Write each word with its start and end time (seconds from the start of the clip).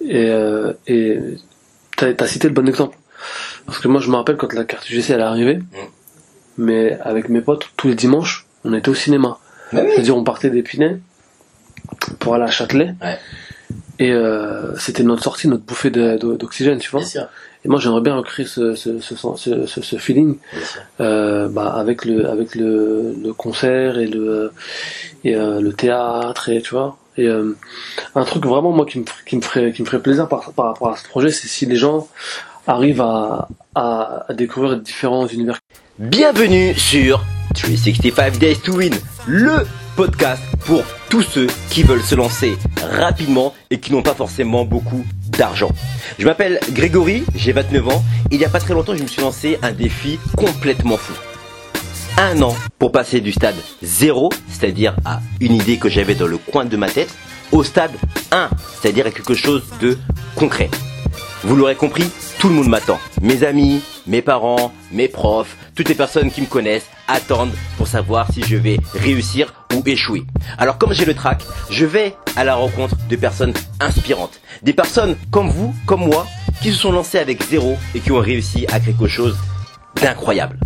et 0.00 0.28
euh, 0.30 0.72
et 0.86 1.18
t'as 1.96 2.08
as 2.18 2.26
cité 2.26 2.48
le 2.48 2.54
bon 2.54 2.66
exemple 2.68 2.96
parce 3.66 3.78
que 3.78 3.88
moi 3.88 4.00
je 4.00 4.10
me 4.10 4.16
rappelle 4.16 4.36
quand 4.36 4.52
la 4.52 4.64
carte 4.64 4.88
UGC 4.90 5.10
elle 5.10 5.20
est 5.20 5.22
arrivée, 5.22 5.58
mais 6.58 6.98
avec 7.02 7.28
mes 7.28 7.40
potes 7.40 7.68
tous 7.76 7.88
les 7.88 7.94
dimanches 7.94 8.46
on 8.64 8.72
était 8.74 8.88
au 8.88 8.94
cinéma. 8.94 9.38
C'est-à-dire 9.70 10.16
on 10.16 10.24
partait 10.24 10.50
d'Épinay 10.50 10.98
pour 12.18 12.34
aller 12.34 12.44
à 12.44 12.50
Châtelet 12.50 12.94
Ouais. 13.02 13.18
et 13.98 14.12
euh, 14.12 14.76
c'était 14.78 15.02
notre 15.02 15.22
sortie, 15.22 15.48
notre 15.48 15.64
bouffée 15.64 15.90
d'oxygène, 15.90 16.78
tu 16.78 16.90
vois. 16.90 17.00
Bien 17.00 17.08
sûr. 17.08 17.26
Et 17.64 17.68
moi 17.68 17.80
j'aimerais 17.80 18.02
bien 18.02 18.14
recréer 18.16 18.46
ce 18.46 18.74
ce 18.74 19.00
ce, 19.00 19.14
ce, 19.16 19.66
ce- 19.66 19.80
ce 19.82 19.96
feeling 19.96 20.36
euh, 21.00 21.48
bah, 21.48 21.72
avec 21.74 22.04
le 22.04 22.28
avec 22.28 22.54
le, 22.54 23.14
le 23.22 23.32
concert 23.32 23.98
et 23.98 24.06
le 24.06 24.52
et 25.24 25.34
euh, 25.34 25.60
le 25.60 25.72
théâtre 25.72 26.50
et 26.50 26.60
tu 26.60 26.74
vois 26.74 26.98
et 27.16 27.26
euh, 27.26 27.56
un 28.14 28.24
truc 28.24 28.44
vraiment 28.46 28.72
moi 28.72 28.86
qui 28.86 28.98
me 28.98 29.40
ferait 29.42 29.72
qui 29.72 29.82
me 29.82 29.86
ferait 29.86 30.02
plaisir 30.02 30.28
par 30.28 30.52
par 30.52 30.66
rapport 30.66 30.90
à 30.90 30.96
ce 30.96 31.08
projet 31.08 31.30
c'est 31.30 31.48
si 31.48 31.66
les 31.66 31.76
gens 31.76 32.08
arrivent 32.66 33.00
à 33.00 33.48
à, 33.74 34.24
à 34.28 34.32
découvrir 34.34 34.78
différents 34.78 35.26
univers 35.26 35.58
Bienvenue 35.98 36.74
sur 36.74 37.24
365 37.54 38.38
Days 38.38 38.56
to 38.58 38.72
Win, 38.72 38.92
le 39.28 39.64
podcast 39.94 40.42
pour 40.66 40.82
tous 41.08 41.22
ceux 41.22 41.46
qui 41.70 41.84
veulent 41.84 42.02
se 42.02 42.16
lancer 42.16 42.56
rapidement 42.82 43.54
et 43.70 43.78
qui 43.78 43.92
n'ont 43.92 44.02
pas 44.02 44.14
forcément 44.14 44.64
beaucoup 44.64 45.06
d'argent. 45.28 45.70
Je 46.18 46.24
m'appelle 46.24 46.58
Grégory, 46.72 47.22
j'ai 47.36 47.52
29 47.52 47.88
ans. 47.88 48.02
et 48.30 48.34
Il 48.34 48.38
n'y 48.38 48.44
a 48.44 48.48
pas 48.48 48.58
très 48.58 48.74
longtemps, 48.74 48.96
je 48.96 49.02
me 49.04 49.06
suis 49.06 49.22
lancé 49.22 49.56
un 49.62 49.70
défi 49.70 50.18
complètement 50.36 50.96
fou. 50.96 51.14
Un 52.16 52.40
an 52.42 52.54
pour 52.78 52.92
passer 52.92 53.20
du 53.20 53.32
stade 53.32 53.56
0, 53.82 54.30
c'est-à-dire 54.48 54.94
à 55.04 55.20
une 55.40 55.54
idée 55.54 55.78
que 55.78 55.88
j'avais 55.88 56.14
dans 56.14 56.28
le 56.28 56.38
coin 56.38 56.64
de 56.64 56.76
ma 56.76 56.88
tête, 56.88 57.12
au 57.50 57.64
stade 57.64 57.90
1, 58.30 58.50
c'est-à-dire 58.80 59.06
à 59.06 59.10
quelque 59.10 59.34
chose 59.34 59.64
de 59.80 59.98
concret. 60.36 60.70
Vous 61.42 61.56
l'aurez 61.56 61.74
compris, 61.74 62.08
tout 62.38 62.48
le 62.48 62.54
monde 62.54 62.68
m'attend. 62.68 63.00
Mes 63.20 63.42
amis, 63.42 63.82
mes 64.06 64.22
parents, 64.22 64.72
mes 64.92 65.08
profs, 65.08 65.56
toutes 65.74 65.88
les 65.88 65.96
personnes 65.96 66.30
qui 66.30 66.40
me 66.40 66.46
connaissent 66.46 66.88
attendent 67.08 67.52
pour 67.76 67.88
savoir 67.88 68.32
si 68.32 68.44
je 68.44 68.56
vais 68.56 68.78
réussir 68.94 69.52
ou 69.74 69.82
échouer. 69.84 70.22
Alors 70.56 70.78
comme 70.78 70.92
j'ai 70.92 71.04
le 71.04 71.14
track, 71.14 71.42
je 71.68 71.84
vais 71.84 72.14
à 72.36 72.44
la 72.44 72.54
rencontre 72.54 72.94
de 73.08 73.16
personnes 73.16 73.54
inspirantes. 73.80 74.40
Des 74.62 74.72
personnes 74.72 75.16
comme 75.32 75.48
vous, 75.48 75.74
comme 75.84 76.06
moi, 76.06 76.28
qui 76.62 76.70
se 76.70 76.78
sont 76.78 76.92
lancées 76.92 77.18
avec 77.18 77.42
zéro 77.42 77.76
et 77.92 77.98
qui 77.98 78.12
ont 78.12 78.20
réussi 78.20 78.66
à 78.70 78.78
quelque 78.78 79.08
chose 79.08 79.36
d'incroyable. 80.00 80.58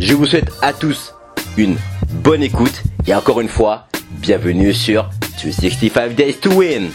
Je 0.00 0.14
vous 0.14 0.26
souhaite 0.26 0.52
à 0.62 0.72
tous 0.72 1.12
une 1.56 1.76
bonne 2.22 2.42
écoute 2.42 2.82
et 3.06 3.14
encore 3.14 3.40
une 3.40 3.48
fois, 3.48 3.88
bienvenue 4.20 4.72
sur 4.72 5.10
265 5.42 6.14
Days 6.14 6.34
to 6.34 6.50
Win. 6.52 6.90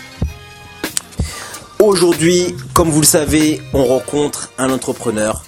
Aujourd'hui, 1.80 2.56
comme 2.74 2.90
vous 2.90 3.02
le 3.02 3.06
savez, 3.06 3.62
on 3.74 3.84
rencontre 3.84 4.52
un 4.58 4.70
entrepreneur. 4.70 5.44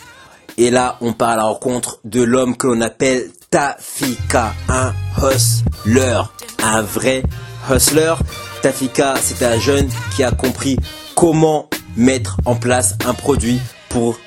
Et 0.57 0.69
là, 0.69 0.97
on 0.99 1.13
part 1.13 1.29
à 1.29 1.35
la 1.37 1.43
rencontre 1.43 1.99
de 2.03 2.21
l'homme 2.21 2.57
que 2.57 2.67
l'on 2.67 2.81
appelle 2.81 3.29
Tafika, 3.49 4.53
un 4.67 4.93
hustler, 5.17 6.21
un 6.61 6.81
vrai 6.81 7.23
hustler. 7.71 8.15
Tafika, 8.63 9.15
c'est 9.21 9.45
un 9.45 9.57
jeune 9.57 9.87
qui 10.13 10.23
a 10.23 10.31
compris 10.31 10.77
comment 11.15 11.69
mettre 11.95 12.37
en 12.43 12.55
place 12.55 12.97
un 13.05 13.13
produit 13.13 13.61
pour 13.87 14.17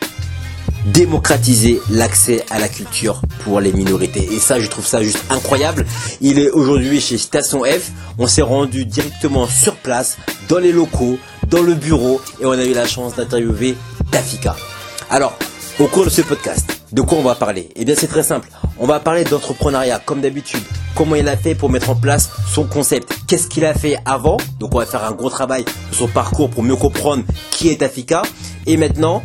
démocratiser 0.87 1.81
l'accès 1.91 2.45
à 2.51 2.59
la 2.59 2.69
culture 2.69 3.23
pour 3.45 3.61
les 3.61 3.73
minorités. 3.73 4.29
Et 4.33 4.39
ça, 4.39 4.61
je 4.61 4.67
trouve 4.67 4.87
ça 4.87 5.03
juste 5.03 5.23
incroyable. 5.31 5.87
Il 6.20 6.39
est 6.39 6.51
aujourd'hui 6.51 7.01
chez 7.01 7.19
Station 7.19 7.62
F. 7.65 7.91
On 8.19 8.27
s'est 8.27 8.43
rendu 8.43 8.85
directement 8.85 9.47
sur 9.47 9.77
place, 9.77 10.17
dans 10.48 10.59
les 10.59 10.73
locaux, 10.73 11.19
dans 11.48 11.62
le 11.62 11.75
bureau, 11.75 12.20
et 12.41 12.47
on 12.47 12.53
a 12.53 12.65
eu 12.65 12.75
la 12.75 12.87
chance 12.87 13.15
d'interviewer 13.17 13.77
Tafika. 14.11 14.57
Alors, 15.11 15.39
au 15.79 15.87
cours 15.87 16.05
de 16.05 16.11
ce 16.11 16.23
podcast, 16.23 16.83
de 16.92 17.03
quoi 17.03 17.19
on 17.19 17.23
va 17.23 17.35
parler? 17.35 17.69
Eh 17.77 17.85
bien, 17.85 17.95
c'est 17.97 18.09
très 18.09 18.23
simple. 18.23 18.48
On 18.79 18.87
va 18.87 19.01
parler 19.01 19.25
d'entrepreneuriat, 19.25 20.01
comme 20.05 20.20
d'habitude. 20.20 20.63
Comment 20.95 21.14
il 21.14 21.29
a 21.29 21.36
fait 21.36 21.55
pour 21.55 21.70
mettre 21.70 21.91
en 21.91 21.95
place 21.95 22.31
son 22.52 22.64
concept? 22.64 23.17
Qu'est-ce 23.27 23.47
qu'il 23.47 23.64
a 23.64 23.75
fait 23.75 23.98
avant? 24.05 24.39
Donc, 24.58 24.75
on 24.75 24.79
va 24.79 24.86
faire 24.86 25.05
un 25.05 25.13
gros 25.13 25.31
travail 25.31 25.64
sur 25.91 26.07
son 26.07 26.08
parcours 26.08 26.51
pour 26.51 26.63
mieux 26.63 26.77
comprendre 26.77 27.25
qui 27.51 27.69
est 27.69 27.77
Tafika. 27.77 28.23
Et 28.67 28.77
maintenant, 28.77 29.23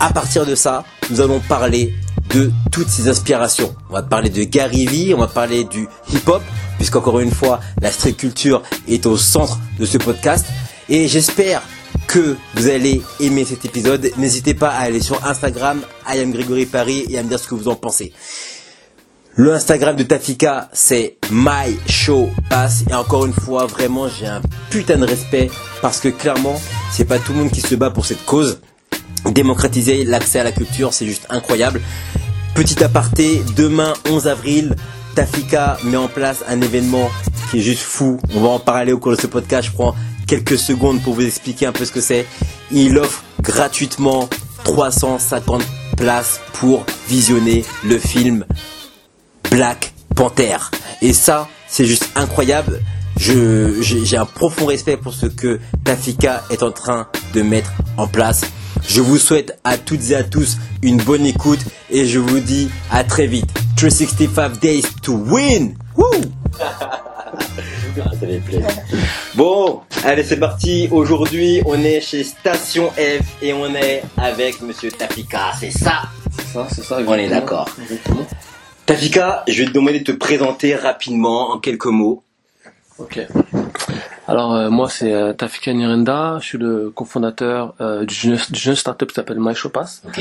à 0.00 0.12
partir 0.12 0.46
de 0.46 0.54
ça, 0.54 0.84
nous 1.10 1.20
allons 1.20 1.40
parler 1.40 1.94
de 2.32 2.50
toutes 2.70 2.88
ces 2.88 3.08
inspirations. 3.08 3.74
On 3.88 3.94
va 3.94 4.02
parler 4.02 4.30
de 4.30 4.44
Gary 4.44 5.12
on 5.14 5.18
va 5.18 5.26
parler 5.26 5.64
du 5.64 5.88
hip-hop, 6.12 6.42
puisqu'encore 6.76 7.20
une 7.20 7.30
fois, 7.30 7.60
la 7.80 7.90
street 7.90 8.12
culture 8.12 8.62
est 8.88 9.06
au 9.06 9.16
centre 9.16 9.58
de 9.78 9.84
ce 9.84 9.98
podcast. 9.98 10.46
Et 10.88 11.08
j'espère 11.08 11.62
que 12.06 12.36
vous 12.54 12.68
allez 12.68 13.02
aimer 13.20 13.44
cet 13.44 13.64
épisode. 13.64 14.10
N'hésitez 14.16 14.54
pas 14.54 14.70
à 14.70 14.80
aller 14.80 15.00
sur 15.00 15.24
Instagram, 15.26 15.80
I 16.08 16.18
am 16.20 16.32
Grégory 16.32 16.66
Paris, 16.66 17.04
et 17.08 17.18
à 17.18 17.22
me 17.22 17.28
dire 17.28 17.38
ce 17.38 17.48
que 17.48 17.54
vous 17.54 17.68
en 17.68 17.76
pensez. 17.76 18.12
Le 19.36 19.54
Instagram 19.54 19.96
de 19.96 20.02
Tafika, 20.02 20.68
c'est 20.72 21.16
My 21.30 21.78
Show 21.88 22.28
Pass. 22.48 22.84
Et 22.90 22.94
encore 22.94 23.26
une 23.26 23.32
fois, 23.32 23.66
vraiment, 23.66 24.08
j'ai 24.08 24.26
un 24.26 24.42
putain 24.70 24.96
de 24.96 25.06
respect 25.06 25.50
parce 25.80 26.00
que 26.00 26.08
clairement, 26.08 26.60
c'est 26.92 27.04
pas 27.04 27.18
tout 27.18 27.32
le 27.32 27.38
monde 27.38 27.50
qui 27.50 27.60
se 27.60 27.74
bat 27.74 27.90
pour 27.90 28.06
cette 28.06 28.24
cause. 28.26 28.60
Démocratiser 29.26 30.04
l'accès 30.04 30.40
à 30.40 30.44
la 30.44 30.52
culture, 30.52 30.92
c'est 30.92 31.06
juste 31.06 31.26
incroyable. 31.30 31.80
Petit 32.54 32.82
aparté, 32.82 33.42
demain 33.56 33.92
11 34.08 34.28
avril, 34.28 34.76
Tafika 35.14 35.78
met 35.84 35.96
en 35.96 36.08
place 36.08 36.44
un 36.48 36.60
événement 36.60 37.10
qui 37.50 37.58
est 37.58 37.62
juste 37.62 37.82
fou. 37.82 38.18
On 38.34 38.40
va 38.40 38.48
en 38.48 38.58
parler 38.58 38.92
au 38.92 38.98
cours 38.98 39.12
de 39.16 39.20
ce 39.20 39.26
podcast. 39.26 39.68
Je 39.68 39.72
prends 39.72 39.94
quelques 40.26 40.58
secondes 40.58 41.02
pour 41.02 41.14
vous 41.14 41.26
expliquer 41.26 41.66
un 41.66 41.72
peu 41.72 41.84
ce 41.84 41.92
que 41.92 42.00
c'est. 42.00 42.26
Il 42.70 42.98
offre 42.98 43.22
gratuitement 43.40 44.28
350 44.64 45.62
places 45.96 46.40
pour 46.54 46.84
visionner 47.08 47.64
le 47.84 47.98
film 47.98 48.44
Black 49.50 49.92
Panther. 50.14 50.56
Et 51.02 51.12
ça, 51.12 51.48
c'est 51.68 51.84
juste 51.84 52.08
incroyable. 52.14 52.80
J'ai 53.16 54.16
un 54.16 54.26
profond 54.26 54.66
respect 54.66 54.96
pour 54.96 55.12
ce 55.12 55.26
que 55.26 55.60
Tafika 55.84 56.44
est 56.50 56.62
en 56.62 56.70
train 56.70 57.08
de 57.34 57.42
mettre 57.42 57.72
en 57.96 58.06
place. 58.06 58.42
Je 58.88 59.00
vous 59.00 59.18
souhaite 59.18 59.58
à 59.64 59.78
toutes 59.78 60.10
et 60.10 60.14
à 60.16 60.22
tous 60.22 60.56
une 60.82 60.96
bonne 60.98 61.26
écoute 61.26 61.60
et 61.90 62.06
je 62.06 62.18
vous 62.18 62.40
dis 62.40 62.70
à 62.90 63.04
très 63.04 63.26
vite. 63.26 63.48
365 63.76 64.60
days 64.60 64.82
to 65.02 65.14
win. 65.14 65.74
Woo! 65.96 66.06
Ça 67.96 68.10
fait 68.20 68.38
plaisir. 68.38 68.66
Bon, 69.34 69.80
allez 70.04 70.22
c'est 70.24 70.38
parti. 70.38 70.88
Aujourd'hui, 70.90 71.62
on 71.66 71.82
est 71.82 72.00
chez 72.00 72.24
Station 72.24 72.90
F 72.90 73.42
et 73.42 73.52
on 73.52 73.74
est 73.74 74.02
avec 74.16 74.60
Monsieur 74.62 74.90
Tafika. 74.90 75.52
C'est 75.58 75.70
ça. 75.70 76.02
c'est 76.36 76.46
ça 76.52 76.66
c'est 76.74 76.82
ça 76.84 76.98
On 77.06 77.14
est 77.14 77.28
d'accord. 77.28 77.68
Tafika, 78.86 79.44
je 79.48 79.62
vais 79.62 79.66
te 79.68 79.72
demander 79.72 80.00
de 80.00 80.04
te 80.04 80.12
présenter 80.12 80.74
rapidement 80.74 81.52
en 81.52 81.58
quelques 81.58 81.86
mots. 81.86 82.22
ok 82.98 83.20
alors 84.28 84.54
euh, 84.54 84.70
moi 84.70 84.88
c'est 84.88 85.12
euh, 85.12 85.32
Tafika 85.32 85.72
Nirenda 85.72 86.38
je 86.40 86.46
suis 86.46 86.58
le 86.58 86.90
cofondateur 86.90 87.74
euh, 87.80 88.04
du 88.04 88.14
jeune, 88.14 88.74
startup 88.76 89.08
qui 89.08 89.14
s'appelle 89.14 89.38
MyShowPass 89.40 90.02
Ok. 90.06 90.20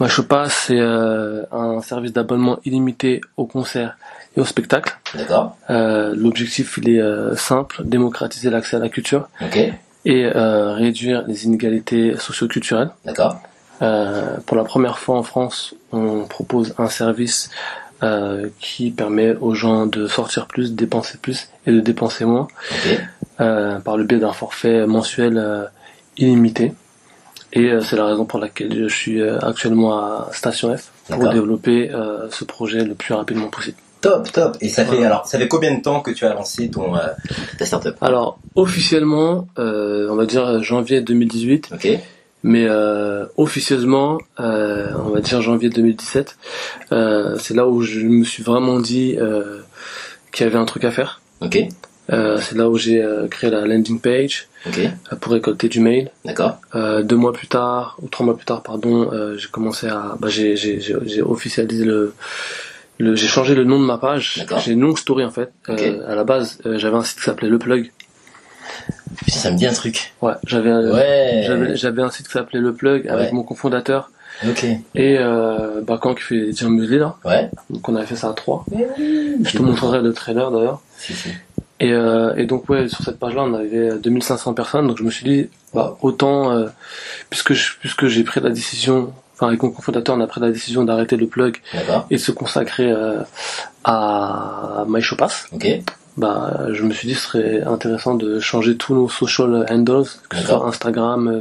MyShowPass 0.00 0.64
c'est 0.66 0.78
euh, 0.78 1.42
un 1.52 1.80
service 1.80 2.12
d'abonnement 2.12 2.58
illimité 2.64 3.20
aux 3.36 3.46
concerts 3.46 3.96
et 4.36 4.40
aux 4.40 4.44
spectacles 4.44 4.98
D'accord. 5.14 5.56
Euh, 5.70 6.14
l'objectif 6.16 6.78
il 6.82 6.90
est 6.90 7.00
euh, 7.00 7.36
simple 7.36 7.82
démocratiser 7.84 8.50
l'accès 8.50 8.76
à 8.76 8.80
la 8.80 8.88
culture 8.88 9.28
Ok. 9.42 9.56
et 10.04 10.24
euh, 10.34 10.72
réduire 10.72 11.24
les 11.26 11.44
inégalités 11.46 12.16
socio-culturelles. 12.18 12.90
D'accord. 13.04 13.38
Euh, 13.82 14.36
pour 14.46 14.56
la 14.56 14.64
première 14.64 14.98
fois 14.98 15.16
en 15.18 15.22
France, 15.24 15.74
on 15.92 16.24
propose 16.24 16.74
un 16.78 16.88
service 16.88 17.50
euh, 18.02 18.48
qui 18.60 18.90
permet 18.90 19.34
aux 19.36 19.54
gens 19.54 19.86
de 19.86 20.06
sortir 20.06 20.46
plus, 20.46 20.72
dépenser 20.74 21.18
plus 21.18 21.48
et 21.66 21.72
de 21.72 21.80
dépenser 21.80 22.24
moins 22.24 22.48
euh, 23.40 23.78
par 23.80 23.96
le 23.96 24.04
biais 24.04 24.18
d'un 24.18 24.32
forfait 24.32 24.86
mensuel 24.86 25.38
euh, 25.38 25.64
illimité. 26.16 26.72
Et 27.52 27.70
euh, 27.70 27.80
c'est 27.82 27.96
la 27.96 28.06
raison 28.06 28.24
pour 28.24 28.38
laquelle 28.40 28.76
je 28.76 28.88
suis 28.88 29.20
euh, 29.20 29.38
actuellement 29.40 29.96
à 29.98 30.28
Station 30.32 30.76
F 30.76 30.90
pour 31.08 31.28
développer 31.30 31.90
ce 32.30 32.44
projet 32.44 32.84
le 32.84 32.94
plus 32.94 33.14
rapidement 33.14 33.48
possible. 33.48 33.76
Top, 34.00 34.30
top. 34.32 34.56
Et 34.60 34.68
ça 34.68 34.84
fait 34.84 34.96
Voilà. 34.96 35.06
alors, 35.06 35.26
ça 35.26 35.38
fait 35.38 35.48
combien 35.48 35.74
de 35.74 35.80
temps 35.80 36.00
que 36.00 36.10
tu 36.10 36.26
as 36.26 36.34
lancé 36.34 36.70
ton 36.70 36.94
euh, 36.94 37.00
ta 37.58 37.64
startup? 37.64 37.96
Alors 38.02 38.38
officiellement, 38.54 39.48
euh, 39.58 40.08
on 40.10 40.16
va 40.16 40.26
dire 40.26 40.62
janvier 40.62 41.00
2018, 41.00 41.70
Ok. 41.72 41.88
Mais 42.44 42.66
euh, 42.68 43.24
officieusement, 43.38 44.18
euh, 44.38 44.88
on 45.04 45.08
va 45.08 45.20
dire 45.20 45.40
janvier 45.42 45.70
2017. 45.70 46.36
Euh, 46.92 47.36
c'est 47.40 47.54
là 47.54 47.66
où 47.66 47.80
je 47.82 48.00
me 48.00 48.22
suis 48.22 48.42
vraiment 48.42 48.78
dit 48.78 49.16
euh, 49.18 49.60
qu'il 50.30 50.44
y 50.44 50.48
avait 50.48 50.58
un 50.58 50.66
truc 50.66 50.84
à 50.84 50.90
faire. 50.92 51.22
Ok. 51.40 51.58
Euh, 52.12 52.38
c'est 52.42 52.54
là 52.54 52.68
où 52.68 52.76
j'ai 52.76 53.02
euh, 53.02 53.28
créé 53.28 53.48
la 53.50 53.66
landing 53.66 53.98
page 53.98 54.46
Ok. 54.66 54.78
euh, 54.78 55.16
pour 55.16 55.32
récolter 55.32 55.70
du 55.70 55.80
mail. 55.80 56.10
D'accord. 56.26 56.58
Euh, 56.74 57.02
deux 57.02 57.16
mois 57.16 57.32
plus 57.32 57.46
tard, 57.48 57.96
ou 58.02 58.08
trois 58.08 58.26
mois 58.26 58.36
plus 58.36 58.44
tard, 58.44 58.62
pardon, 58.62 59.10
euh, 59.10 59.38
j'ai 59.38 59.48
commencé 59.48 59.86
à, 59.88 60.14
bah, 60.20 60.28
j'ai, 60.28 60.54
j'ai, 60.54 60.80
j'ai, 60.80 61.22
officialisé 61.22 61.86
le, 61.86 62.12
le, 62.98 63.16
j'ai 63.16 63.26
changé 63.26 63.54
le 63.54 63.64
nom 63.64 63.80
de 63.80 63.86
ma 63.86 63.96
page. 63.96 64.34
D'accord. 64.36 64.58
J'ai 64.58 64.72
une 64.72 64.80
longue 64.80 64.98
story 64.98 65.24
en 65.24 65.30
fait. 65.30 65.50
Ok. 65.66 65.80
Euh, 65.80 66.06
à 66.06 66.14
la 66.14 66.24
base, 66.24 66.58
euh, 66.66 66.76
j'avais 66.78 66.96
un 66.96 67.04
site 67.04 67.20
qui 67.20 67.24
s'appelait 67.24 67.48
Le 67.48 67.58
Plug. 67.58 67.90
Putain, 69.24 69.38
ça 69.38 69.50
me 69.50 69.56
dit 69.56 69.66
un 69.66 69.72
truc. 69.72 70.12
Ouais, 70.22 70.32
j'avais 70.46 70.70
un, 70.70 70.90
Ouais. 70.92 71.74
j'avais, 71.76 72.02
un 72.02 72.10
site 72.10 72.26
qui 72.26 72.32
s'appelait 72.32 72.60
Le 72.60 72.72
Plug 72.74 73.06
avec 73.08 73.26
Ouais. 73.28 73.32
mon 73.32 73.42
cofondateur 73.42 74.10
Ok. 74.48 74.64
et 74.94 75.16
euh, 75.18 75.80
Bakan 75.82 76.14
qui 76.14 76.22
fait 76.22 76.52
Jam 76.52 76.72
Musli 76.74 76.98
là. 76.98 77.16
Ouais. 77.24 77.50
Donc 77.70 77.88
on 77.88 77.94
avait 77.96 78.06
fait 78.06 78.16
ça 78.16 78.30
à 78.30 78.32
trois. 78.32 78.64
Je 78.72 79.50
te 79.56 79.62
montrerai 79.62 80.00
le 80.02 80.12
trailer 80.12 80.50
d'ailleurs. 80.50 80.80
Si, 80.98 81.12
si. 81.14 81.28
Et, 81.80 81.92
euh, 81.92 82.34
et 82.36 82.46
donc 82.46 82.68
ouais, 82.68 82.88
sur 82.88 83.04
cette 83.04 83.18
page-là, 83.18 83.42
on 83.44 83.54
avait 83.54 83.98
2500 83.98 84.54
personnes. 84.54 84.86
Donc 84.86 84.98
je 84.98 85.02
me 85.02 85.10
suis 85.10 85.24
dit, 85.24 85.48
bah 85.74 85.96
autant, 86.02 86.50
euh, 86.52 86.66
puisque 87.30 87.52
je- 87.52 87.72
puisque 87.80 88.06
j'ai 88.06 88.22
pris 88.24 88.40
la 88.40 88.50
décision, 88.50 89.12
enfin 89.34 89.48
avec 89.48 89.62
mon 89.62 89.70
cofondateur, 89.70 90.16
on 90.16 90.20
a 90.20 90.26
pris 90.26 90.40
la 90.40 90.50
décision 90.50 90.84
d'arrêter 90.84 91.16
le 91.16 91.26
plug 91.26 91.58
et 92.10 92.14
de 92.16 92.20
se 92.20 92.30
consacrer 92.32 92.90
euh, 92.90 93.20
à 93.84 94.84
MyShowPass. 94.88 95.46
Ok. 95.52 95.66
Bah, 96.16 96.68
je 96.72 96.82
me 96.84 96.92
suis 96.92 97.08
dit, 97.08 97.14
ce 97.14 97.20
serait 97.22 97.62
intéressant 97.62 98.14
de 98.14 98.38
changer 98.38 98.76
tous 98.76 98.94
nos 98.94 99.08
social 99.08 99.66
handles, 99.68 100.04
que 100.28 100.36
ce 100.36 100.46
soit 100.46 100.64
Instagram, 100.66 101.28
euh, 101.28 101.40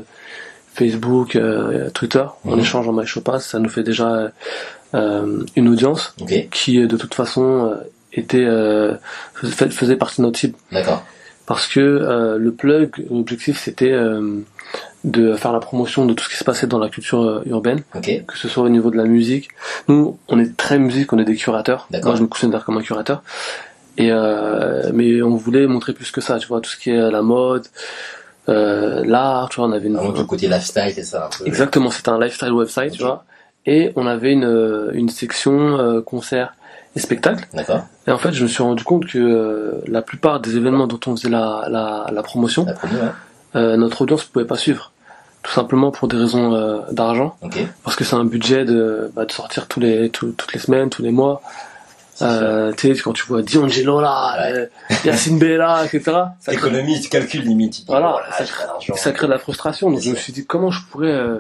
Facebook, 0.73 1.35
euh, 1.35 1.89
Twitter. 1.91 2.23
On 2.45 2.53
Mhm. 2.55 2.59
échange 2.61 2.87
en 2.87 2.93
MyShowPass, 2.93 3.45
ça 3.45 3.59
nous 3.59 3.69
fait 3.69 3.83
déjà 3.83 4.31
euh, 4.95 5.43
une 5.55 5.67
audience 5.69 6.13
qui 6.51 6.79
de 6.87 6.97
toute 6.97 7.13
façon 7.15 7.75
était 8.13 8.45
euh, 8.45 8.93
fais- 9.33 9.69
faisait 9.71 9.95
partie 9.95 10.21
de 10.21 10.27
notre 10.27 10.39
cible. 10.39 10.55
D'accord. 10.71 11.03
parce 11.45 11.67
que 11.67 12.37
le 12.39 12.51
plug 12.53 13.05
l'objectif 13.11 13.59
c'était 13.59 13.93
de 15.03 15.33
faire 15.35 15.51
la 15.51 15.59
promotion 15.59 16.05
de 16.05 16.13
tout 16.13 16.23
ce 16.23 16.29
qui 16.29 16.37
se 16.37 16.43
passait 16.45 16.67
dans 16.67 16.79
la 16.79 16.87
culture 16.89 17.41
urbaine. 17.47 17.81
Que 18.27 18.37
ce 18.37 18.47
soit 18.47 18.63
au 18.63 18.69
niveau 18.69 18.89
de 18.91 18.97
la 18.97 19.03
musique. 19.05 19.49
Nous 19.89 20.17
on 20.29 20.39
est 20.39 20.55
très 20.55 20.79
musique 20.79 21.11
on 21.11 21.19
est 21.19 21.25
des 21.25 21.35
curateurs. 21.35 21.87
Moi 22.05 22.15
je 22.15 22.21
me 22.21 22.27
considère 22.27 22.63
comme 22.63 22.77
un 22.77 22.81
curateur 22.81 23.23
et 23.97 24.11
euh, 24.11 24.89
mais 24.93 25.21
on 25.21 25.35
voulait 25.35 25.67
montrer 25.67 25.93
plus 25.93 26.11
que 26.11 26.21
ça 26.21 26.39
tu 26.39 26.47
vois 26.47 26.61
tout 26.61 26.69
ce 26.69 26.77
qui 26.77 26.89
est 26.89 27.11
la 27.11 27.21
mode 27.21 27.67
euh, 28.49 29.03
l'art 29.05 29.49
tu 29.49 29.57
vois 29.59 29.67
on 29.69 29.71
avait 29.71 29.87
une 29.87 30.25
côté 30.27 30.47
lifestyle, 30.47 30.91
c'est 30.93 31.03
ça 31.03 31.27
un 31.27 31.29
peu. 31.37 31.47
Exactement, 31.47 31.89
c'était 31.91 32.09
un 32.09 32.19
lifestyle 32.19 32.51
website, 32.51 32.91
tu 32.93 33.03
vois. 33.03 33.23
Et 33.65 33.93
on 33.95 34.05
avait 34.07 34.33
une, 34.33 34.43
euh, 34.43 34.91
une 34.93 35.07
section 35.07 35.77
euh, 35.79 36.01
concert 36.01 36.53
et 36.97 36.99
spectacle. 36.99 37.47
D'accord. 37.53 37.85
Et 38.05 38.11
en 38.11 38.17
fait, 38.17 38.33
je 38.33 38.43
me 38.43 38.49
suis 38.49 38.61
rendu 38.61 38.83
compte 38.83 39.05
que 39.05 39.17
euh, 39.17 39.81
la 39.87 40.01
plupart 40.01 40.41
des 40.41 40.57
événements 40.57 40.85
dont 40.87 40.99
on 41.07 41.15
faisait 41.15 41.29
la, 41.29 41.67
la, 41.69 42.07
la 42.11 42.23
promotion, 42.23 42.65
La 42.65 42.73
première, 42.73 43.15
euh, 43.55 43.77
notre 43.77 44.01
audience 44.01 44.25
ne 44.27 44.31
pouvait 44.33 44.45
pas 44.45 44.57
suivre. 44.57 44.91
Tout 45.43 45.51
simplement 45.53 45.91
pour 45.91 46.09
des 46.09 46.17
raisons 46.17 46.53
euh, 46.53 46.79
d'argent, 46.91 47.37
Ok. 47.41 47.57
parce 47.85 47.95
que 47.95 48.03
c'est 48.03 48.15
un 48.17 48.25
budget 48.25 48.65
de, 48.65 49.09
bah, 49.15 49.23
de 49.25 49.31
sortir 49.31 49.67
tous 49.67 49.79
les, 49.79 50.09
toutes 50.09 50.51
les 50.53 50.59
semaines, 50.59 50.89
tous 50.89 51.01
les 51.01 51.11
mois. 51.11 51.41
Euh, 52.23 52.71
tu 52.73 52.95
sais, 52.95 53.01
quand 53.01 53.13
tu 53.13 53.25
vois 53.25 53.41
D'Angelo 53.41 53.99
là, 54.01 54.35
Ouais. 54.39 54.57
euh, 54.57 54.65
Yacine 55.05 55.37
Bella, 55.39 55.83
etc. 55.85 56.01
Ça 56.39 56.53
crée, 56.55 56.55
Économie, 56.55 56.99
tu 57.01 57.09
calcules 57.09 57.41
limite. 57.43 57.83
Voilà, 57.87 58.15
oh 58.17 58.33
ça 58.95 59.11
crée 59.11 59.27
de 59.27 59.31
la 59.31 59.39
frustration. 59.39 59.91
Donc 59.91 59.99
je 59.99 60.09
me 60.11 60.15
suis 60.15 60.31
dit 60.33 60.45
comment 60.45 60.71
je 60.71 60.79
pourrais, 60.89 61.11
euh, 61.11 61.39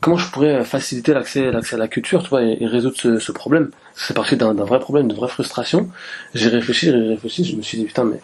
comment 0.00 0.16
je 0.16 0.28
pourrais 0.30 0.64
faciliter 0.64 1.14
l'accès, 1.14 1.50
l'accès 1.52 1.76
à 1.76 1.78
la 1.78 1.88
culture, 1.88 2.22
tu 2.22 2.30
vois, 2.30 2.42
et, 2.42 2.56
et 2.60 2.66
résoudre 2.66 2.96
ce, 2.98 3.18
ce 3.18 3.32
problème? 3.32 3.70
C'est 3.94 4.14
parti 4.14 4.36
d'un 4.36 4.54
d'un 4.54 4.64
vrai 4.64 4.80
problème, 4.80 5.08
de 5.08 5.14
vraie 5.14 5.28
frustration. 5.28 5.88
J'ai 6.34 6.48
réfléchi, 6.48 6.86
j'ai 6.86 6.92
réfléchi, 7.08 7.44
je 7.44 7.56
me 7.56 7.62
suis 7.62 7.78
dit 7.78 7.84
putain 7.84 8.04
mais 8.04 8.20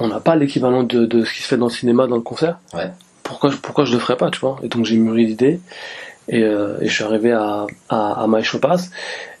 on 0.00 0.08
n'a 0.08 0.20
pas 0.20 0.36
l'équivalent 0.36 0.82
de, 0.84 1.06
de 1.06 1.24
ce 1.24 1.32
qui 1.32 1.42
se 1.42 1.48
fait 1.48 1.56
dans 1.56 1.66
le 1.66 1.72
cinéma, 1.72 2.06
dans 2.06 2.16
le 2.16 2.22
concert? 2.22 2.58
Ouais. 2.74 2.90
Pourquoi, 3.22 3.50
je- 3.50 3.56
pourquoi 3.56 3.84
je 3.84 3.92
le 3.92 3.98
ferais 3.98 4.16
pas, 4.16 4.30
tu 4.30 4.38
vois? 4.40 4.58
Et 4.62 4.68
donc 4.68 4.84
j'ai 4.84 4.96
mûri 4.96 5.26
l'idée 5.26 5.60
et, 6.28 6.42
euh, 6.42 6.76
et 6.80 6.88
je 6.88 6.94
suis 6.94 7.04
arrivé 7.04 7.32
à, 7.32 7.66
à, 7.88 8.22
à 8.22 8.26
My 8.28 8.42
Show 8.44 8.58
Pass. 8.58 8.90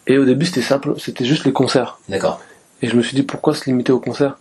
Et 0.08 0.18
au 0.18 0.24
début 0.24 0.46
c'était 0.46 0.62
simple, 0.62 0.94
c'était 0.98 1.24
juste 1.24 1.44
les 1.44 1.52
concerts. 1.52 1.98
D'accord. 2.08 2.40
Et 2.82 2.88
je 2.88 2.96
me 2.96 3.02
suis 3.02 3.14
dit 3.14 3.22
pourquoi 3.22 3.54
se 3.54 3.64
limiter 3.66 3.92
au 3.92 4.00
concert 4.00 4.38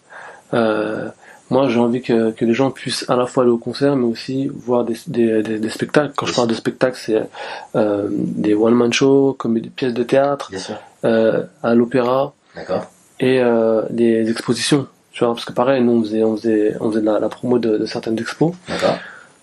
euh, 0.53 1.09
Moi 1.49 1.67
j'ai 1.69 1.79
envie 1.79 2.01
que, 2.01 2.31
que 2.31 2.45
les 2.45 2.53
gens 2.53 2.71
puissent 2.71 3.05
à 3.09 3.15
la 3.15 3.25
fois 3.25 3.43
aller 3.43 3.51
au 3.51 3.57
concert 3.57 3.95
mais 3.95 4.05
aussi 4.05 4.47
voir 4.47 4.83
des, 4.85 4.95
des, 5.07 5.43
des, 5.43 5.59
des 5.59 5.69
spectacles. 5.69 6.13
Quand 6.15 6.25
je 6.25 6.33
parle 6.33 6.47
de 6.47 6.53
spectacles 6.53 6.97
c'est 7.05 7.21
euh, 7.75 8.07
des 8.11 8.53
one-man 8.55 8.91
shows, 8.93 9.33
comme 9.37 9.59
des 9.59 9.69
pièces 9.69 9.93
de 9.93 10.03
théâtre, 10.03 10.49
Bien 10.51 10.59
sûr. 10.59 10.75
euh, 11.05 11.43
à 11.63 11.75
l'opéra 11.75 12.33
D'accord. 12.55 12.85
et 13.19 13.39
euh, 13.41 13.81
des 13.89 14.29
expositions. 14.31 14.87
Tu 15.11 15.23
vois, 15.23 15.33
parce 15.33 15.45
que 15.45 15.53
pareil, 15.53 15.83
nous 15.83 15.93
on 15.93 16.03
faisait, 16.03 16.23
on 16.23 16.37
faisait, 16.37 16.75
on 16.79 16.89
faisait 16.91 17.01
de 17.01 17.05
la, 17.07 17.19
la 17.19 17.27
promo 17.29 17.57
de, 17.59 17.77
de 17.77 17.85
certaines 17.87 18.19
expos. 18.19 18.53
D'accord. 18.69 18.97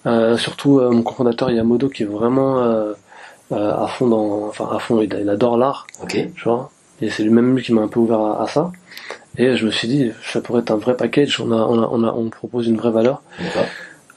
Euh, 0.07 0.37
surtout 0.37 0.79
euh, 0.79 0.91
mon 0.91 1.03
cofondateur 1.03 1.51
Yamodo 1.51 1.89
qui 1.89 2.03
est 2.05 2.07
vraiment 2.07 2.63
à 3.51 3.87
fond 3.89 4.07
dans, 4.09 4.47
enfin 4.49 4.69
à 4.75 4.79
fond, 4.79 5.01
il, 5.03 5.29
adore 5.29 5.57
l'art 5.59 5.87
Ok. 6.03 6.13
tu 6.35 6.45
vois. 6.45 6.71
Et 7.03 7.11
c'est 7.11 7.23
lui-même 7.23 7.55
lui 7.57 7.63
qui 7.63 7.73
m'a 7.73 7.83
un 7.83 7.89
peu 7.89 8.01
ouvert 8.01 8.21
à, 8.21 8.43
à 8.43 8.47
ça. 8.49 8.71
Et 9.37 9.57
je 9.57 9.67
me 9.67 9.71
suis 9.73 9.89
dit, 9.89 10.13
ça 10.25 10.41
pourrait 10.41 10.61
être 10.61 10.71
un 10.71 10.77
vrai 10.77 10.97
package. 10.97 11.41
On 11.41 11.51
a, 11.53 11.57
on 11.57 11.83
a, 11.83 11.89
on 11.91 12.05
a, 12.05 12.13
on 12.13 12.31
propose 12.31 12.69
une 12.69 12.77
vraie 12.77 12.93
valeur 12.93 13.21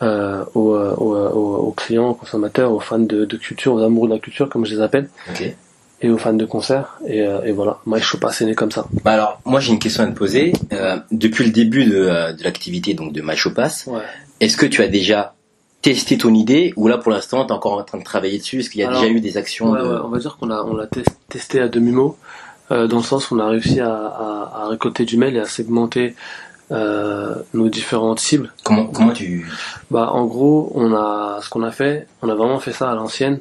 euh, 0.03 0.44
aux, 0.53 0.74
euh, 0.75 0.94
aux, 0.97 1.15
euh, 1.15 1.29
aux, 1.31 1.56
aux 1.68 1.71
clients, 1.71 2.09
aux 2.09 2.13
consommateurs, 2.13 2.71
aux 2.71 2.79
fans 2.79 3.00
de, 3.00 3.25
de 3.25 3.38
culture, 3.38 3.74
aux 3.74 3.81
amoureux 3.81 4.07
de 4.09 4.13
la 4.13 4.19
culture, 4.19 4.47
comme 4.47 4.65
je 4.65 4.75
les 4.75 4.81
appelle, 4.81 5.09
Ok. 5.31 5.56
et 6.01 6.09
aux 6.12 6.18
fans 6.19 6.33
de 6.33 6.45
concerts. 6.45 7.00
Et, 7.07 7.21
euh, 7.24 7.41
et 7.44 7.51
voilà, 7.51 7.79
My 7.88 8.00
Show 8.00 8.19
Pass 8.19 8.41
est 8.41 8.45
né 8.45 8.53
comme 8.53 8.71
ça. 8.71 8.85
Bah 9.03 9.13
alors, 9.13 9.41
moi 9.44 9.59
j'ai 9.59 9.71
une 9.74 9.79
question 9.79 10.03
à 10.03 10.07
te 10.07 10.12
poser. 10.13 10.53
Euh, 10.71 10.97
depuis 11.12 11.45
le 11.45 11.51
début 11.51 11.85
de, 11.85 11.95
euh, 11.97 12.33
de 12.33 12.44
l'activité 12.44 12.94
donc 12.94 13.12
de 13.12 13.21
MyShowPass, 13.21 13.88
Ouais. 13.88 14.01
est-ce 14.39 14.56
que 14.56 14.68
tu 14.68 14.83
as 14.83 14.88
déjà 14.88 15.33
testé 15.94 16.18
ton 16.18 16.34
idée 16.34 16.74
ou 16.75 16.88
là 16.88 16.98
pour 16.98 17.12
l'instant 17.12 17.45
tu 17.45 17.50
es 17.50 17.56
encore 17.56 17.74
en 17.80 17.84
train 17.84 17.98
de 17.98 18.04
travailler 18.04 18.38
dessus 18.39 18.60
Est-ce 18.60 18.69
qu'il 18.69 18.81
y 18.81 18.84
a 18.84 18.89
Alors, 18.89 19.01
déjà 19.01 19.13
eu 19.13 19.19
des 19.22 19.38
actions 19.38 19.72
Ouais, 19.72 19.81
de... 19.81 19.88
ouais, 19.88 20.00
on 20.04 20.10
va 20.10 20.19
dire 20.19 20.38
qu'on 20.39 20.50
a, 20.50 20.62
on 20.63 20.75
l'a 20.75 20.88
tes- 20.88 21.04
testé 21.30 21.60
à 21.62 21.68
demi-mot, 21.69 22.18
euh, 22.72 22.88
dans 22.88 22.98
le 22.98 23.04
sens 23.04 23.31
où 23.31 23.36
on 23.36 23.39
a 23.39 23.48
réussi 23.48 23.80
à, 23.80 23.89
à, 23.95 24.51
à 24.63 24.68
récolter 24.68 25.06
du 25.06 25.18
mail 25.18 25.36
et 25.38 25.39
à 25.39 25.45
segmenter 25.45 26.16
euh, 26.72 27.36
nos 27.54 27.69
différentes 27.69 28.19
cibles. 28.19 28.51
Comment, 28.66 28.88
comment 28.88 29.13
tu... 29.13 29.50
Bah, 29.89 30.10
en 30.12 30.25
gros, 30.25 30.72
on 30.75 30.94
a, 30.94 31.39
ce 31.42 31.50
qu'on 31.50 31.63
a 31.63 31.72
fait, 31.72 32.07
on 32.22 32.28
a 32.30 32.36
vraiment 32.36 32.60
fait 32.60 32.74
ça 32.74 32.92
à 32.92 32.95
l'ancienne, 32.95 33.39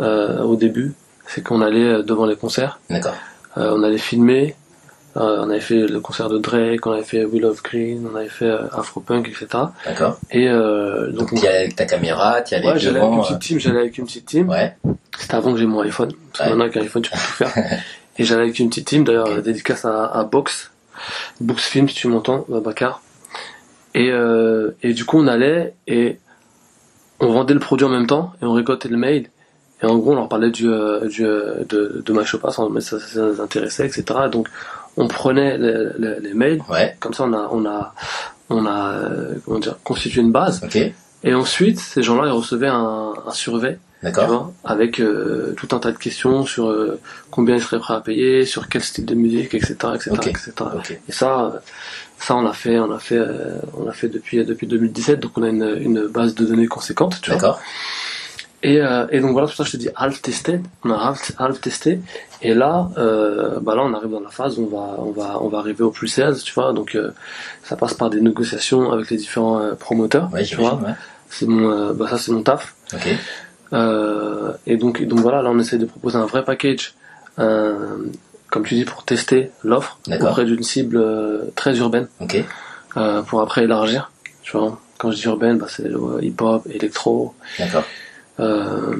euh, 0.00 0.42
au 0.42 0.56
début. 0.56 0.94
C'est 1.28 1.42
qu'on 1.44 1.60
allait 1.60 2.02
devant 2.02 2.26
les 2.26 2.36
concerts, 2.36 2.80
D'accord. 2.90 3.14
on 3.56 3.82
allait 3.84 3.98
filmer, 3.98 4.54
euh, 5.16 5.42
on 5.44 5.50
avait 5.50 5.60
fait 5.60 5.86
le 5.86 6.00
concert 6.00 6.28
de 6.28 6.38
Drake, 6.38 6.86
on 6.86 6.92
avait 6.92 7.02
fait 7.02 7.24
Will 7.24 7.44
of 7.44 7.62
Green, 7.62 8.06
on 8.12 8.16
avait 8.16 8.28
fait 8.28 8.44
euh, 8.44 8.66
Afropunk, 8.72 9.28
etc. 9.28 9.46
D'accord. 9.84 10.18
Et 10.30 10.48
euh, 10.48 11.06
Donc 11.12 11.30
donc, 11.30 11.38
tu 11.40 11.44
y 11.44 11.48
allais 11.48 11.58
avec 11.58 11.76
ta 11.76 11.86
caméra, 11.86 12.42
tu 12.42 12.54
y 12.54 12.56
allais 12.56 12.68
ouais, 12.68 12.78
j'allais 12.78 13.00
avec 13.00 13.12
une 13.12 13.22
petite 13.22 13.38
team, 13.40 13.58
j'allais 13.60 13.78
avec 13.80 13.98
une 13.98 14.04
petite 14.06 14.26
team. 14.26 14.48
Ouais. 14.48 14.76
C'était 15.18 15.34
avant 15.34 15.52
que 15.52 15.58
j'ai 15.58 15.66
mon 15.66 15.80
iPhone, 15.80 16.12
parce 16.32 16.38
que 16.38 16.42
Ouais. 16.44 16.48
maintenant 16.50 16.64
avec 16.64 16.76
un 16.76 16.82
iPhone 16.82 17.02
tu 17.02 17.10
peux 17.10 17.16
tout 17.16 17.22
faire. 17.44 17.52
Et 18.18 18.24
j'allais 18.24 18.42
avec 18.42 18.58
une 18.58 18.68
petite 18.68 18.86
team, 18.86 19.04
d'ailleurs 19.04 19.28
euh, 19.28 19.40
dédicace 19.40 19.84
à, 19.84 20.06
à 20.06 20.24
Box, 20.24 20.70
Box 21.40 21.64
Film 21.66 21.88
si 21.88 21.94
tu 21.96 22.08
m'entends, 22.08 22.44
Babacar. 22.48 23.02
Et, 23.94 24.10
euh, 24.10 24.72
et 24.82 24.92
du 24.92 25.04
coup 25.06 25.18
on 25.18 25.26
allait 25.26 25.74
et 25.86 26.18
on 27.20 27.32
vendait 27.32 27.54
le 27.54 27.60
produit 27.60 27.86
en 27.86 27.90
même 27.90 28.06
temps 28.06 28.32
et 28.42 28.44
on 28.44 28.52
récoltait 28.52 28.88
le 28.88 28.96
mail. 28.98 29.30
Et 29.82 29.86
en 29.86 29.96
gros 29.98 30.12
on 30.12 30.16
leur 30.16 30.28
parlait 30.28 30.50
du, 30.50 30.68
euh, 30.68 31.06
du, 31.08 31.24
euh, 31.24 31.64
de, 31.68 32.02
de 32.04 32.12
ma 32.12 32.22
Pass, 32.22 32.58
mais 32.70 32.80
ça, 32.80 32.98
ça 32.98 33.28
les 33.28 33.40
intéressait, 33.40 33.86
etc. 33.86 34.04
Donc 34.30 34.48
on 34.96 35.08
prenait 35.08 35.58
les, 35.58 36.34
mails, 36.34 36.62
Ouais. 36.68 36.96
comme 37.00 37.14
ça 37.14 37.24
on 37.24 37.32
a, 37.32 37.48
on 37.50 37.66
a, 37.66 37.94
on 38.50 38.66
a 38.66 38.92
euh, 38.92 39.34
comment 39.44 39.58
dire, 39.58 39.76
constitué 39.84 40.20
une 40.20 40.32
base. 40.32 40.62
Ok. 40.64 40.78
Et 41.24 41.34
ensuite 41.34 41.78
ces 41.78 42.02
gens-là 42.02 42.26
ils 42.26 42.32
recevaient 42.32 42.68
un, 42.68 43.12
un 43.26 43.32
survey 43.32 43.78
vois, 44.26 44.52
avec 44.64 45.00
euh, 45.00 45.54
tout 45.56 45.74
un 45.74 45.78
tas 45.78 45.92
de 45.92 45.96
questions 45.98 46.44
sur 46.44 46.68
euh, 46.68 47.00
combien 47.30 47.56
ils 47.56 47.62
seraient 47.62 47.78
prêts 47.78 47.94
à 47.94 48.00
payer, 48.00 48.44
sur 48.44 48.68
quel 48.68 48.82
style 48.82 49.04
de 49.06 49.14
musique, 49.14 49.54
etc., 49.54 49.74
etc., 49.94 50.10
etc. 50.26 50.52
Ok. 50.74 50.98
Et 51.08 51.12
ça, 51.12 51.60
ça 52.18 52.36
on 52.36 52.46
a 52.46 52.52
fait, 52.52 52.78
on 52.78 52.92
a 52.92 52.98
fait, 52.98 53.18
euh, 53.18 53.58
on 53.76 53.88
a 53.88 53.92
fait 53.92 54.08
depuis 54.08 54.44
depuis 54.44 54.66
2017, 54.66 55.20
donc 55.20 55.32
on 55.36 55.42
a 55.42 55.48
une, 55.48 55.76
une 55.80 56.06
base 56.06 56.34
de 56.34 56.44
données 56.44 56.66
conséquente, 56.66 57.20
tu 57.22 57.32
vois. 57.32 57.58
Et, 58.68 58.80
euh, 58.80 59.06
et 59.10 59.20
donc 59.20 59.30
voilà, 59.32 59.46
pour 59.46 59.54
ça 59.56 59.62
je 59.64 59.70
te 59.70 59.76
dis 59.76 59.88
half 59.94 60.20
tested, 60.22 60.60
on 60.84 60.90
a 60.90 60.96
half, 60.96 61.30
half 61.38 61.60
testé, 61.60 62.00
et 62.42 62.52
là, 62.52 62.88
euh, 62.98 63.60
bah 63.60 63.74
là 63.76 63.82
on 63.84 63.94
arrive 63.94 64.10
dans 64.10 64.20
la 64.20 64.30
phase 64.30 64.58
où 64.58 64.68
on 64.72 64.76
va, 64.76 64.86
on 64.98 65.12
va, 65.12 65.38
on 65.40 65.48
va 65.48 65.58
arriver 65.58 65.84
au 65.84 65.90
plus 65.90 66.08
16, 66.08 66.42
tu 66.42 66.52
vois, 66.52 66.72
donc 66.72 66.94
euh, 66.96 67.12
ça 67.62 67.76
passe 67.76 67.94
par 67.94 68.10
des 68.10 68.20
négociations 68.20 68.90
avec 68.90 69.08
les 69.10 69.18
différents 69.18 69.60
promoteurs, 69.78 70.28
Ouais, 70.32 70.42
tu 70.42 70.56
vois. 70.56 70.74
ouais. 70.84 70.94
C'est 71.30 71.46
mon, 71.46 71.92
bah 71.94 72.06
ça 72.10 72.18
c'est 72.18 72.32
mon 72.32 72.42
taf. 72.42 72.74
Ok. 72.92 73.06
Euh, 73.72 74.52
et 74.66 74.76
donc, 74.76 75.02
donc 75.04 75.20
voilà, 75.20 75.42
là 75.42 75.50
on 75.50 75.58
essaie 75.58 75.78
de 75.78 75.86
proposer 75.86 76.16
un 76.18 76.26
vrai 76.26 76.44
package, 76.44 76.94
comme 77.36 78.64
tu 78.64 78.74
dis, 78.74 78.84
pour 78.84 79.04
tester 79.04 79.50
l'offre 79.64 79.98
auprès 80.20 80.44
d'une 80.44 80.62
cible 80.62 81.04
très 81.54 81.78
urbaine, 81.78 82.08
Ok. 82.20 82.42
euh, 82.96 83.22
pour 83.22 83.40
après 83.42 83.64
élargir. 83.64 84.10
Tu 84.42 84.56
vois, 84.56 84.78
quand 84.98 85.10
je 85.10 85.16
dis 85.16 85.24
urbaine, 85.24 85.58
bah, 85.58 85.66
c'est 85.68 85.90
hip-hop, 86.22 86.66
électro, 86.70 87.34
D'accord. 87.58 87.84
Euh, 88.38 88.94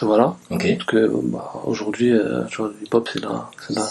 voilà. 0.00 0.36
Ok. 0.50 0.66
Parce 0.76 0.84
que 0.84 1.10
bah, 1.24 1.52
aujourd'hui, 1.64 2.12
euh, 2.12 2.42
le 2.58 2.76
hip-hop 2.82 3.08
c'est 3.12 3.20
là, 3.22 3.50
c'est 3.58 3.74
là. 3.74 3.82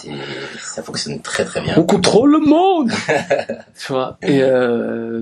Ça 0.60 0.82
fonctionne 0.84 1.22
très 1.22 1.46
très 1.46 1.62
bien. 1.62 1.76
On 1.78 1.84
contrôle 1.84 2.32
le 2.32 2.40
monde, 2.40 2.92
tu 3.80 3.94
vois. 3.94 4.18
Et, 4.22 4.42
euh, 4.42 5.22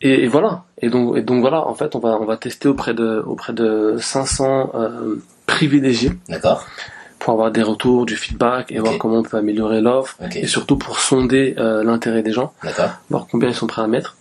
et, 0.00 0.24
et 0.24 0.26
voilà. 0.26 0.64
Et 0.80 0.90
donc, 0.90 1.16
et 1.16 1.22
donc 1.22 1.40
voilà. 1.40 1.66
En 1.66 1.74
fait, 1.74 1.94
on 1.94 2.00
va 2.00 2.18
on 2.20 2.24
va 2.24 2.36
tester 2.36 2.68
auprès 2.68 2.94
de 2.94 3.22
auprès 3.24 3.52
de 3.52 3.96
500 4.00 4.72
euh, 4.74 5.22
privilégiés. 5.46 6.12
D'accord. 6.28 6.66
pour 7.18 7.32
avoir 7.32 7.50
des 7.50 7.62
retours, 7.62 8.06
du 8.06 8.16
feedback 8.16 8.70
et 8.70 8.78
voir 8.78 8.96
comment 8.98 9.18
on 9.18 9.22
peut 9.22 9.36
améliorer 9.36 9.80
l'offre 9.80 10.16
et 10.34 10.46
surtout 10.46 10.76
pour 10.76 11.00
sonder 11.00 11.54
euh, 11.58 11.82
l'intérêt 11.82 12.22
des 12.22 12.32
gens, 12.32 12.52
D'accord. 12.62 12.90
voir 13.10 13.26
combien 13.28 13.48
ils 13.48 13.54
sont 13.54 13.66
prêts 13.66 13.82
à 13.82 13.88
mettre. 13.88 14.16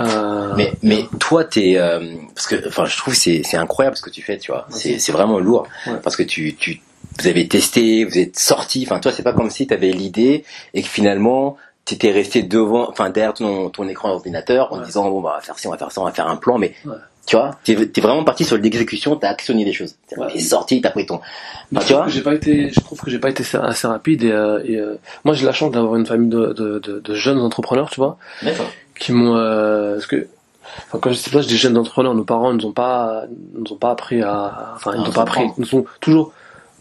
Euh, 0.00 0.54
Mais, 0.56 0.72
mais 0.82 1.04
toi, 1.18 1.44
t'es, 1.44 1.74
euh, 1.76 2.14
parce 2.34 2.46
que, 2.46 2.68
enfin, 2.68 2.84
je 2.86 2.96
trouve 2.96 3.14
c'est, 3.14 3.42
c'est 3.44 3.56
incroyable 3.56 3.96
ce 3.96 4.02
que 4.02 4.10
tu 4.10 4.22
fais, 4.22 4.38
tu 4.38 4.52
vois. 4.52 4.66
C'est, 4.70 4.98
c'est 4.98 5.12
vraiment 5.12 5.38
lourd. 5.38 5.66
Ouais. 5.86 5.94
Parce 6.02 6.16
que 6.16 6.22
tu, 6.22 6.54
tu, 6.54 6.80
vous 7.20 7.26
avez 7.26 7.48
testé, 7.48 8.04
vous 8.04 8.18
êtes 8.18 8.38
sorti. 8.38 8.84
Enfin, 8.86 9.00
toi, 9.00 9.10
c'est 9.12 9.22
pas 9.22 9.32
comme 9.32 9.50
si 9.50 9.66
tu 9.66 9.74
avais 9.74 9.90
l'idée 9.90 10.44
et 10.74 10.82
que 10.82 10.88
finalement, 10.88 11.56
tu 11.84 11.94
étais 11.94 12.12
resté 12.12 12.42
devant, 12.42 12.88
enfin, 12.90 13.10
derrière 13.10 13.34
ton, 13.34 13.70
ton 13.70 13.88
écran 13.88 14.10
d'ordinateur 14.10 14.72
en 14.72 14.78
Ouais. 14.78 14.84
disant, 14.86 15.08
bon, 15.10 15.20
bah, 15.20 15.30
on 15.32 15.36
va 15.36 15.40
faire 15.42 15.58
ci, 15.58 15.66
on 15.66 15.70
va 15.70 15.78
faire 15.78 15.90
ça, 15.90 16.00
on 16.00 16.04
va 16.04 16.12
faire 16.12 16.28
un 16.28 16.36
plan. 16.36 16.58
Mais, 16.58 16.74
Ouais. 16.84 16.94
tu 17.26 17.34
vois, 17.36 17.52
t'es, 17.64 17.74
t'es 17.88 18.00
vraiment 18.00 18.24
parti 18.24 18.44
sur 18.44 18.56
l'exécution, 18.56 19.16
t'as 19.16 19.30
actionné 19.30 19.64
les 19.64 19.72
choses. 19.72 19.96
T'es 20.08 20.18
Ouais. 20.18 20.38
sorti, 20.38 20.80
t'as 20.80 20.90
pris 20.90 21.06
ton, 21.06 21.16
Enfin, 21.16 21.24
je 21.72 21.78
tu 21.80 21.86
trouve 21.86 21.96
vois 21.96 22.04
que 22.06 22.10
j'ai 22.12 22.20
pas 22.22 22.34
été, 22.34 22.70
je 22.72 22.80
trouve 22.80 23.00
que 23.00 23.10
j'ai 23.10 23.18
pas 23.18 23.30
été 23.30 23.42
assez- 23.42 23.58
assez 23.58 23.86
rapide 23.86 24.22
et, 24.22 24.30
euh, 24.32 24.62
et, 24.64 24.76
euh, 24.76 24.94
moi 25.24 25.34
j'ai 25.34 25.44
la 25.44 25.52
chance 25.52 25.70
d'avoir 25.72 25.96
une 25.96 26.06
famille 26.06 26.30
de, 26.30 26.54
de, 26.54 26.78
de, 26.78 27.00
de 27.00 27.14
jeunes 27.14 27.38
entrepreneurs, 27.40 27.90
tu 27.90 27.96
vois, 28.00 28.16
D'accord. 28.42 28.70
Qui 28.98 29.12
m'ont, 29.12 29.36
euh, 29.36 29.94
parce 29.94 30.06
que, 30.06 30.26
enfin 30.88 30.98
quand 31.00 31.10
je 31.10 31.16
dis 31.16 31.30
ça, 31.30 31.40
je 31.40 31.48
dis 31.48 31.56
jeunes 31.56 31.76
entrepreneurs, 31.76 32.14
nos 32.14 32.24
parents 32.24 32.52
nous 32.52 32.66
ont 32.66 32.72
pas, 32.72 33.24
nous 33.54 33.72
ont 33.72 33.76
pas 33.76 33.90
appris 33.90 34.22
à, 34.22 34.72
enfin 34.76 34.92
ils 34.94 35.00
nous 35.00 35.08
ont 35.08 35.12
pas 35.12 35.22
appris, 35.22 35.42
ils 35.56 35.60
nous 35.60 35.74
ont 35.80 35.84
toujours 36.00 36.32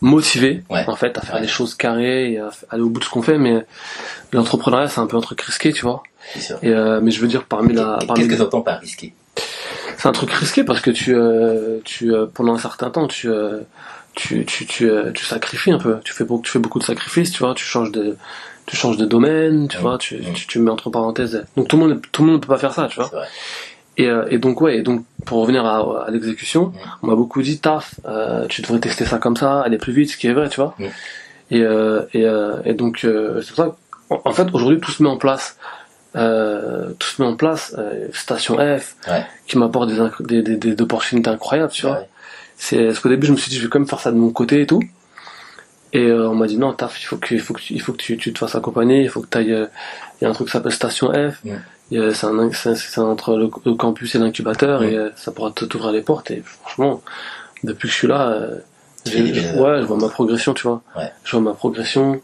motivés 0.01 0.63
Ouais. 0.69 0.83
en 0.87 0.95
fait 0.95 1.17
à 1.17 1.21
faire 1.21 1.35
Ouais. 1.35 1.41
les 1.41 1.47
choses 1.47 1.73
carrées 1.75 2.33
et 2.33 2.39
à 2.39 2.49
aller 2.69 2.83
au 2.83 2.89
bout 2.89 2.99
de 2.99 3.05
ce 3.05 3.09
qu'on 3.09 3.21
fait, 3.23 3.37
mais 3.37 3.65
l'entrepreneuriat 4.31 4.87
c'est 4.89 4.99
un 5.01 5.07
peu 5.07 5.17
un 5.17 5.21
truc 5.21 5.41
risqué, 5.41 5.71
tu 5.73 5.83
vois. 5.83 6.03
Et 6.61 6.69
euh, 6.69 6.99
mais 7.01 7.11
je 7.11 7.21
veux 7.21 7.27
dire 7.27 7.45
parmi 7.45 7.73
la, 7.73 7.99
parmi 8.05 8.27
Qu'est-ce 8.27 8.37
que 8.37 8.43
t'entends 8.43 8.61
par 8.61 8.79
risqué? 8.79 9.13
c'est 9.97 10.07
un 10.07 10.11
truc 10.11 10.31
risqué 10.31 10.63
parce 10.63 10.81
que 10.81 10.91
tu, 10.91 11.15
euh, 11.15 11.79
tu 11.85 12.13
euh, 12.13 12.25
pendant 12.31 12.53
un 12.53 12.57
certain 12.59 12.89
temps, 12.91 13.07
tu, 13.07 13.29
tu, 14.13 14.45
tu, 14.45 14.65
tu, 14.67 14.91
tu 15.13 15.25
sacrifies 15.25 15.71
un 15.71 15.79
peu. 15.79 15.99
Tu 16.03 16.13
fais 16.13 16.23
beaucoup, 16.25 16.43
tu 16.43 16.51
fais 16.51 16.59
beaucoup 16.59 16.79
de 16.79 16.83
sacrifices, 16.83 17.31
tu 17.31 17.39
vois. 17.39 17.53
Tu 17.55 17.63
changes 17.63 17.91
de, 17.91 18.15
tu 18.67 18.75
changes 18.75 18.97
de 18.97 19.05
domaine, 19.05 19.67
tu 19.67 19.77
Mm. 19.77 19.81
vois. 19.81 19.97
Tu, 19.97 20.19
tu, 20.35 20.45
tu 20.47 20.59
mets 20.59 20.69
entre 20.69 20.89
parenthèses. 20.91 21.43
Donc 21.55 21.67
tout 21.67 21.77
le 21.77 21.87
monde, 21.87 22.01
tout 22.11 22.21
le 22.21 22.27
monde 22.27 22.35
ne 22.37 22.41
peut 22.41 22.53
pas 22.53 22.59
faire 22.59 22.73
ça, 22.73 22.87
tu 22.89 22.99
vois. 22.99 23.09
Et, 23.97 24.05
euh, 24.07 24.25
et 24.29 24.37
donc 24.37 24.61
ouais. 24.61 24.77
Et 24.77 24.81
donc 24.83 25.03
pour 25.25 25.39
revenir 25.41 25.65
à, 25.65 26.05
à 26.05 26.11
l'exécution, 26.11 26.71
on 27.01 27.07
m'a 27.07 27.15
beaucoup 27.15 27.41
dit, 27.41 27.59
taf, 27.59 27.95
euh, 28.05 28.45
tu 28.47 28.61
devrais 28.61 28.79
tester 28.79 29.05
ça 29.05 29.17
comme 29.17 29.35
ça, 29.35 29.61
aller 29.61 29.77
plus 29.79 29.93
vite, 29.93 30.11
ce 30.11 30.17
qui 30.17 30.27
est 30.27 30.33
vrai, 30.33 30.49
tu 30.49 30.57
vois. 30.61 30.75
Et, 31.49 31.61
euh, 31.61 32.01
et, 32.13 32.25
euh, 32.25 32.57
et 32.65 32.73
donc 32.73 33.05
euh, 33.05 33.41
c'est 33.41 33.55
pour 33.55 33.65
ça. 33.65 33.75
qu'en- 34.09 34.21
En 34.25 34.33
fait, 34.33 34.47
aujourd'hui, 34.53 34.79
tout 34.79 34.91
se 34.91 35.01
met 35.01 35.09
en 35.09 35.17
place. 35.17 35.57
Euh, 36.15 36.91
tout 36.99 37.07
se 37.07 37.21
met 37.21 37.27
en 37.27 37.35
place. 37.35 37.75
Euh, 37.77 38.07
Station 38.13 38.55
F, 38.57 38.95
Ouais. 39.07 39.25
qui 39.47 39.57
m'apporte 39.57 39.89
des, 39.89 40.41
des, 40.41 40.57
des, 40.57 40.73
des 40.73 40.81
opportunités 40.83 41.29
incroyables, 41.29 41.71
tu 41.71 41.85
vois. 41.85 41.97
Ouais. 41.99 42.09
C'est 42.55 42.85
parce 42.87 42.99
qu'au 42.99 43.09
début 43.09 43.27
je 43.27 43.31
me 43.33 43.37
suis 43.37 43.49
dit 43.51 43.57
je 43.57 43.63
vais 43.63 43.69
quand 43.69 43.79
même 43.79 43.87
faire 43.87 43.99
ça 43.99 44.11
de 44.11 44.17
mon 44.17 44.31
côté 44.31 44.61
et 44.61 44.65
tout. 44.67 44.81
Et 45.97 46.05
euh, 46.07 46.29
on 46.29 46.35
m'a 46.35 46.47
dit 46.47 46.57
non 46.57 46.73
taf 46.73 47.01
il 47.01 47.05
faut 47.05 47.17
que 47.17 47.33
il 47.33 47.39
faut 47.41 47.53
que 47.53 47.61
tu, 47.61 47.73
il 47.73 47.81
faut 47.81 47.93
que 47.93 47.97
tu, 47.97 48.17
tu 48.17 48.33
te 48.33 48.39
fasses 48.39 48.55
accompagner, 48.55 49.01
il 49.03 49.09
faut 49.09 49.21
que 49.21 49.27
tu 49.31 49.37
ailles 49.37 49.67
il 50.19 50.23
y 50.23 50.27
a 50.27 50.29
un 50.29 50.33
truc 50.33 50.47
qui 50.47 50.53
s'appelle 50.53 50.71
station 50.73 51.07
F. 51.13 51.35
A- 51.93 52.13
C'est 52.13 52.27
un 52.27 52.51
c'est 52.51 52.97
entre 52.99 53.35
le, 53.37 53.49
le 53.65 53.73
campus 53.75 54.13
et 54.15 54.19
l'incubateur 54.19 54.83
et 54.83 54.95
euh, 54.95 55.09
ça 55.15 55.31
pourra 55.31 55.51
t'ouvrir 55.51 55.91
les 55.91 56.01
portes 56.01 56.29
et 56.31 56.41
franchement 56.45 57.01
depuis 57.63 57.87
que 57.87 57.93
je 57.93 57.97
suis 57.97 58.07
là 58.07 58.21
euh, 58.29 58.55
ouais 59.63 59.81
je 59.81 59.85
vois 59.85 59.97
ma 59.97 60.09
progression 60.09 60.53
tu 60.53 60.63
vois. 60.67 60.81
Ouais. 60.97 61.09
Je 61.23 61.31
vois 61.31 61.41
ma 61.41 61.53
progression 61.53 62.21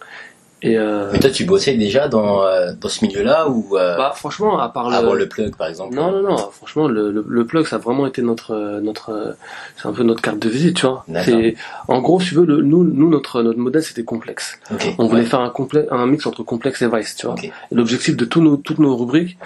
et 0.63 0.77
euh, 0.77 1.10
Mais 1.12 1.20
toi, 1.20 1.29
tu 1.29 1.43
bossais 1.46 1.75
déjà 1.75 2.08
dans, 2.08 2.43
euh, 2.43 2.72
dans 2.79 2.89
ce 2.89 3.05
milieu-là 3.05 3.50
ou 3.50 3.77
euh, 3.77 3.98
bah 3.98 4.13
franchement 4.15 4.58
à 4.60 4.70
part 4.70 4.89
le, 4.89 4.96
avant 4.96 5.13
le 5.13 5.27
plug, 5.27 5.55
par 5.55 5.67
exemple? 5.67 5.93
Non, 5.96 6.12
non, 6.12 6.22
non, 6.24 6.38
franchement, 6.38 6.88
le, 6.88 7.12
le, 7.12 7.24
le 7.27 7.46
plug, 7.46 7.67
ça 7.67 7.75
a 7.75 7.79
vraiment 7.79 8.08
été 8.08 8.22
notre, 8.22 8.79
notre, 8.82 9.36
c'est 9.77 9.88
un 9.88 9.93
peu 9.93 10.03
notre 10.03 10.22
carte 10.22 10.39
de 10.39 10.50
visite, 10.50 10.77
tu 10.77 10.86
vois. 10.88 11.05
C'est, 11.25 11.55
en 11.88 12.01
gros, 12.01 12.20
si 12.20 12.29
tu 12.29 12.36
veux, 12.36 12.46
le, 12.46 12.62
nous, 12.62 12.84
nous, 12.84 13.10
notre, 13.10 13.43
notre 13.43 13.60
modèle, 13.60 13.84
c'était 13.84 14.03
complexe. 14.03 14.58
Ok. 14.72 14.96
On 14.98 15.05
voulait 15.08 15.22
Ouais. 15.22 15.27
faire 15.27 15.41
un 15.41 15.50
complet, 15.50 15.86
un 15.91 16.05
mix 16.08 16.25
entre 16.25 16.43
complexe 16.43 16.82
et 16.82 16.88
vice, 16.88 17.15
tu 17.15 17.25
vois. 17.27 17.36
Ok. 17.36 17.43
Et 17.46 17.51
l'objectif 17.72 18.15
de 18.17 18.25
tous 18.25 18.41
nos, 18.41 18.55
toutes 18.58 18.79
nos 18.79 18.96
rubriques, 18.96 19.38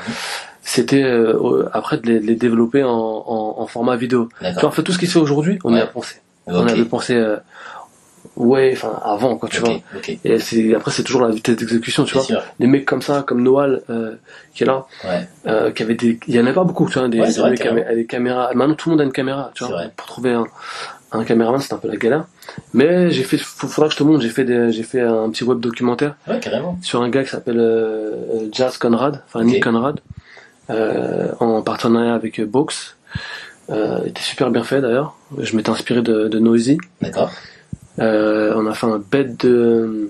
c'était, 0.62 1.03
euh, 1.03 1.63
après, 1.74 1.97
de 1.97 2.07
les, 2.07 2.19
de 2.19 2.25
les 2.27 2.36
développer 2.36 2.83
en, 2.83 2.89
en, 2.91 3.55
en 3.57 3.67
format 3.67 3.95
vidéo. 3.95 4.29
Tu 4.41 4.51
vois, 4.59 4.65
en 4.69 4.71
fait, 4.71 4.83
tout 4.83 4.91
ce 4.91 4.97
qui 5.00 5.07
se 5.07 5.13
fait 5.13 5.19
aujourd'hui, 5.19 5.57
on 5.63 5.71
y 5.71 5.75
Ouais. 5.75 5.81
a 5.81 5.88
pensé. 5.88 6.15
On 6.45 6.62
Ok. 6.63 6.69
avait 6.69 6.86
pensé, 6.86 7.13
euh, 7.15 7.38
ouais, 8.38 8.72
enfin, 8.74 9.00
avant, 9.03 9.36
quoi, 9.38 9.50
tu 9.50 9.60
vois. 9.60 9.75
Et 10.24 10.39
c'est, 10.39 10.74
après, 10.75 10.91
c'est 10.91 11.03
toujours 11.03 11.22
la 11.22 11.29
vitesse 11.29 11.58
d'exécution, 11.58 12.03
tu 12.06 12.13
vois. 12.13 12.24
sûr. 12.24 12.41
Des 12.60 12.67
mecs 12.67 12.86
comme 12.86 13.01
ça, 13.01 13.24
comme 13.27 13.41
Noal, 13.44 13.82
euh, 13.89 14.15
qui 14.53 14.63
est 14.63 14.65
là, 14.67 14.86
Ouais. 15.03 15.27
euh, 15.48 15.72
qui 15.72 15.84
avait 15.84 15.96
des, 15.96 16.20
il 16.27 16.36
y 16.36 16.39
en 16.39 16.46
avait 16.46 16.53
pas 16.53 16.63
beaucoup, 16.63 16.88
tu 16.89 17.00
vois, 17.00 17.08
des, 17.10 17.20
Ouais, 17.20 17.27
des 17.27 17.39
vrai, 17.39 18.06
caméras. 18.08 18.51
Maintenant, 18.53 18.75
tout 18.75 18.89
le 18.89 18.94
monde 18.96 19.01
a 19.01 19.03
une 19.06 19.12
caméra, 19.12 19.51
tu 19.53 19.63
vois. 19.65 19.74
vrai. 19.74 19.91
Pour 19.96 20.08
trouver 20.08 20.32
un, 20.34 20.46
un 21.12 21.24
caméraman, 21.24 21.60
c'est 21.62 21.74
un 21.74 21.77
peu 21.77 21.88
la 21.88 21.98
galère. 21.98 22.25
Mais 22.74 23.12
j'ai 23.12 23.24
fait, 23.24 23.38
faudra 23.38 23.88
que 23.88 23.94
je 23.94 23.98
te 24.00 24.03
montre, 24.03 24.22
j'ai 24.22 24.29
fait 24.29 24.46
des, 24.46 24.72
j'ai 24.72 24.84
fait 24.84 25.01
un 25.01 25.29
petit 25.29 25.44
web 25.44 25.60
documentaire 25.60 26.15
Ouais, 26.27 26.39
carrément. 26.39 26.77
sur 26.82 27.01
un 27.01 27.10
gars 27.10 27.24
qui 27.24 27.29
s'appelle 27.29 27.60
euh, 27.60 28.48
Jazz 28.51 28.77
Conrad, 28.77 29.22
enfin. 29.27 29.44
Nick 29.44 29.63
Conrad, 29.63 30.00
euh, 30.70 31.32
en 31.39 31.62
partenariat 31.62 32.13
avec 32.13 32.39
euh, 32.39 32.46
Box. 32.46 32.96
Euh, 33.70 34.00
il 34.03 34.10
était 34.10 34.22
super 34.22 34.50
bien 34.50 34.63
fait 34.63 34.79
d'ailleurs. 34.82 35.15
Je 35.38 35.56
m'étais 35.56 35.70
inspiré 35.70 36.01
de, 36.01 36.27
de 36.29 36.39
Noisy. 36.39 36.77
D'accord. 37.01 37.32
Euh, 38.00 38.54
on 38.56 38.66
a 38.68 38.74
fait 38.74 38.88
un 38.88 39.00
bête 39.00 39.46
de, 39.46 40.10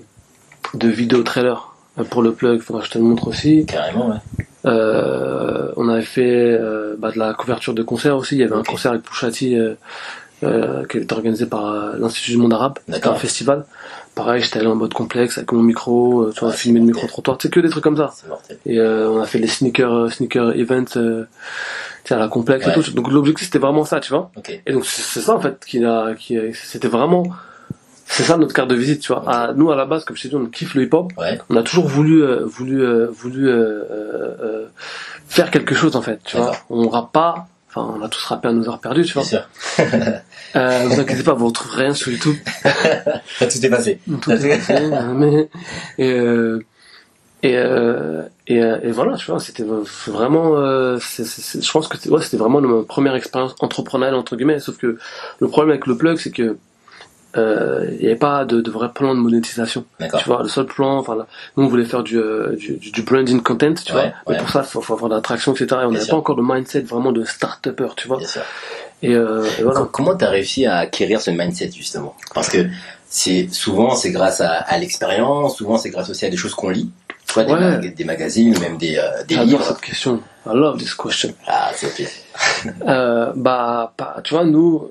de 0.74 0.88
vidéo 0.88 1.22
trailer 1.22 1.74
euh, 1.98 2.04
pour 2.04 2.22
le 2.22 2.32
plug. 2.32 2.60
Faudra 2.60 2.82
que 2.82 2.88
je 2.88 2.92
te 2.92 2.98
le 2.98 3.04
montre 3.04 3.28
aussi. 3.28 3.64
Carrément, 3.66 4.08
ouais. 4.10 4.16
Euh, 4.66 5.70
on 5.76 5.88
avait 5.88 6.02
fait 6.02 6.58
euh, 6.60 6.94
bah, 6.98 7.10
de 7.12 7.18
la 7.18 7.32
couverture 7.34 7.74
de 7.74 7.82
concert 7.82 8.16
aussi. 8.16 8.34
Il 8.34 8.40
y 8.40 8.44
avait 8.44 8.56
un 8.56 8.62
concert 8.64 8.90
avec 8.90 9.02
Pouchati 9.04 9.56
euh, 9.56 10.84
qui 10.86 10.98
était 10.98 11.12
organisé 11.14 11.46
par 11.46 11.96
l'Institut 11.98 12.32
du 12.32 12.36
Monde 12.38 12.52
Arabe. 12.52 12.78
Un 12.90 13.14
festival. 13.14 13.64
Pareil, 14.14 14.42
j'étais 14.42 14.58
allé 14.58 14.66
en 14.66 14.74
mode 14.74 14.92
complexe 14.92 15.38
avec 15.38 15.52
mon 15.52 15.62
micro, 15.62 16.30
tu 16.32 16.40
vois, 16.40 16.48
Ouais, 16.48 16.54
filmer 16.54 16.80
le 16.80 16.86
c'est 16.86 16.92
micro-trottoir. 16.92 17.38
C'est 17.40 17.50
que 17.52 17.60
des 17.60 17.68
trucs 17.70 17.84
comme 17.84 17.96
ça. 17.96 18.12
Et 18.66 18.78
euh, 18.80 19.08
on 19.10 19.20
a 19.20 19.26
fait 19.26 19.38
les 19.38 19.46
sneaker 19.46 20.12
sneaker 20.12 20.50
events 20.58 20.96
euh, 20.96 21.24
tu 22.02 22.08
sais, 22.08 22.14
à 22.14 22.18
la 22.18 22.26
complexe 22.28 22.66
Ouais. 22.66 22.72
et 22.72 22.82
tout. 22.82 22.90
Donc 22.92 23.10
l'objectif 23.12 23.46
c'était 23.46 23.60
vraiment 23.60 23.84
ça, 23.84 24.00
tu 24.00 24.10
vois. 24.10 24.30
Ok. 24.36 24.60
Et 24.66 24.72
donc 24.72 24.84
c'est 24.86 25.20
ça 25.20 25.34
en 25.36 25.40
fait 25.40 25.64
qui 25.64 25.84
a 25.84 26.14
qui 26.18 26.36
c'était 26.52 26.88
vraiment 26.88 27.22
c'est 28.10 28.22
ça 28.24 28.36
notre 28.36 28.54
carte 28.54 28.68
de 28.70 28.74
visite, 28.74 29.00
tu 29.00 29.12
vois. 29.12 29.22
À, 29.30 29.52
nous 29.52 29.70
à 29.70 29.76
la 29.76 29.84
base, 29.84 30.04
comme 30.04 30.16
je 30.16 30.22
t'ai 30.22 30.28
dit, 30.28 30.34
on 30.36 30.46
kiffe 30.46 30.74
le 30.74 30.82
hip-hop. 30.84 31.12
Ouais. 31.18 31.38
On 31.50 31.56
a 31.56 31.62
toujours 31.62 31.86
voulu 31.86 32.22
euh, 32.22 32.44
voulu 32.44 32.82
euh, 32.82 33.08
voulu 33.10 33.48
euh, 33.48 33.52
euh, 33.52 34.36
euh, 34.42 34.66
faire 35.28 35.50
quelque 35.50 35.74
chose 35.74 35.94
en 35.96 36.02
fait, 36.02 36.20
tu 36.24 36.36
vois. 36.36 36.52
On 36.70 36.88
rappe 36.88 37.12
pas. 37.12 37.46
Enfin, 37.70 37.94
on 37.98 38.02
a 38.02 38.08
tous 38.08 38.24
rappé 38.24 38.48
à 38.48 38.52
nos 38.52 38.66
heures 38.68 38.80
perdues, 38.80 39.04
tu 39.04 39.12
Bien 39.12 39.22
vois. 39.22 39.30
sûr. 39.30 39.48
Euh, 40.56 40.84
vous 40.86 40.98
inquiétez 40.98 41.22
pas, 41.24 41.34
vous 41.34 41.48
retrouverez 41.48 41.82
rien 41.84 41.92
sur 41.92 42.10
YouTube. 42.10 42.34
Tout 43.38 43.44
est 43.66 43.68
passé. 43.68 44.00
Tout 44.22 44.32
est 44.32 44.48
passé, 44.48 44.74
mais 45.14 45.50
et 45.98 46.10
euh, 46.10 46.64
et, 47.42 47.54
euh, 47.58 48.22
et, 48.46 48.56
et 48.56 48.90
voilà, 48.90 49.16
tu 49.18 49.30
vois, 49.30 49.40
c'était 49.40 49.62
vraiment, 50.06 50.56
euh, 50.56 50.98
je 50.98 51.70
pense 51.70 51.86
que 51.86 51.98
c'était- 51.98 52.08
ouais, 52.08 52.22
c'était 52.22 52.38
vraiment 52.38 52.62
ma 52.62 52.82
première 52.82 53.14
expérience 53.14 53.54
entrepreneuriale 53.60 54.14
entre 54.14 54.36
guillemets. 54.36 54.58
Sauf 54.58 54.78
que 54.78 54.98
le 55.38 55.48
problème 55.48 55.68
avec 55.70 55.86
le 55.86 55.98
plug, 55.98 56.16
c'est 56.16 56.30
que 56.32 56.56
euh, 57.36 57.86
il 57.92 57.98
n'y 57.98 58.06
avait 58.06 58.16
pas 58.16 58.44
de, 58.44 58.60
de 58.60 58.70
vrai 58.70 58.88
plan 58.92 59.14
de 59.14 59.20
monétisation. 59.20 59.84
Tu 60.00 60.24
vois, 60.24 60.42
le 60.42 60.48
seul 60.48 60.66
plan, 60.66 60.96
enfin, 60.98 61.26
nous 61.56 61.64
on 61.64 61.68
voulait 61.68 61.84
faire 61.84 62.02
du, 62.02 62.16
euh, 62.18 62.56
du, 62.56 62.74
du, 62.78 62.90
du 62.90 63.02
branding 63.02 63.42
content, 63.42 63.74
tu 63.74 63.92
Ouais, 63.92 64.00
vois. 64.00 64.12
Mais 64.26 64.32
ouais. 64.34 64.38
pour 64.38 64.48
ça, 64.50 64.62
il 64.64 64.68
faut, 64.70 64.80
faut 64.80 64.94
avoir 64.94 65.10
de 65.10 65.14
l'attraction, 65.14 65.52
etc. 65.52 65.66
Et 65.82 65.84
on 65.84 65.90
n'avait 65.92 66.06
pas 66.06 66.16
encore 66.16 66.36
le 66.36 66.42
mindset 66.42 66.80
vraiment 66.82 67.12
de 67.12 67.24
start-upper, 67.24 67.88
tu 67.96 68.08
vois. 68.08 68.16
Bien 68.18 68.26
sûr. 68.28 68.42
Et, 69.02 69.14
euh, 69.14 69.44
et 69.58 69.62
voilà. 69.62 69.80
Com- 69.80 69.88
Comment 69.92 70.16
t'as 70.16 70.30
réussi 70.30 70.64
à 70.66 70.78
acquérir 70.78 71.20
ce 71.20 71.30
mindset 71.30 71.70
justement? 71.70 72.16
Parce 72.34 72.48
que 72.48 72.66
c'est 73.08 73.48
souvent 73.52 73.94
c'est 73.94 74.10
grâce 74.10 74.40
à, 74.40 74.48
à 74.54 74.78
l'expérience, 74.78 75.56
souvent 75.56 75.76
c'est 75.78 75.90
grâce 75.90 76.10
aussi 76.10 76.26
à 76.26 76.30
des 76.30 76.36
choses 76.36 76.54
qu'on 76.54 76.70
lit, 76.70 76.90
soit 77.26 77.44
des, 77.44 77.52
Ouais. 77.52 77.60
mag- 77.60 77.94
des 77.94 78.04
magazines, 78.04 78.56
ou 78.56 78.60
même 78.60 78.76
des, 78.78 78.96
euh, 78.96 79.22
des 79.28 79.34
J'adore 79.36 79.46
livres. 79.60 79.64
cette 79.66 79.80
question. 79.82 80.20
I 80.46 80.50
love 80.54 80.78
this 80.78 80.94
question. 80.94 81.32
Ah, 81.46 81.70
c'est 81.74 81.86
ok. 81.86 82.08
Euh, 82.86 83.32
bah, 83.36 83.92
pas- 83.96 84.16
tu 84.24 84.34
vois, 84.34 84.44
nous, 84.44 84.90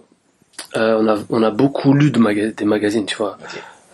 euh, 0.76 0.98
on 1.00 1.08
a, 1.08 1.18
on 1.30 1.44
a 1.44 1.52
beaucoup 1.52 1.94
lu 1.94 2.12
de 2.12 2.20
maga- 2.20 2.52
des 2.52 2.66
magazines, 2.66 3.06
tu 3.06 3.16
vois. 3.16 3.38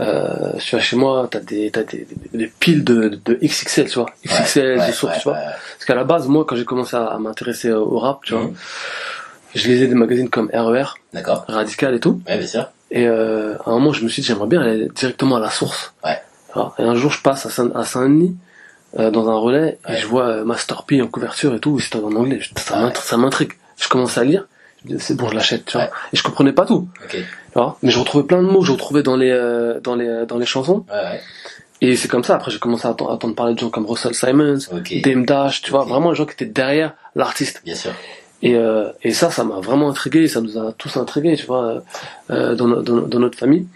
Euh, 0.02 0.54
tu 0.60 0.76
vois, 0.76 0.80
chez 0.84 0.96
moi, 0.96 1.28
t'as 1.30 1.40
des, 1.40 1.70
t'as 1.72 1.84
des, 1.84 2.08
des, 2.32 2.38
des 2.38 2.48
piles 2.48 2.84
de, 2.84 3.20
de 3.26 3.36
XXL, 3.44 3.88
tu 3.90 4.00
vois. 4.00 4.10
XXL, 4.26 4.80
Ouais, 4.80 4.88
de 4.88 4.92
sources, 4.92 5.14
ouais, 5.14 5.20
tu 5.22 5.30
vois. 5.30 5.38
ouais. 5.38 5.44
Parce 5.76 5.86
qu'à 5.86 5.96
la 5.96 6.04
base, 6.04 6.28
moi, 6.28 6.46
quand 6.48 6.56
j'ai 6.56 6.66
commencé 6.66 6.96
à, 6.96 7.06
à 7.06 7.20
m'intéresser 7.20 7.72
au 7.72 8.00
rap, 8.00 8.20
tu 8.24 8.34
vois, 8.34 8.44
Mhm. 8.46 8.54
je 9.56 9.68
lisais 9.68 9.88
des 9.88 9.96
magazines 9.96 10.30
comme 10.30 10.50
RER, 10.54 10.86
D'accord. 11.14 11.46
Radical 11.48 11.94
et 11.96 12.00
tout. 12.00 12.22
Ouais, 12.28 12.38
bien 12.38 12.48
sûr. 12.48 12.70
Et 12.92 13.08
euh, 13.08 13.56
à 13.66 13.70
un 13.70 13.74
moment, 13.74 13.94
je 13.94 14.04
me 14.04 14.10
suis 14.10 14.22
dit, 14.22 14.28
j'aimerais 14.28 14.48
bien 14.48 14.62
aller 14.62 14.88
directement 14.96 15.36
à 15.36 15.40
la 15.40 15.50
source. 15.52 15.94
Ouais. 16.04 16.20
Alors, 16.56 16.76
et 16.80 16.84
un 16.84 16.96
jour, 16.96 17.12
je 17.12 17.22
passe 17.22 17.46
à 17.46 17.50
Saint- 17.50 17.72
à 17.76 17.84
Saint-Denis, 17.86 18.36
euh, 19.00 19.10
dans 19.12 19.30
un 19.30 19.36
relais, 19.36 19.78
Ouais. 19.88 19.96
et 19.96 20.02
je 20.02 20.08
vois 20.08 20.26
euh, 20.28 20.44
Master 20.44 20.84
P 20.84 21.02
en 21.02 21.08
couverture 21.08 21.54
et 21.56 21.60
tout, 21.60 21.78
et 21.80 21.82
c'était 21.82 21.98
en 21.98 22.12
anglais. 22.16 22.40
Je- 22.42 22.50
Ça 22.58 22.84
Ouais. 22.84 23.18
m'intrigue. 23.18 23.54
Je 23.78 23.88
commence 23.90 24.18
à 24.18 24.24
lire, 24.24 24.46
c'est 25.00 25.16
bon, 25.16 25.30
je 25.30 25.36
l'achète, 25.36 25.66
tu 25.66 25.74
vois. 25.78 25.86
Ouais. 25.88 25.92
Et 26.14 26.18
je 26.18 26.24
comprenais 26.24 26.54
pas 26.54 26.66
tout. 26.66 26.88
Ok. 27.04 27.12
Tu 27.12 27.26
vois. 27.54 27.78
Mais 27.84 27.90
je 27.92 28.00
retrouvais 28.00 28.24
plein 28.26 28.42
de 28.42 28.48
mots 28.48 28.64
je 28.64 28.72
retrouvais 28.72 29.04
dans 29.04 29.16
les, 29.16 29.30
euh, 29.32 29.80
dans 29.82 29.96
les, 29.96 30.26
dans 30.28 30.38
les 30.38 30.46
chansons. 30.46 30.86
Ouais, 30.90 30.96
ouais. 30.96 31.22
Et 31.82 31.96
c'est 31.98 32.08
comme 32.08 32.24
ça, 32.24 32.36
après, 32.36 32.50
j'ai 32.52 32.60
commencé 32.60 32.88
à 32.88 32.92
entendre, 32.92 33.36
parler 33.36 33.54
de 33.56 33.60
gens 33.60 33.70
comme 33.70 33.86
Russell 33.86 34.14
Simons, 34.16 34.60
Ok. 34.72 35.02
Dame 35.04 35.26
Dash, 35.26 35.62
tu 35.62 35.72
vois, 35.72 35.84
vraiment 35.84 36.12
les 36.12 36.16
gens 36.16 36.26
qui 36.26 36.34
étaient 36.34 36.46
derrière 36.46 36.94
l'artiste. 37.16 37.62
Bien 37.66 37.76
sûr. 37.76 37.92
Et, 38.42 38.56
euh, 38.56 38.90
et 39.04 39.12
ça, 39.14 39.30
ça 39.32 39.44
m'a 39.44 39.60
vraiment 39.60 39.90
intrigué, 39.90 40.28
ça 40.28 40.40
nous 40.42 40.58
a 40.58 40.72
tous 40.74 40.96
intrigués, 40.98 41.36
tu 41.36 41.46
vois, 41.46 41.82
euh, 42.30 42.56
dans, 42.56 42.68
no- 42.68 42.82
dans, 42.82 43.02
dans 43.02 43.20
notre 43.20 43.38
famille. 43.38 43.68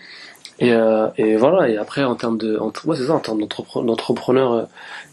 Et, 0.59 0.71
euh, 0.73 1.07
et 1.17 1.35
voilà, 1.35 1.69
et 1.69 1.77
après, 1.77 2.03
en 2.03 2.15
termes 2.15 2.37
de, 2.37 2.57
en, 2.57 2.71
ouais, 2.85 2.95
c'est 2.97 3.05
ça, 3.07 3.13
en 3.13 3.19
termes 3.19 3.39
d'entrepre- 3.41 3.85
d'entrepreneurs 3.85 4.53
euh, 4.53 4.63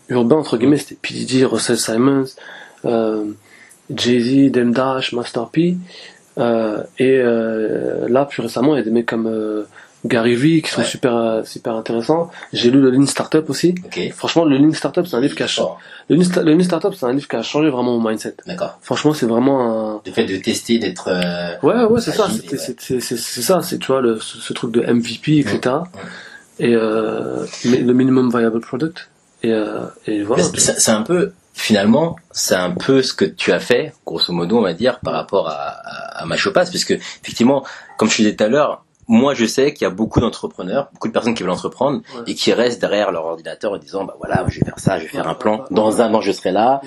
urbains, 0.08 0.36
entre 0.36 0.56
guillemets, 0.56 0.78
c'était 0.78 0.96
P. 1.00 1.14
Diddy, 1.14 1.44
Russell 1.44 1.76
Simons, 1.78 2.24
euh, 2.84 3.24
Jay-Z, 3.90 4.50
Dem 4.52 4.72
Dash, 4.72 5.12
Master 5.12 5.48
P. 5.48 5.76
Euh, 6.38 6.82
et 6.98 7.18
euh, 7.20 8.08
là, 8.08 8.24
plus 8.24 8.42
récemment, 8.42 8.74
il 8.74 8.78
y 8.78 8.80
a 8.80 8.84
des 8.84 8.90
mecs 8.90 9.06
comme 9.06 9.26
euh, 9.26 9.62
Gary 10.04 10.34
Vee 10.34 10.62
qui 10.62 10.70
sont 10.70 10.80
Ouais. 10.80 10.86
super 10.86 11.14
euh, 11.16 11.42
super 11.44 11.74
intéressants. 11.76 12.30
J'ai 12.52 12.70
lu 12.70 12.80
le 12.80 12.90
Lean 12.90 13.06
Startup 13.06 13.48
aussi. 13.48 13.74
Ok. 13.86 14.00
Franchement, 14.14 14.44
le 14.44 14.56
Lean 14.58 14.72
Startup, 14.72 15.06
c'est 15.06 15.16
un 15.16 15.20
livre 15.20 15.36
qui 15.36 15.42
a 15.42 15.46
changé. 15.46 15.70
Le 16.08 16.16
Lean, 16.16 16.22
Sta- 16.24 16.42
le 16.42 16.52
Lean 16.54 16.62
Startup, 16.64 16.92
c'est 16.94 17.06
un 17.06 17.12
livre 17.12 17.28
qui 17.28 17.36
a 17.36 17.42
changé 17.42 17.70
vraiment 17.70 17.96
mon 17.98 18.08
mindset. 18.10 18.34
D'accord. 18.46 18.78
Franchement, 18.82 19.14
c'est 19.14 19.26
vraiment 19.26 19.94
un. 19.94 20.00
Le 20.04 20.12
fait 20.12 20.24
de 20.26 20.36
tester, 20.38 20.78
d'être. 20.78 21.08
euh, 21.08 21.54
Ouais, 21.62 21.84
ouais, 21.84 22.00
c'est 22.00 22.10
ça. 22.12 22.26
Ouais. 22.26 22.58
C'est 22.58 23.00
c'est 23.00 23.18
ça. 23.42 23.60
C'est 23.62 23.78
tu 23.78 23.86
vois 23.86 24.00
le, 24.00 24.18
ce, 24.20 24.38
ce 24.38 24.52
truc 24.52 24.72
de 24.72 24.80
MVP, 24.80 25.38
etc. 25.38 25.76
Et 26.58 26.74
euh, 26.74 27.44
le 27.64 27.92
minimum 27.92 28.28
viable 28.30 28.60
product. 28.60 29.08
Et, 29.42 29.52
euh, 29.52 29.80
et 30.06 30.22
voilà. 30.22 30.42
C'est 30.42 30.90
un 30.90 31.02
peu, 31.02 31.32
finalement, 31.54 32.16
c'est 32.32 32.54
un 32.56 32.70
peu 32.73 33.00
ce 33.02 33.14
que 33.14 33.25
tu 33.25 33.52
as 33.52 33.61
fait, 33.61 33.94
grosso 34.04 34.32
modo, 34.32 34.58
on 34.58 34.62
va 34.62 34.75
dire, 34.75 35.00
par 35.00 35.14
rapport 35.14 35.49
à, 35.49 35.54
à, 35.54 36.23
à 36.23 36.26
Machopas, 36.26 36.66
puisque, 36.66 36.90
effectivement, 36.90 37.64
comme 37.96 38.11
je 38.11 38.16
disais 38.16 38.34
tout 38.37 38.44
à 38.44 38.49
l'heure, 38.49 38.84
moi, 39.06 39.34
je 39.34 39.44
sais 39.44 39.75
qu'il 39.75 39.84
y 39.84 39.87
a 39.87 39.90
beaucoup 39.90 40.18
d'entrepreneurs, 40.20 40.88
beaucoup 40.94 41.08
de 41.08 41.12
personnes 41.12 41.34
qui 41.34 41.42
veulent 41.42 41.52
entreprendre 41.52 42.00
Ouais. 42.16 42.23
et 42.26 42.34
qui 42.34 42.54
restent 42.54 42.80
derrière 42.80 43.12
leur 43.12 43.26
ordinateur 43.26 43.73
en 43.73 43.76
disant, 43.76 44.04
bah 44.04 44.14
voilà, 44.18 44.46
je 44.49 44.58
vais 44.61 44.64
faire 44.64 44.78
ça, 44.78 44.99
je 44.99 45.02
vais 45.04 45.08
faire 45.11 45.26
Ouais, 45.26 45.30
un 45.30 45.34
plan. 45.34 45.58
ouais. 45.58 45.64
Dans 45.70 46.00
un 46.00 46.14
an, 46.14 46.23
je 46.23 46.32
serai 46.32 46.52
là. 46.52 46.80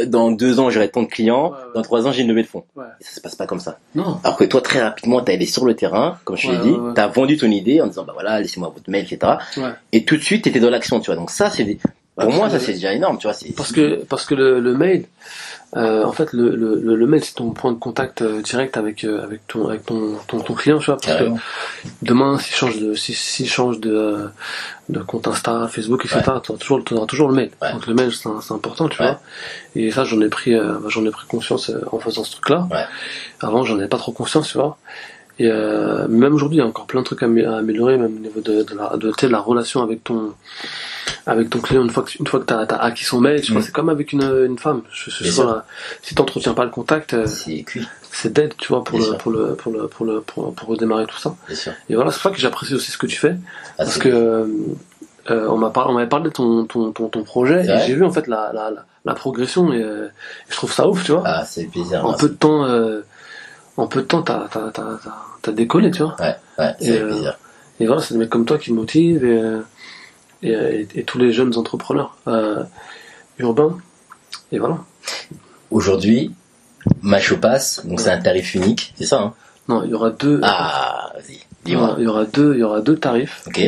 Euh, 0.00 0.04
Dans 0.04 0.32
deux 0.32 0.58
ans, 0.58 0.68
j'aurai 0.68 0.88
tant 0.90 1.02
de 1.02 1.06
clients. 1.08 1.52
Dans 1.76 1.82
trois 1.82 2.08
ans, 2.08 2.12
j'ai 2.12 2.22
une 2.22 2.28
levée 2.28 2.42
de 2.42 2.48
fonds. 2.48 2.64
Ouais. 2.74 2.86
Et 3.00 3.04
ça 3.04 3.12
se 3.12 3.20
passe 3.20 3.36
pas 3.36 3.46
comme 3.46 3.60
ça. 3.60 3.78
Non. 3.94 4.18
Alors 4.24 4.36
que 4.36 4.42
toi, 4.44 4.60
très 4.60 4.82
rapidement, 4.82 5.20
t'as 5.20 5.34
allé 5.34 5.46
sur 5.46 5.64
le 5.64 5.74
terrain, 5.76 6.18
comme 6.24 6.36
je 6.36 6.50
l'ai 6.50 6.58
dit, 6.58 6.70
ouais. 6.72 6.92
t'as 6.96 7.06
vendu 7.06 7.36
ton 7.36 7.46
idée 7.46 7.80
en 7.80 7.86
disant, 7.86 8.02
bah 8.02 8.14
voilà, 8.14 8.40
laissez-moi 8.40 8.72
votre 8.74 8.90
mail, 8.90 9.04
etc. 9.08 9.34
Ouais. 9.58 9.70
Et 9.92 10.04
tout 10.04 10.16
de 10.16 10.22
suite, 10.22 10.42
t'étais 10.42 10.58
dans 10.58 10.70
l'action, 10.70 10.98
tu 10.98 11.06
vois. 11.06 11.14
Donc 11.16 11.30
ça, 11.30 11.50
c'est 11.50 11.62
des... 11.62 11.78
pour 12.16 12.28
Ouais, 12.28 12.34
moi, 12.36 12.50
ça 12.50 12.58
c'est 12.58 12.72
déjà 12.74 12.92
énorme, 12.92 13.18
tu 13.18 13.26
vois. 13.26 13.36
Parce 13.56 13.72
que 13.72 14.04
parce 14.04 14.24
que 14.26 14.34
le, 14.34 14.60
le 14.60 14.74
mail, 14.74 15.06
euh, 15.76 16.04
en 16.04 16.12
fait, 16.12 16.32
le, 16.32 16.54
le, 16.56 16.74
le- 16.74 17.06
mail 17.06 17.24
c'est 17.24 17.34
ton 17.34 17.50
point 17.52 17.70
de 17.72 17.78
contact 17.78 18.20
euh, 18.22 18.42
direct 18.42 18.76
avec 18.76 19.04
euh, 19.04 19.22
avec 19.22 19.46
ton 19.46 19.68
avec 19.68 19.86
ton, 19.86 20.16
ton 20.26 20.40
ton 20.40 20.54
client, 20.54 20.78
tu 20.78 20.86
vois. 20.86 20.96
Parce 20.96 21.16
que 21.18 21.28
demain, 22.02 22.38
s'il 22.38 22.54
change 22.54 22.78
de 22.78 22.94
si 22.94 23.14
s'il 23.14 23.48
change 23.48 23.78
de 23.80 23.94
euh, 23.94 24.26
de 24.88 24.98
compte 25.00 25.28
Insta, 25.28 25.68
Facebook, 25.68 26.04
etc. 26.04 26.20
Tu 26.42 26.50
auras 26.50 26.58
toujours 26.58 26.82
auras 26.90 27.06
toujours 27.06 27.28
le 27.28 27.34
mail. 27.34 27.50
Ouais. 27.62 27.72
Donc 27.72 27.86
le 27.86 27.94
mail 27.94 28.12
c'est 28.12 28.28
important, 28.52 28.88
tu 28.88 29.00
Ouais. 29.00 29.08
vois. 29.08 29.20
Et 29.76 29.90
ça, 29.92 30.04
j'en 30.04 30.20
ai 30.20 30.28
pris 30.28 30.54
euh, 30.54 30.74
j'en 30.88 31.04
ai 31.06 31.10
pris 31.10 31.26
conscience 31.28 31.70
en 31.92 31.98
faisant 32.00 32.24
ce 32.24 32.32
truc-là. 32.32 32.66
Ouais. 32.70 32.84
Avant, 33.40 33.64
j'en 33.64 33.78
avais 33.78 33.88
pas 33.88 33.98
trop 33.98 34.12
conscience, 34.12 34.48
tu 34.48 34.58
vois. 34.58 34.76
Et 35.40 35.48
euh, 35.50 36.06
même 36.08 36.34
aujourd'hui, 36.34 36.58
il 36.58 36.60
y 36.60 36.62
a 36.62 36.66
encore 36.66 36.86
plein 36.86 37.00
de 37.00 37.06
trucs 37.06 37.22
à, 37.22 37.26
amé- 37.26 37.46
à 37.46 37.56
améliorer, 37.56 37.96
même 37.96 38.14
au 38.14 38.20
niveau 38.20 38.40
de, 38.40 38.62
de 38.62 38.74
la 38.76 38.96
de, 38.96 39.10
tu 39.16 39.26
la 39.26 39.40
relation 39.40 39.82
avec 39.82 40.04
ton 40.04 40.34
avec 41.26 41.48
ton 41.48 41.60
client 41.60 41.82
une 41.82 41.90
fois 41.90 42.02
que 42.02 42.10
une 42.20 42.26
fois 42.26 42.40
que 42.40 42.44
t'as 42.44 42.60
as 42.62 42.82
acquis 42.88 43.04
son 43.04 43.20
mail, 43.20 43.40
tu 43.40 43.52
Mm. 43.54 43.62
c'est 43.62 43.72
comme 43.72 43.88
avec 43.88 44.12
une 44.12 44.22
une 44.50 44.58
femme. 44.58 44.82
Je, 44.92 45.10
je, 45.10 45.24
je 45.24 45.30
si 46.02 46.14
t'entretiens 46.14 46.52
pas 46.52 46.64
le 46.64 46.70
contact, 46.70 47.14
euh, 47.14 47.26
C'est 48.12 48.32
dead, 48.32 48.52
tu 48.58 48.68
vois, 48.68 48.84
pour 48.84 48.98
le, 48.98 49.04
pour 49.18 49.32
le 49.32 49.54
pour 49.54 49.72
le 49.72 49.88
pour 49.88 50.04
le 50.06 50.20
pour 50.20 50.54
pour 50.54 50.68
redémarrer 50.68 51.06
tout 51.06 51.18
ça. 51.18 51.34
Et 51.88 51.94
voilà, 51.94 52.10
c'est 52.10 52.20
pour 52.20 52.30
ça 52.30 52.36
que 52.36 52.40
j'apprécie 52.40 52.74
aussi 52.74 52.90
ce 52.90 52.98
que 52.98 53.06
tu 53.06 53.16
fais, 53.16 53.34
Ah, 53.78 53.84
parce 53.84 53.96
que 53.98 54.08
euh, 55.30 55.46
on 55.48 55.56
m'avait 55.58 56.08
parlé 56.08 56.24
de 56.28 56.34
ton 56.34 56.64
ton 56.66 56.92
ton, 56.92 57.08
ton 57.08 57.22
projet, 57.22 57.60
et 57.64 57.86
j'ai 57.86 57.94
vu 57.94 58.04
en 58.04 58.10
fait 58.12 58.26
la 58.26 58.52
la 59.06 59.14
progression 59.14 59.72
et 59.72 59.82
euh, 59.82 60.08
je 60.50 60.56
trouve 60.56 60.72
ça 60.72 60.86
ouf, 60.86 61.02
tu 61.04 61.12
vois. 61.12 61.22
Ah, 61.24 61.44
c'est 61.46 61.66
en 62.02 62.08
moi, 62.08 62.16
peu 62.18 62.28
de 62.28 62.34
temps, 62.34 62.64
euh, 62.66 63.00
en 63.78 63.86
peu 63.86 64.00
de 64.02 64.06
temps, 64.06 64.22
t'as 64.22 64.48
t'as 65.42 65.52
décollé, 65.52 65.90
tu 65.90 66.02
vois. 66.02 66.16
Ouais, 66.20 66.34
ouais, 66.58 66.74
c'est 66.78 66.86
Et, 66.86 66.98
euh, 67.00 67.06
plaisir. 67.08 67.38
Et 67.80 67.86
voilà, 67.86 68.02
c'est 68.02 68.14
des 68.14 68.20
mecs 68.20 68.28
comme 68.30 68.44
toi 68.44 68.58
qui 68.58 68.72
me 68.72 68.76
motivent 68.76 69.24
et, 69.24 69.40
euh, 69.40 69.60
et, 70.42 70.52
et, 70.52 70.88
et 70.96 71.04
tous 71.04 71.18
les 71.18 71.32
jeunes 71.32 71.56
entrepreneurs 71.56 72.16
euh, 72.28 72.62
urbains. 73.38 73.78
Et 74.52 74.58
voilà. 74.58 74.78
Aujourd'hui, 75.70 76.34
Machopas, 77.02 77.80
donc 77.84 78.00
c'est 78.00 78.10
un 78.10 78.20
tarif 78.20 78.54
unique, 78.54 78.92
c'est 78.96 79.06
ça, 79.06 79.20
hein? 79.20 79.34
Non, 79.68 79.84
il 79.84 79.90
y 79.90 79.94
aura 79.94 80.10
deux. 80.10 80.40
Ah, 80.42 81.12
vas-y, 81.14 81.38
dis-moi. 81.64 81.94
il 81.98 82.04
y 82.04 82.06
aura 82.08 82.24
deux, 82.24 82.54
il 82.54 82.60
y 82.60 82.62
aura 82.64 82.80
deux 82.80 82.96
tarifs, 82.96 83.42
Ok, 83.46 83.60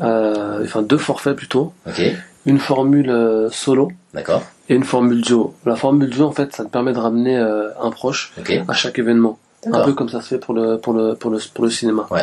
euh, 0.00 0.64
enfin 0.64 0.82
deux 0.82 0.98
forfaits 0.98 1.36
plutôt. 1.36 1.72
ok, 1.86 2.02
Une 2.46 2.58
formule 2.58 3.10
euh, 3.10 3.48
solo 3.50 3.92
d'accord, 4.12 4.42
et 4.68 4.74
une 4.74 4.82
formule 4.84 5.20
duo. 5.22 5.54
La 5.64 5.76
formule 5.76 6.10
duo, 6.10 6.24
en 6.26 6.32
fait, 6.32 6.52
ça 6.54 6.64
te 6.64 6.68
permet 6.70 6.92
de 6.92 6.98
ramener 6.98 7.38
euh, 7.38 7.68
un 7.80 7.90
proche 7.90 8.32
à 8.66 8.72
chaque 8.72 8.98
événement. 8.98 9.38
Un 9.72 9.84
peu 9.84 9.92
comme 9.94 10.08
ça 10.08 10.20
se 10.20 10.28
fait 10.28 10.38
pour 10.38 10.54
le 10.54 10.78
pour 10.78 10.92
le 10.92 11.14
pour 11.14 11.30
le 11.30 11.38
pour 11.54 11.64
le 11.64 11.70
cinéma. 11.70 12.06
Ouais. 12.10 12.22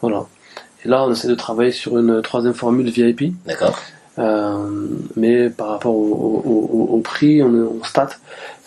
Voilà. 0.00 0.24
Et 0.84 0.88
là, 0.88 1.04
on 1.04 1.12
essaie 1.12 1.28
de 1.28 1.34
travailler 1.34 1.70
sur 1.72 1.96
une 1.98 2.22
troisième 2.22 2.54
formule 2.54 2.88
VIP. 2.90 3.32
D'accord, 3.46 3.78
Euh, 4.18 4.66
mais 5.16 5.48
par 5.48 5.68
rapport 5.68 5.94
au, 5.94 6.42
au, 6.44 6.68
au, 6.92 6.96
au 6.96 6.98
prix, 7.00 7.42
on, 7.42 7.48
on. 7.54 7.80
Parce 7.94 8.18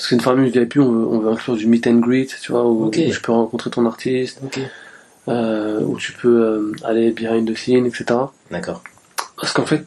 qu'une 0.08 0.22
formule 0.22 0.50
VIP, 0.50 0.78
on 0.78 0.90
veut, 0.92 1.06
on 1.08 1.20
veut 1.20 1.32
inclure 1.32 1.56
du 1.56 1.68
meet 1.68 1.86
and 1.88 1.96
greet, 2.00 2.30
tu 2.42 2.52
vois, 2.52 2.66
où, 2.66 2.86
Ok. 2.88 2.98
où 3.06 3.12
tu 3.12 3.22
peux 3.22 3.32
rencontrer 3.32 3.70
ton 3.70 3.86
artiste, 3.86 4.42
euh, 5.28 5.82
où 5.82 5.98
tu 5.98 6.14
peux 6.14 6.42
euh, 6.42 6.72
aller 6.84 7.12
behind 7.12 7.52
the 7.52 7.56
scene, 7.58 7.86
etc. 7.86 8.06
d'accord, 8.50 8.82
Parce 9.40 9.52
qu'en 9.54 9.66
fait, 9.66 9.86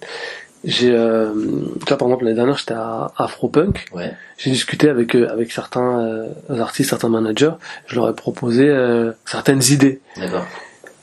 j'ai, 0.65 0.93
euh, 0.93 1.33
tu 1.81 1.87
vois, 1.89 1.97
par 1.99 2.09
exemple, 2.09 2.25
l'année 2.25 2.37
dernière, 2.37 2.57
j'étais 2.59 2.75
à 2.75 3.13
Afropunk. 3.17 3.87
ouais, 3.95 4.13
J'ai 4.39 4.51
discuté 4.51 4.89
avec 4.89 5.15
euh, 5.15 5.29
avec 5.31 5.53
certains 5.53 6.01
euh, 6.01 6.61
artistes, 6.61 6.91
certains 6.91 7.09
managers. 7.09 7.53
Je 7.87 7.95
leur 7.97 8.09
ai 8.09 8.15
proposé 8.15 8.69
euh, 8.69 9.13
certaines 9.25 9.63
idées. 9.71 10.01
d'accord. 10.17 10.45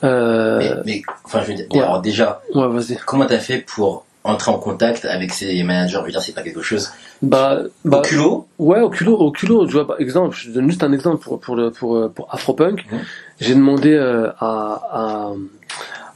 Euh, 0.04 0.58
Mais, 0.58 0.82
mais, 0.84 1.02
enfin, 1.24 1.40
je 1.42 1.48
veux 1.48 1.54
dire, 1.54 1.66
ouais. 1.72 1.80
alors 1.80 2.02
déjà, 2.02 2.42
ouais, 2.54 2.68
vas-y. 2.68 2.96
comment 3.06 3.24
t'as 3.26 3.38
fait 3.38 3.58
pour 3.58 4.04
entrer 4.24 4.50
en 4.50 4.58
contact 4.58 5.04
avec 5.06 5.32
ces 5.32 5.62
managers? 5.62 5.98
Je 6.00 6.04
veux 6.04 6.10
dire, 6.10 6.20
c'est 6.22 6.34
pas 6.34 6.42
quelque 6.42 6.60
chose 6.62 6.90
Bah, 7.22 7.60
bah, 7.84 7.98
au 7.98 8.02
culot? 8.02 8.46
Ouais, 8.58 8.80
au 8.82 8.90
culot, 8.90 9.16
au 9.16 9.30
culot, 9.30 9.66
tu 9.66 9.72
vois, 9.72 9.86
par 9.86 9.98
exemple, 10.00 10.36
je 10.38 10.50
donne 10.50 10.68
juste 10.68 10.82
un 10.84 10.92
exemple 10.92 11.22
pour, 11.22 11.40
pour, 11.40 11.56
le, 11.56 11.70
pour, 11.70 12.10
pour 12.12 12.28
Afropunk. 12.32 12.84
Mhm. 12.92 12.98
J'ai 13.40 13.54
demandé 13.54 13.94
euh, 13.94 14.28
à, 14.38 14.82
à, 14.92 15.32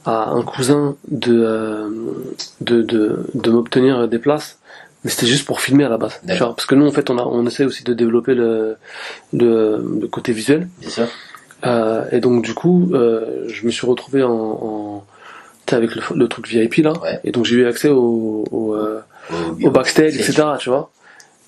à 0.05 0.29
un 0.29 0.41
cousin 0.43 0.95
de, 1.09 1.33
euh, 1.43 1.89
de, 2.61 2.81
de, 2.81 3.25
de 3.33 3.51
m'obtenir 3.51 4.07
des 4.07 4.19
places, 4.19 4.57
mais 5.03 5.11
c'était 5.11 5.27
juste 5.27 5.45
pour 5.45 5.61
filmer 5.61 5.83
à 5.83 5.89
la 5.89 5.97
base. 5.97 6.19
vois, 6.37 6.55
parce 6.55 6.65
que 6.65 6.75
nous, 6.75 6.87
en 6.87 6.91
fait, 6.91 7.09
on, 7.09 7.17
a, 7.17 7.23
on 7.23 7.45
essaie 7.45 7.65
aussi 7.65 7.83
de 7.83 7.93
développer 7.93 8.33
le, 8.33 8.77
le, 9.33 9.83
le 10.01 10.07
côté 10.07 10.31
visuel. 10.33 10.67
Bien 10.79 10.89
sûr. 10.89 11.07
Euh, 11.65 12.05
et 12.11 12.19
donc, 12.19 12.43
du 12.43 12.53
coup, 12.53 12.89
euh, 12.93 13.45
je 13.47 13.65
me 13.65 13.71
suis 13.71 13.85
retrouvé 13.85 14.23
en, 14.23 14.31
en 14.31 15.05
avec 15.71 15.95
le, 15.95 16.01
le 16.15 16.27
truc 16.27 16.47
VIP 16.49 16.77
là. 16.83 16.91
Ouais. 17.01 17.19
Et 17.23 17.31
donc, 17.31 17.45
j'ai 17.45 17.55
eu 17.55 17.65
accès 17.67 17.87
au, 17.89 18.43
au, 18.51 18.73
euh, 18.75 18.99
Au, 19.31 19.67
au 19.67 19.71
backstage, 19.71 20.15
etc. 20.17 20.43
Tu 20.59 20.69
vois. 20.69 20.91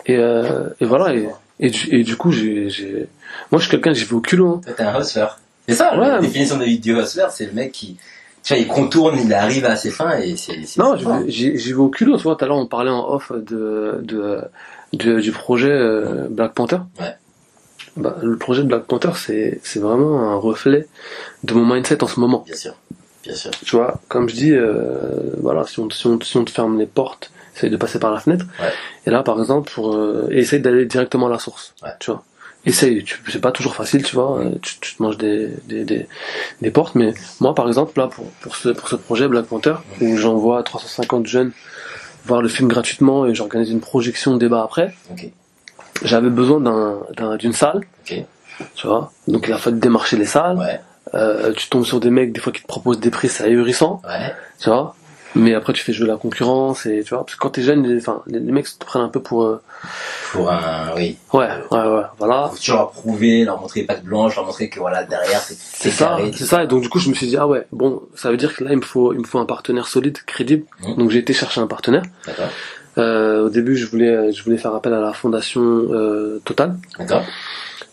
Et, 0.05 0.15
euh, 0.17 0.69
et 0.79 0.85
voilà. 0.85 1.13
Et, 1.13 1.27
et, 1.59 1.69
du, 1.69 1.93
et 1.93 2.03
du 2.03 2.15
coup, 2.15 2.31
j'ai, 2.31 2.69
j'ai, 2.69 3.07
moi, 3.51 3.59
je 3.59 3.63
suis 3.67 3.71
quelqu'un, 3.71 3.91
j'y 3.93 4.05
vais 4.05 4.13
au 4.13 4.21
culot. 4.21 4.61
hein. 4.67 4.73
T'es 4.77 4.83
un 4.83 4.99
hustler. 4.99 5.25
C'est 5.67 5.75
ça, 5.75 5.97
Ouais, 5.97 6.07
la 6.07 6.19
définition 6.19 6.57
de 6.57 6.63
vidéo 6.63 7.01
hustler, 7.01 7.25
c'est 7.31 7.45
le 7.47 7.51
mec 7.53 7.71
qui, 7.73 7.97
tu 8.43 8.53
vois, 8.53 8.61
il 8.61 8.67
contourne, 8.67 9.17
il 9.19 9.33
arrive 9.33 9.65
à 9.65 9.75
ses 9.75 9.89
fins 9.91 10.17
et 10.19 10.35
c'est, 10.37 10.53
Non, 10.77 10.95
j'y 11.27 11.51
vais 11.51 11.73
au 11.73 11.89
culot. 11.89 12.17
Tu 12.17 12.23
vois, 12.23 12.35
tout 12.35 12.45
à 12.45 12.47
l'heure, 12.47 12.57
on 12.57 12.67
parlait 12.67 12.91
en 12.91 13.07
off 13.09 13.31
de, 13.31 13.99
de, 14.03 14.41
de- 14.93 15.19
du 15.19 15.31
projet 15.31 15.71
euh, 15.71 16.27
Black 16.29 16.53
Panther. 16.53 16.77
Ouais. 16.99 17.15
Bah, 17.95 18.17
le 18.21 18.37
projet 18.37 18.63
de 18.63 18.67
Black 18.67 18.83
Panther, 18.83 19.11
c'est, 19.15 19.59
c'est 19.63 19.79
vraiment 19.79 20.19
un 20.31 20.35
reflet 20.35 20.87
de 21.43 21.53
mon 21.53 21.65
mindset 21.73 22.03
en 22.03 22.07
ce 22.07 22.19
moment. 22.19 22.43
Bien 22.45 22.55
sûr, 22.55 22.73
bien 23.23 23.35
sûr. 23.35 23.51
Tu 23.65 23.75
vois, 23.75 24.01
comme 24.07 24.27
je 24.29 24.35
dis, 24.35 24.51
euh, 24.51 25.35
voilà, 25.39 25.65
si 25.67 25.79
on, 25.79 25.89
si, 25.91 26.07
on, 26.07 26.19
si 26.21 26.35
on 26.37 26.43
te 26.43 26.51
ferme 26.51 26.79
les 26.79 26.87
portes, 26.87 27.31
essaye 27.55 27.69
de 27.69 27.77
passer 27.77 27.99
par 27.99 28.11
la 28.11 28.19
fenêtre. 28.19 28.45
Ouais. 28.59 28.71
Et 29.05 29.11
là, 29.11 29.21
par 29.21 29.39
exemple, 29.39 29.71
pour 29.71 29.93
euh, 29.95 30.27
essaye 30.31 30.59
d'aller 30.59 30.85
directement 30.87 31.27
à 31.27 31.29
la 31.29 31.37
source. 31.39 31.75
Ouais. 31.83 31.89
Tu 31.99 32.09
vois. 32.09 32.23
Essaye, 32.65 33.03
c'est 33.29 33.41
pas 33.41 33.51
toujours 33.51 33.75
facile, 33.75 34.03
tu 34.03 34.15
vois. 34.15 34.39
euh, 34.39 34.51
Tu, 34.61 34.79
tu 34.79 34.95
te 34.95 35.03
manges 35.03 35.17
des, 35.17 35.49
des, 35.67 35.83
des, 35.83 36.07
des 36.61 36.71
portes, 36.71 36.95
mais 36.95 37.13
moi, 37.41 37.53
par 37.53 37.67
exemple, 37.67 37.99
là, 37.99 38.07
pour, 38.07 38.25
pour 38.41 38.55
ce, 38.55 38.69
pour 38.69 38.87
ce 38.87 38.95
projet 38.95 39.27
Black 39.27 39.45
Panther, 39.47 39.75
où 39.99 40.15
j'envoie 40.15 40.63
350 40.63 41.27
jeunes 41.27 41.51
voir 42.25 42.41
le 42.41 42.47
film 42.47 42.69
gratuitement 42.69 43.25
et 43.25 43.35
j'organise 43.35 43.69
une 43.69 43.81
projection 43.81 44.37
débat 44.37 44.63
après, 44.63 44.93
j'avais 46.03 46.29
besoin 46.29 46.61
d'un, 46.61 46.99
d'un- 47.17 47.35
d'une 47.35 47.51
salle, 47.53 47.81
tu 48.05 48.87
vois. 48.87 49.11
Donc 49.27 49.45
il 49.47 49.53
a 49.53 49.57
fallu 49.57 49.77
démarcher 49.79 50.15
les 50.17 50.25
salles. 50.25 50.57
ouais, 50.57 50.79
Euh, 51.15 51.51
tu 51.53 51.67
tombes 51.69 51.83
sur 51.85 51.99
des 51.99 52.09
mecs 52.09 52.31
des 52.31 52.39
fois 52.39 52.53
qui 52.53 52.61
te 52.61 52.67
proposent 52.67 52.99
des 53.01 53.09
prix, 53.11 53.27
c'est 53.27 53.43
ahurissant 53.43 54.01
ouais, 54.07 54.33
tu 54.59 54.69
vois 54.69 54.95
mais 55.35 55.53
après 55.53 55.73
tu 55.73 55.83
fais 55.83 55.93
jouer 55.93 56.07
la 56.07 56.17
concurrence 56.17 56.85
et 56.85 57.03
tu 57.03 57.13
vois 57.13 57.25
parce 57.25 57.35
que 57.35 57.39
quand 57.39 57.49
t'es 57.49 57.61
jeune 57.61 57.83
les, 57.87 57.97
enfin 57.97 58.21
les, 58.27 58.39
les 58.39 58.51
mecs 58.51 58.65
te 58.77 58.85
prennent 58.85 59.01
un 59.01 59.09
peu 59.09 59.21
pour 59.21 59.43
euh, 59.43 59.61
pour 60.31 60.51
un, 60.51 60.93
oui. 60.95 61.17
ouais 61.33 61.47
ouais 61.71 61.87
ouais 61.87 62.03
voilà. 62.17 62.49
Faut 62.51 62.57
toujours 62.57 62.77
leur 62.77 62.91
prouver, 62.91 63.43
leur 63.43 63.59
montrer 63.59 63.81
les 63.81 63.85
pattes 63.85 64.03
blanches, 64.03 64.35
leur 64.35 64.45
montrer 64.45 64.69
que 64.69 64.79
voilà, 64.79 65.03
derrière, 65.03 65.39
c'est, 65.39 65.57
c'est 65.57 65.91
ça 65.91 66.17
c'est 66.33 66.45
ça. 66.45 66.63
Et 66.63 66.67
donc 66.67 66.81
du 66.81 66.89
coup 66.89 66.99
je 66.99 67.09
me 67.09 67.13
suis 67.13 67.27
dit 67.27 67.37
ah 67.37 67.47
ouais 67.47 67.65
bon 67.71 68.01
ça 68.15 68.29
veut 68.31 68.37
dire 68.37 68.55
que 68.55 68.63
là 68.63 68.71
il 68.71 68.77
me 68.77 68.83
faut 68.83 69.13
il 69.13 69.19
me 69.19 69.25
faut 69.25 69.39
un 69.39 69.45
partenaire 69.45 69.87
solide 69.87 70.17
crédible. 70.25 70.65
Mhm. 70.85 70.95
donc 70.97 71.09
j'ai 71.11 71.19
été 71.19 71.33
chercher 71.33 71.61
un 71.61 71.67
partenaire. 71.67 72.03
Euh, 72.99 73.45
au 73.45 73.49
début 73.49 73.75
je 73.75 73.87
voulais 73.87 74.31
je 74.31 74.43
voulais 74.43 74.57
faire 74.57 74.75
appel 74.75 74.93
à 74.93 74.99
la 74.99 75.13
fondation 75.13 75.61
euh, 75.63 76.39
Total. 76.45 76.75
D'accord, 76.99 77.23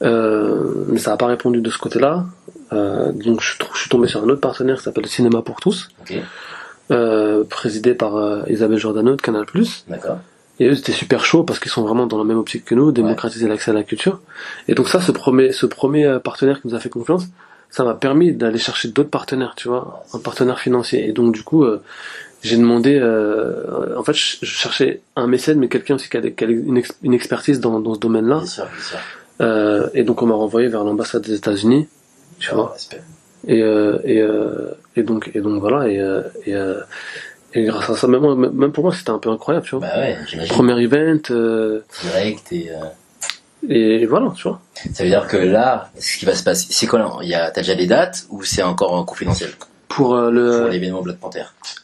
euh, 0.03 0.85
mais 0.89 0.99
ça 0.99 1.11
n'a 1.13 1.17
pas 1.17 1.27
répondu 1.27 1.61
de 1.61 1.71
ce 1.71 1.79
côté 1.79 1.99
là 1.99 2.27
euh, 2.73 3.11
donc 3.13 3.41
je, 3.41 3.55
je 3.75 3.81
suis 3.81 3.89
tombé 3.91 4.07
sur 4.07 4.23
un 4.23 4.29
autre 4.29 4.41
partenaire 4.41 4.77
qui 4.77 4.85
s'appelle 4.85 5.07
Cinéma 5.07 5.43
pour 5.43 5.61
tous. 5.61 5.89
Ok, 6.03 6.15
euh, 6.91 7.45
présidé 7.45 7.95
par 7.95 8.17
euh, 8.17 8.43
Isabelle 8.49 8.79
Giordano 8.79 9.15
de 9.17 9.23
Canal+. 9.23 9.45
d'accord, 9.89 10.19
Et 10.59 10.67
eux, 10.69 10.75
c'était 10.75 10.93
super 10.93 11.25
chaud 11.25 11.45
parce 11.45 11.59
qu'ils 11.59 11.71
sont 11.71 11.83
vraiment 11.83 12.07
dans 12.07 12.19
la 12.19 12.25
même 12.25 12.39
optique 12.39 12.65
que 12.65 12.75
nous, 12.75 12.93
démocratiser 12.93 13.49
l'accès 13.49 13.71
à 13.71 13.75
la 13.75 13.83
culture. 13.85 14.21
Et 14.69 14.75
donc 14.75 14.89
ça, 14.89 15.01
ce 15.01 15.13
premier, 15.13 15.53
ce 15.53 15.67
premier 15.67 16.05
euh, 16.07 16.19
partenaire 16.19 16.61
qui 16.61 16.69
nous 16.69 16.75
a 16.75 16.81
fait 16.81 16.89
confiance, 16.89 17.25
ça 17.71 17.85
m'a 17.85 17.95
permis 17.95 18.33
d'aller 18.33 18.59
chercher 18.59 18.89
d'autres 18.89 19.11
partenaires, 19.11 19.55
tu 19.57 19.69
vois, 19.69 20.05
un 20.13 20.19
partenaire 20.19 20.59
financier. 20.59 21.09
Et 21.09 21.13
donc 21.13 21.33
du 21.33 21.43
coup, 21.45 21.63
euh, 21.65 21.81
j'ai 22.43 22.57
demandé, 22.57 22.99
euh, 23.01 23.97
en 23.97 24.03
fait, 24.03 24.15
je 24.15 24.45
cherchais 24.45 25.03
un 25.15 25.27
mécène, 25.29 25.59
mais 25.61 25.69
quelqu'un 25.69 25.95
aussi 25.95 26.09
qui 26.09 26.17
a, 26.17 26.21
des- 26.21 26.33
qui 26.33 26.43
a 26.45 26.49
une, 26.49 26.77
ex- 26.79 26.97
une 27.03 27.15
expertise 27.15 27.61
dans, 27.61 27.79
dans 27.81 27.95
ce 27.95 28.01
domaine-là. 28.01 28.41
Euh, 29.41 29.89
et 29.95 30.03
donc 30.03 30.21
on 30.23 30.27
m'a 30.27 30.35
renvoyé 30.35 30.69
vers 30.69 30.85
l'ambassade 30.85 31.23
des 31.23 31.35
États-Unis, 31.35 31.87
tu 32.39 32.53
vois. 32.55 32.73
Respect. 32.75 33.01
Et, 33.47 33.63
euh, 33.63 33.99
et, 34.05 34.21
euh, 34.21 34.73
et 34.97 35.03
donc 35.03 35.31
et 35.35 35.41
donc 35.41 35.61
voilà. 35.61 35.89
Et, 35.89 35.99
euh, 36.01 36.23
et, 36.47 36.55
et 37.55 37.65
grâce 37.65 37.91
à 37.91 37.97
ça, 37.97 38.07
même, 38.07 38.51
même 38.53 38.73
pour 38.73 38.85
moi, 38.85 38.95
c'était 38.95 39.11
un 39.11 39.19
peu 39.19 39.31
incroyable, 39.31 39.67
tu 39.67 39.77
vois. 39.77 39.87
Bah 39.87 39.99
ouais. 39.99 40.17
Premier 40.49 40.81
event, 40.83 41.19
euh, 41.31 41.81
Direct 42.03 42.53
et. 42.53 42.71
euh, 42.71 42.85
et 43.69 44.07
voilà, 44.07 44.33
tu 44.35 44.45
vois. 44.45 44.61
Ça 44.95 45.03
veut 45.05 45.11
dire 45.11 45.27
que 45.27 45.37
là, 45.37 45.91
ce 45.99 46.17
qui 46.19 46.25
va 46.25 46.35
se 46.35 46.43
passer, 46.43 46.69
c'est 46.71 46.87
quoi 46.87 46.99
là 46.99 47.51
t'as 47.51 47.61
déjà 47.61 47.75
les 47.75 47.87
dates 47.87 48.25
ou 48.31 48.43
c'est 48.43 48.63
encore 48.63 49.05
confidentiel? 49.05 49.51
Pour 49.89 50.15
euh, 50.15 50.69
l'événement 50.71 51.03
Black 51.03 51.19
Panther 51.19 51.43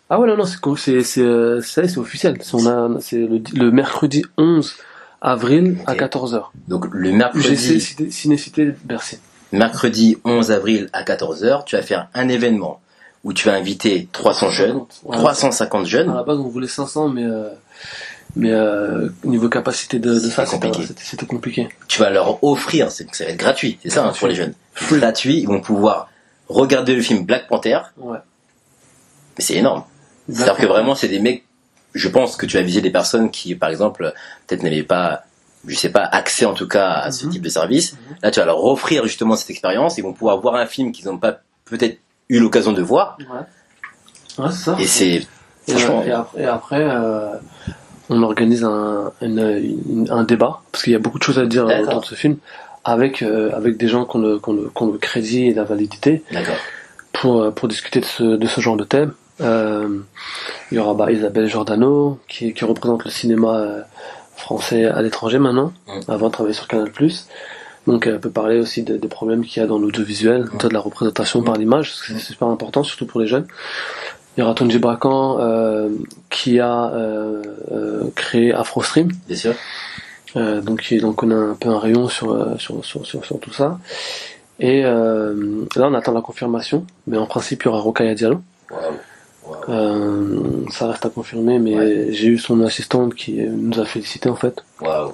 ah 0.08 0.20
ouais 0.20 0.28
non 0.28 0.36
non 0.36 0.44
c'est 0.76 1.02
c'est 1.02 1.60
c'est 1.60 1.98
officiel. 1.98 2.38
C'est- 2.40 2.54
On 2.54 2.64
a 2.66 3.00
c'est 3.00 3.16
le, 3.18 3.40
le 3.54 3.70
mercredi 3.72 4.24
11 4.38 4.76
avril 5.20 5.78
à 5.86 5.94
Ok. 5.94 5.98
14h. 6.00 6.44
Donc 6.68 6.86
le 6.92 7.10
mercredi, 7.10 7.80
Cité- 7.80 8.10
Ciné-Cité 8.12 8.70
Bercy. 8.84 9.18
Mercredi 9.52 10.18
11 10.24 10.50
avril 10.50 10.88
à 10.92 11.02
14h, 11.02 11.64
tu 11.64 11.76
vas 11.76 11.82
faire 11.82 12.08
un 12.14 12.28
événement 12.28 12.80
où 13.24 13.32
tu 13.32 13.48
vas 13.48 13.54
inviter 13.54 14.08
300 14.12 14.50
jeunes, 14.50 14.80
Ouais. 15.04 15.16
350 15.16 15.82
À 15.82 15.84
jeunes. 15.88 16.14
la 16.14 16.22
base 16.22 16.38
on 16.38 16.48
voulait 16.48 16.68
500 16.68 17.08
mais 17.08 17.24
euh, 17.24 17.48
mais 18.36 18.50
euh, 18.52 19.08
niveau 19.24 19.48
capacité 19.48 19.98
de, 19.98 20.14
de 20.14 20.20
ça 20.20 20.44
c'était 20.46 21.26
compliqué. 21.26 21.68
Tu 21.88 22.00
vas 22.00 22.10
leur 22.10 22.42
offrir, 22.44 22.90
ça 22.90 23.04
va 23.24 23.30
être 23.30 23.36
gratuit, 23.36 23.78
c'est 23.82 23.90
ça 23.90 24.04
hein, 24.06 24.12
pour 24.16 24.28
les 24.28 24.34
jeunes. 24.34 24.54
Free. 24.74 24.98
Gratuit, 25.00 25.38
ils 25.40 25.46
vont 25.48 25.60
pouvoir 25.60 26.08
regarder 26.48 26.94
le 26.94 27.02
film 27.02 27.24
Black 27.24 27.48
Panther, 27.48 27.78
Ouais. 27.96 28.18
mais 29.38 29.44
c'est 29.44 29.54
énorme. 29.54 29.84
C'est-à-dire 30.30 30.56
que 30.56 30.66
vraiment, 30.66 30.94
c'est 30.94 31.08
des 31.08 31.18
mecs. 31.20 31.44
Je 31.94 32.08
pense 32.08 32.36
que 32.36 32.44
tu 32.46 32.58
as 32.58 32.62
visé 32.62 32.80
des 32.82 32.90
personnes 32.90 33.30
qui, 33.30 33.54
par 33.54 33.70
exemple, 33.70 34.12
peut-être 34.46 34.62
n'avaient 34.62 34.82
pas, 34.82 35.22
je 35.66 35.76
sais 35.76 35.90
pas, 35.90 36.02
accès 36.04 36.44
en 36.44 36.54
tout 36.54 36.68
cas 36.68 36.90
à 36.92 37.10
ce 37.10 37.26
Mhm. 37.26 37.32
type 37.32 37.42
de 37.42 37.48
service. 37.48 37.92
Mhm. 37.92 37.98
Là, 38.22 38.30
tu 38.30 38.40
vas 38.40 38.46
leur 38.46 38.64
offrir 38.64 39.04
justement 39.04 39.36
cette 39.36 39.50
expérience. 39.50 39.98
Ils 39.98 40.02
vont 40.02 40.12
pouvoir 40.12 40.40
voir 40.40 40.54
un 40.56 40.66
film 40.66 40.92
qu'ils 40.92 41.06
n'ont 41.06 41.18
pas 41.18 41.40
peut-être 41.64 41.98
eu 42.28 42.38
l'occasion 42.40 42.72
de 42.72 42.82
voir. 42.82 43.16
Ouais. 43.20 44.44
Ouais, 44.44 44.50
c'est 44.50 44.64
ça. 44.64 44.76
Et 44.78 44.86
c'est 44.86 45.26
Et, 45.68 45.72
franchement. 45.72 46.02
euh, 46.02 46.06
et 46.08 46.12
après, 46.12 46.42
et 46.42 46.46
après, 46.46 46.82
euh, 46.82 47.28
on 48.10 48.22
organise 48.22 48.62
un, 48.64 49.12
une- 49.22 49.82
une- 49.88 50.08
un 50.10 50.22
débat, 50.24 50.60
parce 50.70 50.84
qu'il 50.84 50.92
y 50.92 50.96
a 50.96 51.00
beaucoup 51.00 51.18
de 51.18 51.24
choses 51.24 51.38
à 51.38 51.46
dire 51.46 51.66
euh, 51.68 51.82
autour 51.82 52.00
de 52.02 52.06
ce 52.06 52.14
film, 52.14 52.36
avec, 52.84 53.22
euh, 53.22 53.50
avec 53.52 53.76
des 53.76 53.88
gens 53.88 54.04
qui 54.04 54.16
ont 54.16 54.20
le, 54.20 54.38
qui 54.38 54.48
ont 54.48 54.86
le, 54.92 54.98
crédit 54.98 55.46
et 55.48 55.54
la 55.54 55.64
validité, 55.64 56.22
D'accord. 56.30 56.54
pour, 57.12 57.52
pour 57.52 57.66
discuter 57.66 57.98
de 58.00 58.04
ce, 58.04 58.22
de 58.22 58.46
ce 58.46 58.60
genre 58.60 58.76
de 58.76 58.84
thème. 58.84 59.12
Euh, 59.40 59.98
il 60.70 60.76
y 60.76 60.78
aura 60.78 60.94
bah, 60.94 61.10
Isabelle 61.10 61.48
Giordano, 61.48 62.20
qui, 62.28 62.54
qui 62.54 62.64
représente 62.64 63.04
le 63.04 63.10
cinéma 63.10 63.64
français 64.36 64.84
à 64.86 65.02
l'étranger 65.02 65.38
maintenant, 65.38 65.72
avant 66.08 66.28
de 66.28 66.32
travailler 66.32 66.54
sur 66.54 66.68
Canal+. 66.68 66.90
Donc 67.86 68.06
elle 68.06 68.18
peut 68.20 68.30
parler 68.30 68.58
aussi 68.58 68.82
de- 68.82 68.96
des 68.96 69.08
problèmes 69.08 69.44
qu'il 69.44 69.60
y 69.62 69.64
a 69.64 69.68
dans 69.68 69.78
l'audiovisuel, 69.78 70.46
de 70.60 70.68
la 70.68 70.80
représentation 70.80 71.42
par 71.42 71.56
l'image, 71.56 71.90
parce 71.90 72.02
que 72.02 72.12
c'est 72.14 72.18
super 72.32 72.48
important, 72.48 72.82
surtout 72.82 73.06
pour 73.06 73.20
les 73.20 73.26
jeunes. 73.26 73.46
Il 74.36 74.40
y 74.40 74.42
aura 74.42 74.54
Tonji 74.54 74.78
Bracan 74.78 75.38
euh, 75.40 75.88
qui 76.28 76.60
a 76.60 76.90
euh, 76.92 77.42
euh, 77.72 78.04
créé 78.14 78.52
AfroStream, 78.52 79.08
Bien 79.28 79.36
sûr. 79.36 79.54
euh, 80.36 80.60
donc, 80.60 80.90
il- 80.90 81.00
donc 81.00 81.22
on 81.22 81.30
a 81.30 81.34
un 81.34 81.54
peu 81.54 81.68
un 81.70 81.78
rayon 81.78 82.08
sur, 82.08 82.32
euh, 82.32 82.56
sur, 82.58 82.84
sur, 82.84 83.06
sur, 83.06 83.24
sur 83.24 83.38
tout 83.40 83.52
ça. 83.52 83.78
Et 84.58 84.84
euh, 84.84 85.64
là 85.76 85.86
on 85.88 85.94
attend 85.94 86.12
la 86.12 86.20
confirmation, 86.22 86.84
mais 87.06 87.16
en 87.18 87.26
principe 87.26 87.62
il 87.62 87.66
y 87.66 87.68
aura 87.68 87.80
Rokaya 87.80 88.14
Diallo. 88.14 88.40
Euh, 89.68 90.40
ça 90.70 90.88
reste 90.88 91.06
à 91.06 91.10
confirmer, 91.10 91.58
mais 91.58 92.12
j'ai 92.12 92.28
eu 92.28 92.38
son 92.38 92.60
assistante 92.62 93.14
qui 93.14 93.34
nous 93.34 93.78
a 93.80 93.84
félicité 93.84 94.28
en 94.28 94.36
fait, 94.36 94.64
Waouh. 94.80 95.12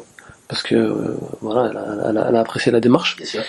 parce 0.49 0.63
que 0.63 0.75
euh, 0.75 1.17
voilà, 1.41 1.71
elle 1.71 1.77
a, 1.77 2.11
elle 2.11 2.19
a- 2.19 2.27
elle 2.29 2.37
a 2.37 2.41
apprécié 2.41 2.73
la 2.73 2.81
démarche. 2.81 3.17
Bien 3.17 3.27
sûr. 3.27 3.43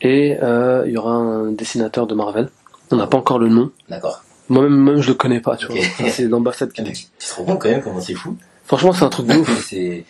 Et 0.00 0.36
euh, 0.42 0.84
il 0.86 0.92
y 0.92 0.96
aura 0.96 1.12
un 1.12 1.52
dessinateur 1.52 2.06
de 2.06 2.14
Marvel. 2.14 2.48
On 2.90 2.96
n'a 2.96 3.06
pas 3.06 3.16
encore 3.18 3.38
le 3.38 3.48
nom. 3.48 3.70
D'accord. 3.88 4.22
Moi-même, 4.48 4.74
même 4.76 5.00
je 5.00 5.08
le 5.08 5.14
connais 5.14 5.40
pas, 5.40 5.56
tu 5.56 5.66
Ok. 5.66 5.72
vois. 5.98 6.10
C'est 6.10 6.24
l'ambassade 6.24 6.72
qui. 6.72 6.82
Te 7.18 7.34
rends 7.36 7.44
compte 7.44 7.60
quand 7.62 7.68
même 7.70 7.82
comment 7.82 8.00
c'est 8.00 8.14
fou 8.14 8.36
Franchement, 8.64 8.92
c'est 8.92 9.04
un 9.04 9.08
truc 9.10 9.26
de 9.26 9.34
ouf. 9.38 9.66
C'est. 9.68 10.04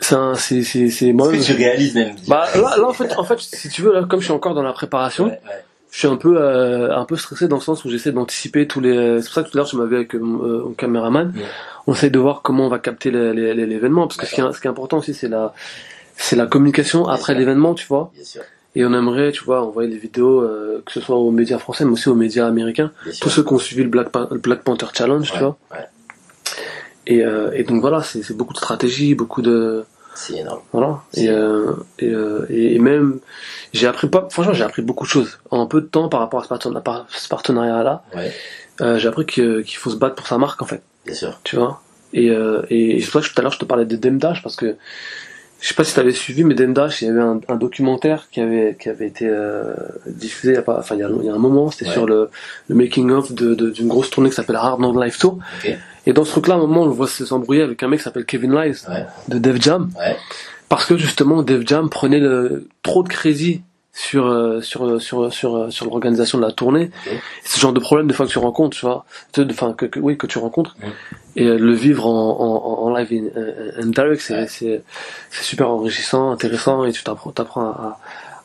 C'est 0.00 0.16
c'est, 0.36 0.62
c'est, 0.62 0.90
c'est 0.90 1.12
moi. 1.12 1.30
que 1.32 1.36
tu 1.44 1.52
réalises 1.54 1.94
même 1.94 2.14
Bah 2.28 2.46
là, 2.54 2.76
là 2.78 2.88
en 2.88 2.92
fait, 2.92 3.12
en 3.18 3.24
fait, 3.24 3.40
si 3.40 3.68
tu 3.68 3.82
veux, 3.82 3.92
là, 3.92 4.04
comme 4.08 4.20
je 4.20 4.26
suis 4.26 4.32
encore 4.32 4.54
dans 4.54 4.62
la 4.62 4.72
préparation, 4.72 5.24
Ouais, 5.24 5.30
ouais. 5.44 5.64
Je 5.90 5.98
suis 5.98 6.08
un 6.08 6.16
peu, 6.16 6.36
euh, 6.38 6.94
un 6.94 7.04
peu 7.04 7.16
stressé 7.16 7.48
dans 7.48 7.56
le 7.56 7.62
sens 7.62 7.84
où 7.84 7.90
j'essaie 7.90 8.12
d'anticiper 8.12 8.66
tous 8.66 8.80
les. 8.80 9.20
C'est 9.20 9.26
pour 9.28 9.34
ça 9.34 9.42
que 9.42 9.48
tout 9.50 9.56
à 9.56 9.60
l'heure, 9.60 9.66
je 9.66 9.76
m'avais 9.76 9.96
avec 9.96 10.14
euh, 10.14 10.18
mon 10.18 10.72
caméraman. 10.72 11.32
Ouais. 11.36 11.42
On 11.86 11.94
essaie 11.94 12.10
de 12.10 12.18
voir 12.18 12.42
comment 12.42 12.66
on 12.66 12.68
va 12.68 12.78
capter 12.78 13.10
l'événement, 13.10 14.06
parce 14.06 14.18
que 14.18 14.26
ce 14.26 14.34
qui, 14.34 14.40
est, 14.40 14.52
ce 14.52 14.60
qui 14.60 14.66
est 14.66 14.70
important 14.70 14.98
aussi, 14.98 15.14
c'est 15.14 15.28
la, 15.28 15.54
c'est 16.16 16.36
la 16.36 16.46
communication 16.46 17.04
Bien 17.04 17.12
après 17.14 17.34
l'événement, 17.34 17.74
tu 17.74 17.86
vois. 17.86 18.10
Bien 18.14 18.24
sûr. 18.24 18.42
Et 18.76 18.84
on 18.84 18.92
aimerait, 18.92 19.32
tu 19.32 19.42
vois, 19.44 19.62
envoyer 19.62 19.88
des 19.88 19.96
vidéos, 19.96 20.40
euh, 20.42 20.82
que 20.84 20.92
ce 20.92 21.00
soit 21.00 21.16
aux 21.16 21.30
médias 21.30 21.58
français, 21.58 21.84
mais 21.86 21.92
aussi 21.92 22.08
aux 22.10 22.14
médias 22.14 22.46
américains. 22.46 22.92
Bien 23.04 23.12
sûr. 23.14 23.22
Tous 23.24 23.30
ceux 23.30 23.42
qui 23.42 23.52
ont 23.54 23.58
suivi 23.58 23.82
le 23.82 23.88
Black, 23.88 24.10
Pa- 24.10 24.28
le 24.30 24.38
Black 24.38 24.62
Panther 24.62 24.86
Challenge, 24.92 25.28
tu 25.32 25.38
vois. 25.38 25.56
ouais. 25.72 25.78
Et, 27.06 27.24
euh, 27.24 27.50
et 27.54 27.64
donc 27.64 27.80
voilà, 27.80 28.02
c'est 28.02 28.36
beaucoup 28.36 28.52
de 28.52 28.58
stratégie, 28.58 29.14
beaucoup 29.14 29.40
de 29.40 29.84
C'est 30.14 30.36
énorme. 30.36 30.60
voilà. 30.72 31.00
Euh, 31.16 31.72
et, 31.98 32.10
euh, 32.10 32.44
et 32.50 32.74
et 32.74 32.78
même 32.78 33.18
j'ai 33.72 33.86
appris 33.86 34.08
pas, 34.08 34.26
franchement 34.30 34.52
j'ai 34.54 34.64
appris 34.64 34.82
beaucoup 34.82 35.04
de 35.04 35.10
choses 35.10 35.38
en 35.50 35.66
peu 35.66 35.80
de 35.80 35.86
temps 35.86 36.08
par 36.08 36.20
rapport 36.20 36.40
à 36.40 36.44
ce 36.44 36.48
partenariat, 36.48 36.80
par- 36.82 37.06
ce 37.10 37.28
partenariat-là. 37.28 38.02
Ouais. 38.14 38.32
Euh, 38.80 38.98
j'ai 38.98 39.08
appris 39.08 39.26
qu'il 39.26 39.64
faut 39.76 39.90
se 39.90 39.96
battre 39.96 40.14
pour 40.14 40.26
sa 40.26 40.38
marque 40.38 40.62
en 40.62 40.66
fait, 40.66 40.82
Bien 41.04 41.14
sûr. 41.14 41.40
tu 41.44 41.56
vois? 41.56 41.80
Et, 42.12 42.30
euh, 42.30 42.62
et, 42.70 43.00
pour 43.02 43.22
ça 43.22 43.28
que 43.28 43.32
tout 43.34 43.38
à 43.40 43.42
l'heure 43.42 43.52
je 43.52 43.58
te 43.58 43.64
parlais 43.64 43.84
de 43.84 43.96
Demdash 43.96 44.42
parce 44.42 44.56
que 44.56 44.76
je 45.60 45.66
sais 45.66 45.74
pas 45.74 45.82
si 45.82 45.92
tu 45.92 45.98
avais 45.98 46.12
suivi, 46.12 46.44
mais 46.44 46.54
Demdash, 46.54 47.02
il 47.02 47.08
y 47.08 47.10
avait 47.10 47.20
un, 47.20 47.40
un 47.48 47.56
documentaire 47.56 48.28
qui 48.30 48.40
avait 48.40 48.76
qui 48.80 48.88
avait 48.88 49.08
été 49.08 49.26
euh, 49.28 49.74
diffusé 50.06 50.52
il 50.52 50.54
y 50.54 50.58
a 50.58 50.62
pas, 50.62 50.78
enfin 50.78 50.94
il 50.94 51.00
y 51.00 51.02
a, 51.04 51.08
il 51.10 51.26
y 51.26 51.28
a 51.28 51.34
un 51.34 51.38
moment, 51.38 51.70
c'était 51.72 51.86
Ouais. 51.86 51.92
sur 51.92 52.06
le, 52.06 52.30
le 52.68 52.74
making 52.76 53.10
of 53.10 53.32
de- 53.32 53.54
de- 53.54 53.70
d'une 53.70 53.88
grosse 53.88 54.08
tournée 54.08 54.30
qui 54.30 54.36
s'appelle 54.36 54.54
Hard 54.56 54.78
Knock 54.80 55.02
Live 55.02 55.18
Tour. 55.18 55.38
Et 56.06 56.12
dans 56.14 56.24
ce 56.24 56.30
truc-là, 56.30 56.54
à 56.54 56.56
un 56.56 56.60
moment, 56.60 56.82
on 56.82 56.86
le 56.86 56.92
voit 56.92 57.08
s'embrouiller 57.08 57.62
avec 57.62 57.82
un 57.82 57.88
mec 57.88 57.98
qui 57.98 58.04
s'appelle 58.04 58.24
Kevin 58.24 58.52
Lies 58.54 58.84
Ouais. 58.88 59.04
de 59.26 59.38
Def 59.38 59.60
Jam, 59.60 59.90
Ouais. 59.98 60.16
Parce 60.68 60.86
que 60.86 60.96
justement 60.96 61.42
Def 61.42 61.66
Jam 61.66 61.88
prenait 61.90 62.20
le, 62.20 62.68
trop 62.82 63.02
de 63.02 63.08
crédit 63.08 63.62
sur 63.92 64.26
euh, 64.26 64.60
sur 64.60 65.00
sur 65.02 65.32
sur 65.32 65.56
euh, 65.56 65.70
sur 65.70 65.86
l'organisation 65.86 66.38
de 66.38 66.44
la 66.44 66.52
tournée. 66.52 66.90
Ok. 67.06 67.12
C'est 67.42 67.56
ce 67.56 67.60
genre 67.60 67.72
de 67.72 67.80
problème 67.80 68.06
des 68.06 68.14
fois 68.14 68.26
que 68.26 68.30
tu 68.30 68.38
rencontres, 68.38 68.76
tu 68.76 68.86
vois, 68.86 69.04
De- 69.34 69.42
de- 69.44 69.52
enfin 69.52 69.72
que, 69.72 69.86
que- 69.86 69.98
oui 69.98 70.16
que 70.16 70.26
tu 70.28 70.38
rencontres. 70.38 70.76
Et 71.36 71.46
euh, 71.46 71.58
le 71.58 71.72
vivre 71.72 72.06
en, 72.06 72.38
en, 72.38 72.86
en 72.86 72.94
live 72.96 73.08
in, 73.12 73.40
in- 73.40 73.82
in 73.82 73.86
direct, 73.90 74.20
c'est 74.20 74.46
c'est 74.46 74.82
c'est 75.30 75.42
super 75.42 75.68
enrichissant, 75.70 76.30
intéressant, 76.30 76.84
et 76.84 76.92
tu 76.92 77.02
t'apprends 77.02 77.30
t'apprends 77.32 77.66
à, 77.70 77.98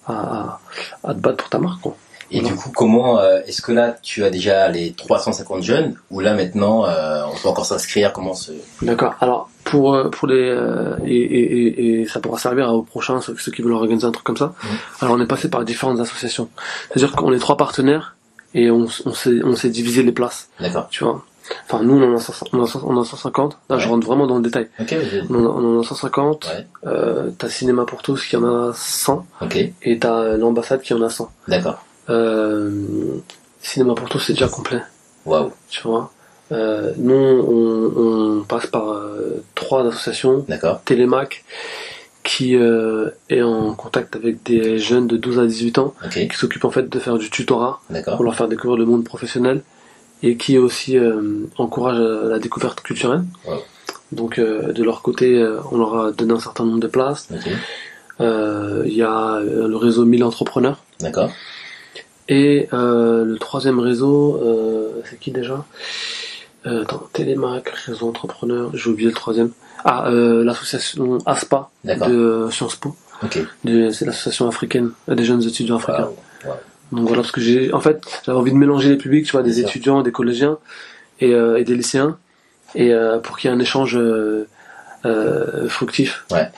à, 0.07 0.13
à 0.13 0.59
à 1.03 1.13
te 1.13 1.19
battre 1.19 1.37
pour 1.37 1.49
ta 1.49 1.59
marque. 1.59 1.81
Quoi. 1.81 1.95
Et 2.35 2.41
du 2.41 2.55
coup, 2.55 2.71
comment 2.75 3.19
euh, 3.19 3.41
est-ce 3.47 3.61
que 3.61 3.71
là 3.71 3.95
tu 4.01 4.23
as 4.23 4.29
déjà 4.31 4.67
les 4.67 4.91
350 4.93 5.61
jeunes 5.63 5.95
ou 6.11 6.19
là 6.19 6.33
maintenant 6.33 6.85
euh, 6.85 7.23
on 7.31 7.35
peut 7.37 7.47
encore 7.47 7.65
s'inscrire 7.65 8.11
Comment 8.11 8.33
se 8.33 8.51
D'accord. 8.81 9.13
Alors 9.21 9.49
pour 9.63 9.93
euh, 9.93 10.09
pour 10.09 10.27
les 10.27 10.49
euh, 10.49 10.95
et, 11.05 11.15
et, 11.15 11.67
et, 11.67 12.01
et 12.01 12.07
ça 12.07 12.19
pourra 12.19 12.39
servir 12.39 12.69
aux 12.73 12.81
prochains 12.81 13.21
ceux, 13.21 13.35
ceux 13.37 13.51
qui 13.51 13.61
veulent 13.61 13.73
organiser 13.73 14.05
un 14.07 14.11
truc 14.11 14.25
comme 14.25 14.37
ça. 14.37 14.53
Mhm. 14.63 14.69
Alors 15.01 15.15
on 15.15 15.21
est 15.21 15.27
passé 15.27 15.47
par 15.49 15.63
différentes 15.63 15.99
associations. 15.99 16.49
C'est-à-dire 16.89 17.11
qu'on 17.15 17.31
est 17.33 17.39
trois 17.39 17.55
partenaires 17.57 18.15
et 18.55 18.71
on, 18.71 18.87
s'est 18.87 19.39
on 19.43 19.55
s'est 19.55 19.69
divisé 19.69 20.01
les 20.03 20.11
places. 20.11 20.49
D'accord. 20.59 20.87
Tu 20.89 21.03
vois? 21.03 21.23
Enfin 21.69 21.83
nous 21.83 22.01
on 22.01 22.13
en 22.13 22.15
a 22.15 22.19
100 22.19 22.33
on 22.53 22.59
en 22.59 22.63
a 22.63 22.67
100 22.67 22.81
on 22.83 22.97
en 22.97 23.01
a 23.01 23.05
150. 23.05 23.57
Là 23.69 23.77
je 23.77 23.87
rentre 23.87 24.07
vraiment 24.07 24.25
dans 24.27 24.37
le 24.37 24.43
détail. 24.43 24.69
Ok. 24.79 24.93
ok. 24.93 25.25
On 25.29 25.35
en 25.35 25.45
a, 25.45 25.49
on 25.49 25.77
en 25.77 25.81
a 25.81 25.83
150. 25.83 26.45
Ouais. 26.45 26.67
Euh, 26.89 27.29
t'as 27.37 27.49
Cinéma 27.49 27.85
pour 27.85 28.01
tous 28.01 28.25
qui 28.25 28.37
en 28.37 28.43
a 28.43 28.73
100 28.73 29.25
Ok. 29.41 29.57
et 29.83 29.99
t'as 29.99 30.19
euh, 30.19 30.37
l'ambassade 30.37 30.81
qui 30.81 30.93
en 30.93 31.01
a 31.03 31.09
100. 31.09 31.29
D'accord. 31.47 31.83
Euh, 32.09 32.71
Cinéma 33.61 33.93
pour 33.95 34.09
tous 34.09 34.19
c'est 34.19 34.33
déjà 34.33 34.47
complet 34.49 34.81
Waouh. 35.25 35.51
tu 35.69 35.81
vois. 35.83 36.11
Euh, 36.51 36.91
nous, 36.97 37.13
on, 37.15 38.39
on 38.41 38.43
passe 38.43 38.67
par 38.67 38.89
euh, 38.89 39.41
trois 39.55 39.87
associations. 39.87 40.45
D'accord. 40.49 40.81
Télémac, 40.83 41.45
qui 42.23 42.55
euh, 42.57 43.09
est 43.29 43.41
en 43.41 43.73
contact 43.73 44.15
avec 44.17 44.43
des 44.43 44.77
jeunes 44.77 45.07
de 45.07 45.15
12 45.17 45.39
à 45.39 45.45
18 45.45 45.77
ans, 45.79 45.93
qui 46.11 46.37
s'occupent 46.37 46.65
en 46.65 46.71
fait 46.71 46.89
de 46.89 46.99
faire 46.99 47.17
du 47.17 47.29
tutorat 47.29 47.81
pour 48.15 48.23
leur 48.25 48.35
faire 48.35 48.47
découvrir 48.49 48.77
le 48.77 48.85
monde 48.85 49.03
professionnel, 49.05 49.61
et 50.21 50.35
qui 50.37 50.57
aussi 50.57 50.97
euh, 50.97 51.47
encourage 51.57 51.97
euh, 51.99 52.29
la 52.29 52.39
découverte 52.39 52.81
culturelle. 52.81 53.23
Donc 54.11 54.37
euh, 54.39 54.73
de 54.73 54.83
leur 54.83 55.01
côté, 55.01 55.43
on 55.71 55.77
leur 55.77 55.97
a 55.97 56.11
donné 56.11 56.33
un 56.33 56.39
certain 56.39 56.65
nombre 56.65 56.79
de 56.81 56.87
places. 56.87 57.29
Euh, 58.21 58.83
Il 58.85 58.93
y 58.93 59.01
a 59.01 59.39
le 59.39 59.75
réseau 59.75 60.05
1000 60.05 60.23
entrepreneurs. 60.23 60.83
D'accord. 60.99 61.29
Et 62.29 62.69
euh, 62.73 63.25
le 63.25 63.37
troisième 63.37 63.79
réseau, 63.79 64.39
euh, 64.41 65.01
c'est 65.09 65.19
qui 65.19 65.31
déjà? 65.31 65.65
Euh, 66.65 66.83
attends, 66.83 67.07
Télémac, 67.11 67.69
réseau 67.69 68.07
entrepreneur, 68.07 68.69
j'ai 68.73 68.89
oublié 68.89 69.09
le 69.09 69.15
troisième. 69.15 69.49
Ah, 69.85 70.09
l'association 70.09 71.17
ASPA 71.25 71.69
de 71.83 72.47
Sciences 72.51 72.77
Po. 72.77 72.95
Ok. 73.21 73.39
De- 73.65 73.89
C'est 73.91 74.05
l'association 74.05 74.47
africaine 74.47 74.91
des 75.09 75.25
jeunes 75.25 75.43
étudiants 75.43 75.75
africains. 75.75 76.09
Wow. 76.45 76.49
Wow. 76.49 76.53
Donc 76.93 77.07
voilà, 77.07 77.21
parce 77.23 77.31
que 77.33 77.41
j'ai, 77.41 77.73
en 77.73 77.81
fait, 77.81 78.01
j'avais 78.25 78.37
envie 78.37 78.51
de 78.53 78.57
mélanger 78.57 78.89
les 78.91 78.97
publics, 78.97 79.25
tu 79.25 79.33
vois, 79.33 79.43
des 79.43 79.59
étudiants, 79.59 80.01
des 80.03 80.11
collégiens 80.13 80.57
et, 81.19 81.31
et 81.31 81.63
des 81.65 81.75
lycéens, 81.75 82.17
et 82.75 82.93
pour 83.23 83.37
qu'il 83.37 83.49
y 83.49 83.53
ait 83.53 83.55
un 83.57 83.59
échange 83.59 83.99
fructif. 85.67 86.25
Ouais. 86.31 86.49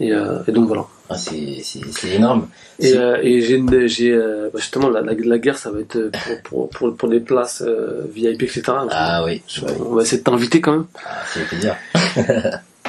Et, 0.00 0.10
et 0.10 0.52
donc 0.52 0.66
voilà. 0.66 0.86
Ah, 1.08 1.16
c'est 1.16 2.08
énorme. 2.12 2.48
Et, 2.80 2.94
euh, 2.96 3.18
et 3.22 3.40
j'ai, 3.40 3.62
j'ai 3.88 4.12
euh, 4.12 4.50
bah, 4.52 4.58
justement 4.60 4.88
la, 4.90 5.00
la, 5.02 5.12
la 5.14 5.38
guerre, 5.38 5.56
ça 5.56 5.70
va 5.70 5.80
être 5.80 5.96
euh, 5.96 6.10
pour 6.10 6.40
pour 6.42 6.70
pour, 6.70 6.96
pour 6.96 7.08
des 7.08 7.20
places 7.20 7.62
euh, 7.64 8.04
VIP, 8.12 8.42
etc. 8.42 8.62
Ah 8.90 9.22
oui, 9.24 9.42
Je- 9.48 9.60
oui. 9.64 9.72
On 9.80 9.94
va 9.94 10.02
essayer 10.02 10.18
de 10.18 10.24
t'inviter 10.24 10.60
quand 10.60 10.72
même. 10.72 10.86
Ah, 11.04 11.22
c'est 11.32 11.46
plaisir. 11.46 11.76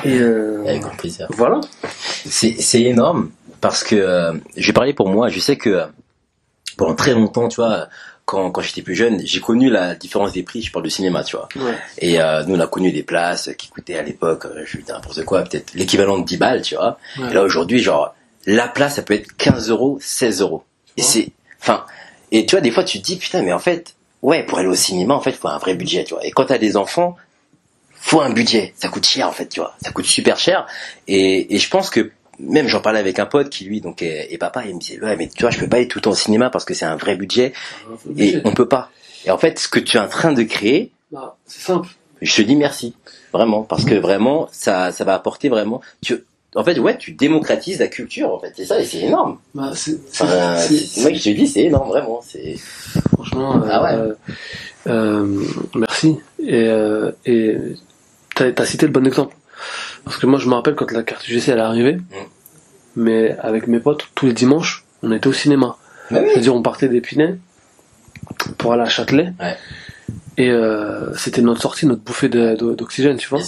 Et 0.04 0.20
Avec 0.68 0.82
grand 0.82 0.96
plaisir. 0.98 1.28
voilà. 1.32 1.62
C'est 2.26 2.82
énorme 2.82 3.30
parce 3.62 3.84
que 3.84 3.96
vais 4.68 4.74
parler 4.74 4.94
pour 4.94 5.10
moi. 5.10 5.30
Je 5.30 5.40
sais 5.40 5.56
que 5.58 5.84
pendant 6.78 6.96
très 6.96 7.14
longtemps, 7.14 7.48
tu 7.50 7.58
vois, 7.58 7.88
quand, 8.28 8.52
quand 8.52 8.62
j'étais 8.62 8.82
plus 8.82 8.94
jeune, 8.94 9.22
j'ai 9.24 9.40
connu 9.40 9.70
la 9.70 9.96
différence 9.96 10.34
des 10.34 10.44
prix. 10.44 10.62
Je 10.62 10.70
parle 10.70 10.84
de 10.84 10.90
cinéma, 10.90 11.24
tu 11.24 11.38
vois. 11.38 11.48
Ouais. 11.56 11.78
Et 12.00 12.20
euh, 12.20 12.44
nous, 12.44 12.56
on 12.56 12.60
a 12.60 12.68
connu 12.68 12.92
des 12.92 13.02
places 13.02 13.50
qui 13.58 13.70
coûtaient 13.70 13.98
à 13.98 14.04
l'époque, 14.04 14.46
euh, 14.46 14.64
je 14.66 14.80
dis 14.80 14.84
n'importe 14.90 15.24
quoi, 15.24 15.44
peut-être 15.44 15.74
l'équivalent 15.74 16.18
de 16.18 16.26
10 16.26 16.36
balles, 16.38 16.62
tu 16.62 16.76
vois. 16.76 17.00
Ouais. 17.18 17.32
Et 17.32 17.34
là, 17.34 17.42
aujourd'hui, 17.42 17.80
genre, 17.80 18.14
la 18.46 18.68
place, 18.68 18.96
ça 18.96 19.02
peut 19.02 19.14
être 19.14 19.34
15 19.38 19.70
euros, 19.70 19.98
16 20.02 20.42
euros. 20.42 20.66
Et 20.98 21.04
c'est, 21.04 21.30
enfin, 21.62 21.86
et 22.34 22.46
tu 22.46 22.56
vois, 22.56 22.62
des 22.62 22.70
fois, 22.70 22.84
tu 22.84 23.00
te 23.00 23.06
dis, 23.06 23.16
putain, 23.16 23.44
mais 23.44 23.54
en 23.54 23.60
fait, 23.60 23.96
ouais, 24.22 24.44
pour 24.44 24.58
aller 24.58 24.68
au 24.68 24.76
cinéma, 24.76 25.14
en 25.14 25.22
fait, 25.22 25.32
faut 25.32 25.48
un 25.48 25.58
vrai 25.58 25.76
budget, 25.76 26.04
tu 26.04 26.14
vois. 26.14 26.26
Et 26.26 26.32
quand 26.32 26.48
t'as 26.48 26.58
des 26.58 26.76
enfants, 26.76 27.16
faut 27.94 28.20
un 28.20 28.34
budget. 28.34 28.74
Ça 28.76 28.90
coûte 28.90 29.06
cher, 29.06 29.30
en 29.30 29.32
fait, 29.32 29.48
tu 29.48 29.62
vois. 29.62 29.74
Ça 29.82 29.92
coûte 29.92 30.06
super 30.06 30.38
cher. 30.38 30.68
Et, 31.08 31.56
et 31.56 31.60
je 31.60 31.70
pense 31.70 31.90
que, 31.90 32.12
même 32.40 32.68
j'en 32.68 32.82
parlais 32.82 33.00
avec 33.00 33.20
un 33.20 33.26
pote 33.26 33.50
qui, 33.50 33.66
lui, 33.66 33.82
donc, 33.82 34.02
est, 34.02 34.32
est 34.34 34.38
papa, 34.38 34.64
il 34.66 34.76
me 34.76 34.80
disait, 34.80 35.00
ouais, 35.02 35.16
mais 35.18 35.28
tu 35.28 35.42
vois, 35.42 35.52
je 35.52 35.60
peux 35.60 35.68
pas 35.68 35.78
aller 35.78 35.88
tout 35.88 35.98
le 35.98 36.04
temps 36.04 36.12
au 36.12 36.16
cinéma 36.16 36.50
parce 36.50 36.66
que 36.66 36.74
c'est 36.74 36.86
un 36.86 36.96
vrai 36.96 37.16
budget 37.16 37.54
et 38.18 38.38
on 38.46 38.52
peut 38.54 38.68
pas. 38.68 38.90
Et 39.26 39.32
en 39.32 39.38
fait, 39.38 39.58
ce 39.60 39.68
que 39.68 39.80
tu 39.80 39.98
es 39.98 40.00
en 40.00 40.08
train 40.08 40.34
de 40.34 40.44
créer, 40.44 40.92
Bah, 41.12 41.38
c'est 41.46 41.62
simple. 41.62 41.90
je 42.22 42.36
te 42.36 42.42
dis 42.42 42.56
merci, 42.56 42.94
vraiment, 43.34 43.64
parce 43.64 43.86
que 43.86 43.96
vraiment, 43.96 44.48
ça, 44.52 44.92
ça 44.92 45.04
va 45.04 45.16
apporter 45.16 45.50
vraiment. 45.50 45.82
Tu, 46.02 46.24
en 46.56 46.64
fait, 46.64 46.80
ouais, 46.80 46.98
tu 46.98 47.12
démocratises 47.12 47.80
la 47.80 47.88
culture, 47.88 48.32
en 48.34 48.40
fait, 48.40 48.54
c'est 48.56 48.66
ça, 48.66 48.80
et 48.80 48.86
c'est 48.86 49.00
énorme. 49.02 49.40
Bah, 49.54 49.72
c'est, 49.76 49.98
c'est, 50.12 50.24
Enfin, 50.24 50.58
c'est- 50.58 50.78
c'est 50.78 51.02
moi 51.02 51.12
qui 51.12 51.20
te 51.20 51.30
dis, 51.38 51.48
c'est 51.48 51.64
énorme, 51.66 51.90
vraiment. 51.90 52.22
C'est 52.26 52.56
Franchement, 53.14 53.62
euh, 53.64 53.68
Ah 53.70 53.84
ouais. 53.84 53.94
euh, 53.94 54.14
euh, 54.88 55.44
merci. 55.76 56.18
Et, 56.40 56.64
euh, 56.68 57.12
et 57.26 57.58
t'as, 58.36 58.52
as 58.56 58.66
cité 58.66 58.86
le 58.86 58.92
bon 58.92 59.06
exemple. 59.06 59.36
Parce 60.08 60.18
que 60.18 60.26
moi, 60.28 60.40
je 60.40 60.48
me 60.50 60.54
rappelle 60.56 60.76
quand 60.76 60.92
la 60.92 61.04
carte 61.04 61.28
UGC 61.28 61.50
elle 61.50 61.60
est 61.60 61.62
arrivée, 61.62 61.94
Mm. 61.96 62.02
mais 62.98 63.38
avec 63.40 63.68
mes 63.68 63.80
potes, 63.80 64.06
tous 64.16 64.26
les 64.28 64.34
dimanches, 64.34 64.84
on 65.04 65.12
était 65.12 65.28
au 65.28 65.34
cinéma. 65.34 65.78
Oui. 66.12 66.20
C'est-à-dire, 66.32 66.56
on 66.56 66.62
partait 66.62 66.88
d'Épinay 66.88 67.38
pour 68.58 68.74
aller 68.74 68.84
à 68.84 68.90
Châtelet. 68.90 69.34
Ouais. 69.40 69.58
Et 70.38 70.50
euh, 70.52 71.14
c'était 71.16 71.42
notre 71.42 71.62
sortie, 71.62 71.86
notre 71.86 72.02
bouffée 72.02 72.30
d'oxygène, 72.30 73.18
tu 73.18 73.28
vois. 73.28 73.40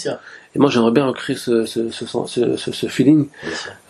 Et 0.55 0.59
moi, 0.59 0.69
j'aimerais 0.71 0.91
bien 0.91 1.05
recréer 1.05 1.35
ce, 1.37 1.65
ce, 1.65 1.91
ce, 1.91 2.05
ce, 2.07 2.57
ce- 2.57 2.71
ce 2.71 2.87
feeling 2.87 3.27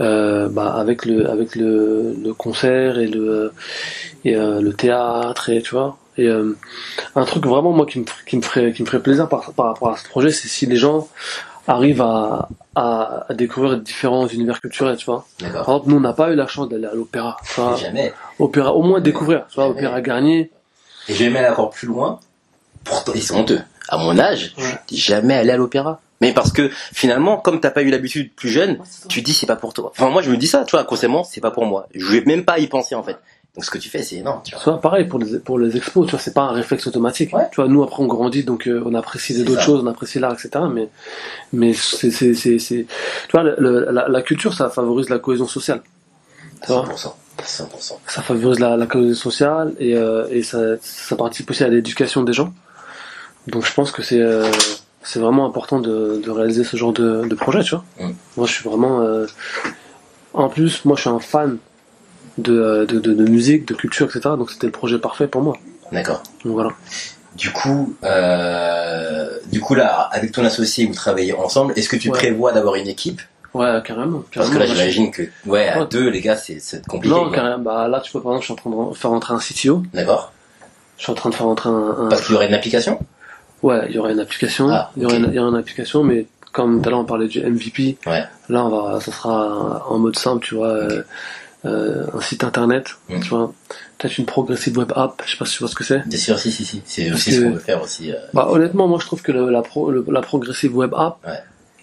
euh, 0.01 0.49
bah, 0.49 0.73
avec 0.75 1.05
le 1.05 1.29
avec 1.29 1.55
le, 1.55 2.13
le 2.21 2.33
concert 2.33 2.99
et 2.99 3.07
le 3.07 3.53
et 4.25 4.35
euh, 4.35 4.59
le 4.59 4.73
théâtre 4.73 5.49
et 5.49 5.61
tu 5.61 5.71
vois 5.75 5.97
et 6.17 6.27
euh, 6.27 6.57
un 7.15 7.23
truc 7.23 7.45
vraiment 7.45 7.71
moi 7.71 7.85
qui 7.85 7.99
me 8.01 8.05
qui 8.27 8.35
me 8.35 8.41
ferait 8.41 8.73
qui 8.73 8.81
me 8.83 8.87
ferait 8.87 9.01
plaisir 9.01 9.29
par 9.29 9.53
par 9.53 9.67
rapport 9.67 9.89
à 9.93 9.95
ce 9.95 10.03
projet 10.09 10.31
c'est 10.31 10.49
si 10.49 10.65
les 10.65 10.75
gens 10.75 11.07
arrivent 11.69 12.01
à, 12.01 12.49
à 12.75 13.25
à 13.29 13.33
découvrir 13.33 13.77
différents 13.77 14.27
univers 14.27 14.59
culturels 14.61 14.97
tu 14.97 15.05
vois 15.05 15.25
par 15.39 15.49
exemple 15.49 15.89
nous 15.89 15.97
on 15.97 15.99
n'a 15.99 16.13
pas 16.13 16.31
eu 16.31 16.35
la 16.35 16.47
chance 16.47 16.67
d'aller 16.69 16.85
à 16.87 16.93
l'opéra 16.93 17.37
Jamais. 17.77 18.13
opéra 18.39 18.73
au 18.73 18.81
moins 18.81 18.99
découvrir 18.99 19.45
tu 19.49 19.55
vois 19.55 19.65
Jamais. 19.67 19.79
opéra 19.79 20.01
Garnier 20.01 20.51
Et 21.07 21.13
je 21.13 21.23
vais 21.23 21.29
même 21.29 21.43
aller 21.43 21.51
encore 21.51 21.69
plus 21.71 21.87
loin. 21.87 22.19
Pourtant, 22.83 23.11
ils 23.15 23.21
sont 23.23 23.37
honteux. 23.39 23.61
À 23.89 23.97
mon 23.97 24.17
âge, 24.19 24.53
je 24.57 24.63
Ouais. 24.63 24.79
suis 24.87 24.97
jamais 24.97 25.35
allé 25.35 25.51
à 25.51 25.57
l'opéra. 25.57 25.99
Mais 26.21 26.33
parce 26.33 26.51
que 26.51 26.69
finalement, 26.93 27.37
comme 27.37 27.59
t'as 27.59 27.71
pas 27.71 27.81
eu 27.81 27.89
l'habitude 27.89 28.33
plus 28.35 28.49
jeune, 28.49 28.77
tu 29.07 29.21
dis 29.21 29.33
c'est 29.33 29.45
pas 29.45 29.55
pour 29.55 29.73
toi. 29.73 29.91
Enfin 29.91 30.09
moi 30.09 30.21
je 30.21 30.29
me 30.31 30.37
dis 30.37 30.47
ça, 30.47 30.63
tu 30.65 30.71
vois, 30.71 30.81
inconsciemment 30.81 31.23
c'est 31.23 31.41
pas 31.41 31.51
pour 31.51 31.65
moi. 31.65 31.87
Je 31.95 32.05
vais 32.11 32.21
même 32.25 32.45
pas 32.45 32.59
y 32.59 32.67
penser 32.67 32.93
en 32.95 33.03
fait. 33.03 33.17
Donc 33.55 33.65
ce 33.65 33.71
que 33.71 33.77
tu 33.79 33.89
fais 33.89 34.03
c'est 34.03 34.17
énorme, 34.17 34.41
tu 34.43 34.53
vois. 34.55 34.63
vois 34.63 34.81
pareil 34.81 35.05
pour 35.05 35.19
les 35.19 35.39
pour 35.39 35.57
les 35.59 35.75
expos 35.75 36.05
tu 36.05 36.11
vois 36.11 36.19
c'est 36.19 36.33
pas 36.33 36.43
un 36.43 36.51
réflexe 36.51 36.85
automatique 36.87 37.33
Ouais. 37.33 37.47
tu 37.51 37.55
vois 37.57 37.67
nous 37.67 37.81
après 37.83 38.01
on 38.03 38.05
grandit 38.07 38.43
donc 38.43 38.67
euh, 38.67 38.81
on 38.85 38.93
apprécie 38.93 39.43
d'autres 39.43 39.61
choses 39.61 39.81
on 39.83 39.87
apprécie 39.87 40.19
l'art 40.19 40.33
etc 40.33 40.65
mais 40.71 40.87
mais 41.51 41.73
c'est 41.73 42.11
c'est 42.11 42.35
c'est 42.35 42.59
c'est 42.59 42.85
tu 43.27 43.31
vois 43.31 43.43
le- 43.43 43.87
la, 43.91 44.07
la 44.07 44.21
culture 44.21 44.53
ça 44.53 44.69
favorise 44.69 45.09
la 45.09 45.17
cohésion 45.19 45.47
sociale 45.47 45.81
tu 46.63 46.71
vois 46.71 46.85
100%. 46.85 47.11
100%. 47.43 47.93
ça 48.07 48.21
favorise 48.21 48.59
la, 48.59 48.77
la 48.77 48.85
cohésion 48.85 49.15
sociale 49.15 49.73
et, 49.79 49.95
euh, 49.95 50.27
et 50.29 50.43
ça, 50.43 50.59
ça 50.81 51.15
participe 51.15 51.49
aussi 51.49 51.63
à 51.63 51.69
l'éducation 51.69 52.23
des 52.23 52.33
gens. 52.33 52.53
Donc 53.47 53.65
je 53.65 53.73
pense 53.73 53.91
que 53.91 54.03
c'est 54.03 54.19
euh, 54.21 54.45
c'est 55.03 55.19
vraiment 55.19 55.45
important 55.45 55.79
de, 55.79 56.21
de 56.23 56.29
réaliser 56.29 56.65
ce 56.65 56.75
genre 56.75 56.91
de, 56.91 57.25
de 57.27 57.35
projet, 57.35 57.63
tu 57.63 57.75
vois. 57.75 57.85
Mm. 57.99 58.11
Moi 58.37 58.45
je 58.47 58.51
suis 58.53 58.69
vraiment... 58.69 58.99
euh, 59.01 59.25
En 60.33 60.49
plus, 60.49 60.83
moi 60.85 60.95
je 60.97 61.01
suis 61.01 61.09
un 61.09 61.19
fan 61.19 61.57
de, 62.41 62.85
de, 62.87 62.99
de, 62.99 63.13
de 63.13 63.23
musique, 63.29 63.67
de 63.67 63.73
culture, 63.73 64.05
etc. 64.07 64.21
Donc 64.37 64.51
c'était 64.51 64.67
le 64.67 64.71
projet 64.71 64.97
parfait 64.99 65.27
pour 65.27 65.41
moi. 65.41 65.55
D'accord. 65.91 66.21
Donc 66.43 66.53
voilà. 66.53 66.69
Du 67.35 67.51
coup, 67.51 67.95
euh, 68.03 69.29
du 69.51 69.59
coup 69.59 69.75
là, 69.75 70.09
avec 70.11 70.31
ton 70.31 70.43
associé, 70.45 70.85
vous 70.85 70.93
travaillez 70.95 71.33
ensemble. 71.33 71.73
Est-ce 71.75 71.89
que 71.89 71.95
tu 71.95 72.09
Ouais. 72.09 72.17
prévois 72.17 72.51
d'avoir 72.51 72.75
une 72.75 72.87
équipe? 72.87 73.21
Ouais, 73.53 73.81
carrément. 73.83 74.23
Parce 74.33 74.49
que 74.49 74.57
là, 74.59 74.65
j'imagine 74.67 75.09
que, 75.11 75.23
ouais, 75.47 75.67
à 75.69 75.79
Ouais. 75.81 75.87
deux, 75.89 76.09
les 76.09 76.21
gars, 76.21 76.35
c'est 76.35 76.85
compliqué. 76.87 77.15
Non, 77.15 77.31
carrément. 77.31 77.57
Bah 77.59 77.87
là, 77.87 77.99
tu 77.99 78.11
vois, 78.11 78.21
par 78.21 78.33
exemple, 78.33 78.41
je 78.43 78.45
suis 78.45 78.53
en 78.53 78.55
train 78.83 78.89
de 78.91 78.95
faire 78.95 79.09
rentrer 79.09 79.33
un 79.33 79.39
CTO. 79.39 79.83
D'accord. 79.93 80.31
Je 80.97 81.03
suis 81.03 81.11
en 81.11 81.15
train 81.15 81.29
de 81.29 81.35
faire 81.35 81.45
rentrer 81.47 81.69
un... 81.69 81.95
un- 82.05 82.09
Parce 82.09 82.21
qu'il 82.23 82.33
y 82.33 82.35
aurait 82.35 82.47
une 82.47 82.53
application? 82.53 82.99
Ouais, 83.63 83.85
il 83.89 83.95
y 83.95 83.97
aurait 83.99 84.13
une 84.13 84.19
application, 84.19 84.69
Ah, 84.69 84.91
il 84.97 85.03
y 85.03 85.05
aurait 85.05 85.17
ok. 85.17 85.23
une, 85.23 85.29
il 85.31 85.35
y 85.35 85.39
aurait 85.39 85.49
une 85.49 85.57
application, 85.57 86.03
mais 86.03 86.27
comme 86.53 86.81
tout 86.81 86.87
à 86.87 86.91
l'heure 86.91 86.99
on 86.99 87.05
parlait 87.05 87.27
du 87.27 87.41
MVP, 87.41 87.97
Ouais. 88.05 88.23
là 88.49 88.65
on 88.65 88.69
va, 88.69 88.99
ça 89.01 89.11
sera 89.11 89.85
en 89.89 89.97
mode 89.97 90.17
simple, 90.17 90.45
tu 90.45 90.55
vois, 90.55 90.67
euh, 90.67 91.03
euh, 91.65 92.05
un 92.13 92.21
site 92.21 92.43
internet, 92.43 92.95
Mm. 93.09 93.19
tu 93.21 93.29
vois, 93.29 93.53
peut-être 93.97 94.17
une 94.17 94.25
progressive 94.25 94.77
web 94.77 94.91
app, 94.95 95.21
je 95.25 95.31
sais 95.31 95.37
pas 95.37 95.45
si 95.45 95.53
tu 95.53 95.59
vois 95.59 95.67
ce 95.69 95.75
que 95.75 95.83
c'est. 95.83 96.07
Bien 96.07 96.17
sûr, 96.17 96.39
si, 96.39 96.51
si, 96.51 96.63
si. 96.65 96.81
C'est 96.85 97.11
aussi 97.11 97.33
ce 97.33 97.41
qu'on 97.41 97.51
veut 97.51 97.59
faire 97.59 97.81
aussi. 97.81 98.11
euh, 98.11 98.15
Bah 98.33 98.47
honnêtement, 98.49 98.87
moi 98.87 98.97
je 99.01 99.05
trouve 99.05 99.21
que 99.21 99.31
le- 99.31 99.49
la, 99.49 99.61
pro, 99.61 99.91
le- 99.91 100.05
la 100.09 100.21
progressive 100.21 100.75
web 100.75 100.93
app, 100.95 101.17
Ouais. 101.27 101.33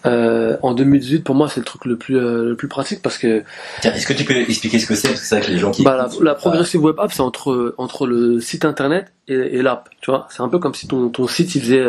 euh, 0.06 0.56
en 0.62 0.72
2018 0.72 1.24
pour 1.24 1.34
moi 1.34 1.48
c'est 1.52 1.58
le 1.60 1.64
truc 1.66 1.84
le 1.84 1.96
plus 1.96 2.16
euh, 2.16 2.44
le 2.50 2.54
plus 2.54 2.68
pratique 2.68 3.02
parce 3.02 3.18
que 3.18 3.42
Tiens, 3.80 3.92
est-ce 3.92 4.06
que 4.06 4.12
tu 4.12 4.24
peux 4.24 4.36
expliquer 4.36 4.78
ce 4.78 4.86
que 4.86 4.94
c'est? 4.94 5.08
Parce 5.08 5.20
que 5.20 5.26
c'est 5.26 5.36
vrai 5.38 5.46
que 5.46 5.50
les 5.52 5.58
gens 5.58 5.72
qui. 5.72 5.82
bah, 5.82 6.08
la, 6.22 6.34
progressive 6.34 6.82
web 6.82 6.96
app 7.00 7.12
c'est 7.12 7.22
entre 7.22 7.74
entre 7.76 8.06
le 8.06 8.40
site 8.40 8.64
internet 8.64 9.12
et, 9.28 9.34
et 9.34 9.62
l'app, 9.62 9.88
tu 10.00 10.10
vois, 10.10 10.28
c'est 10.30 10.42
un 10.42 10.48
peu 10.48 10.58
comme 10.60 10.74
si 10.74 10.86
ton, 10.86 11.08
ton 11.08 11.26
site 11.26 11.54
il 11.56 11.60
faisait 11.62 11.84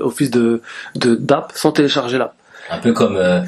office 0.00 0.30
de 0.30 0.62
de 0.96 1.14
d'app 1.14 1.52
sans 1.54 1.70
télécharger 1.72 2.18
l'app. 2.18 2.34
Un 2.70 2.78
peu 2.78 2.92
comme 2.92 3.16
euh, 3.16 3.40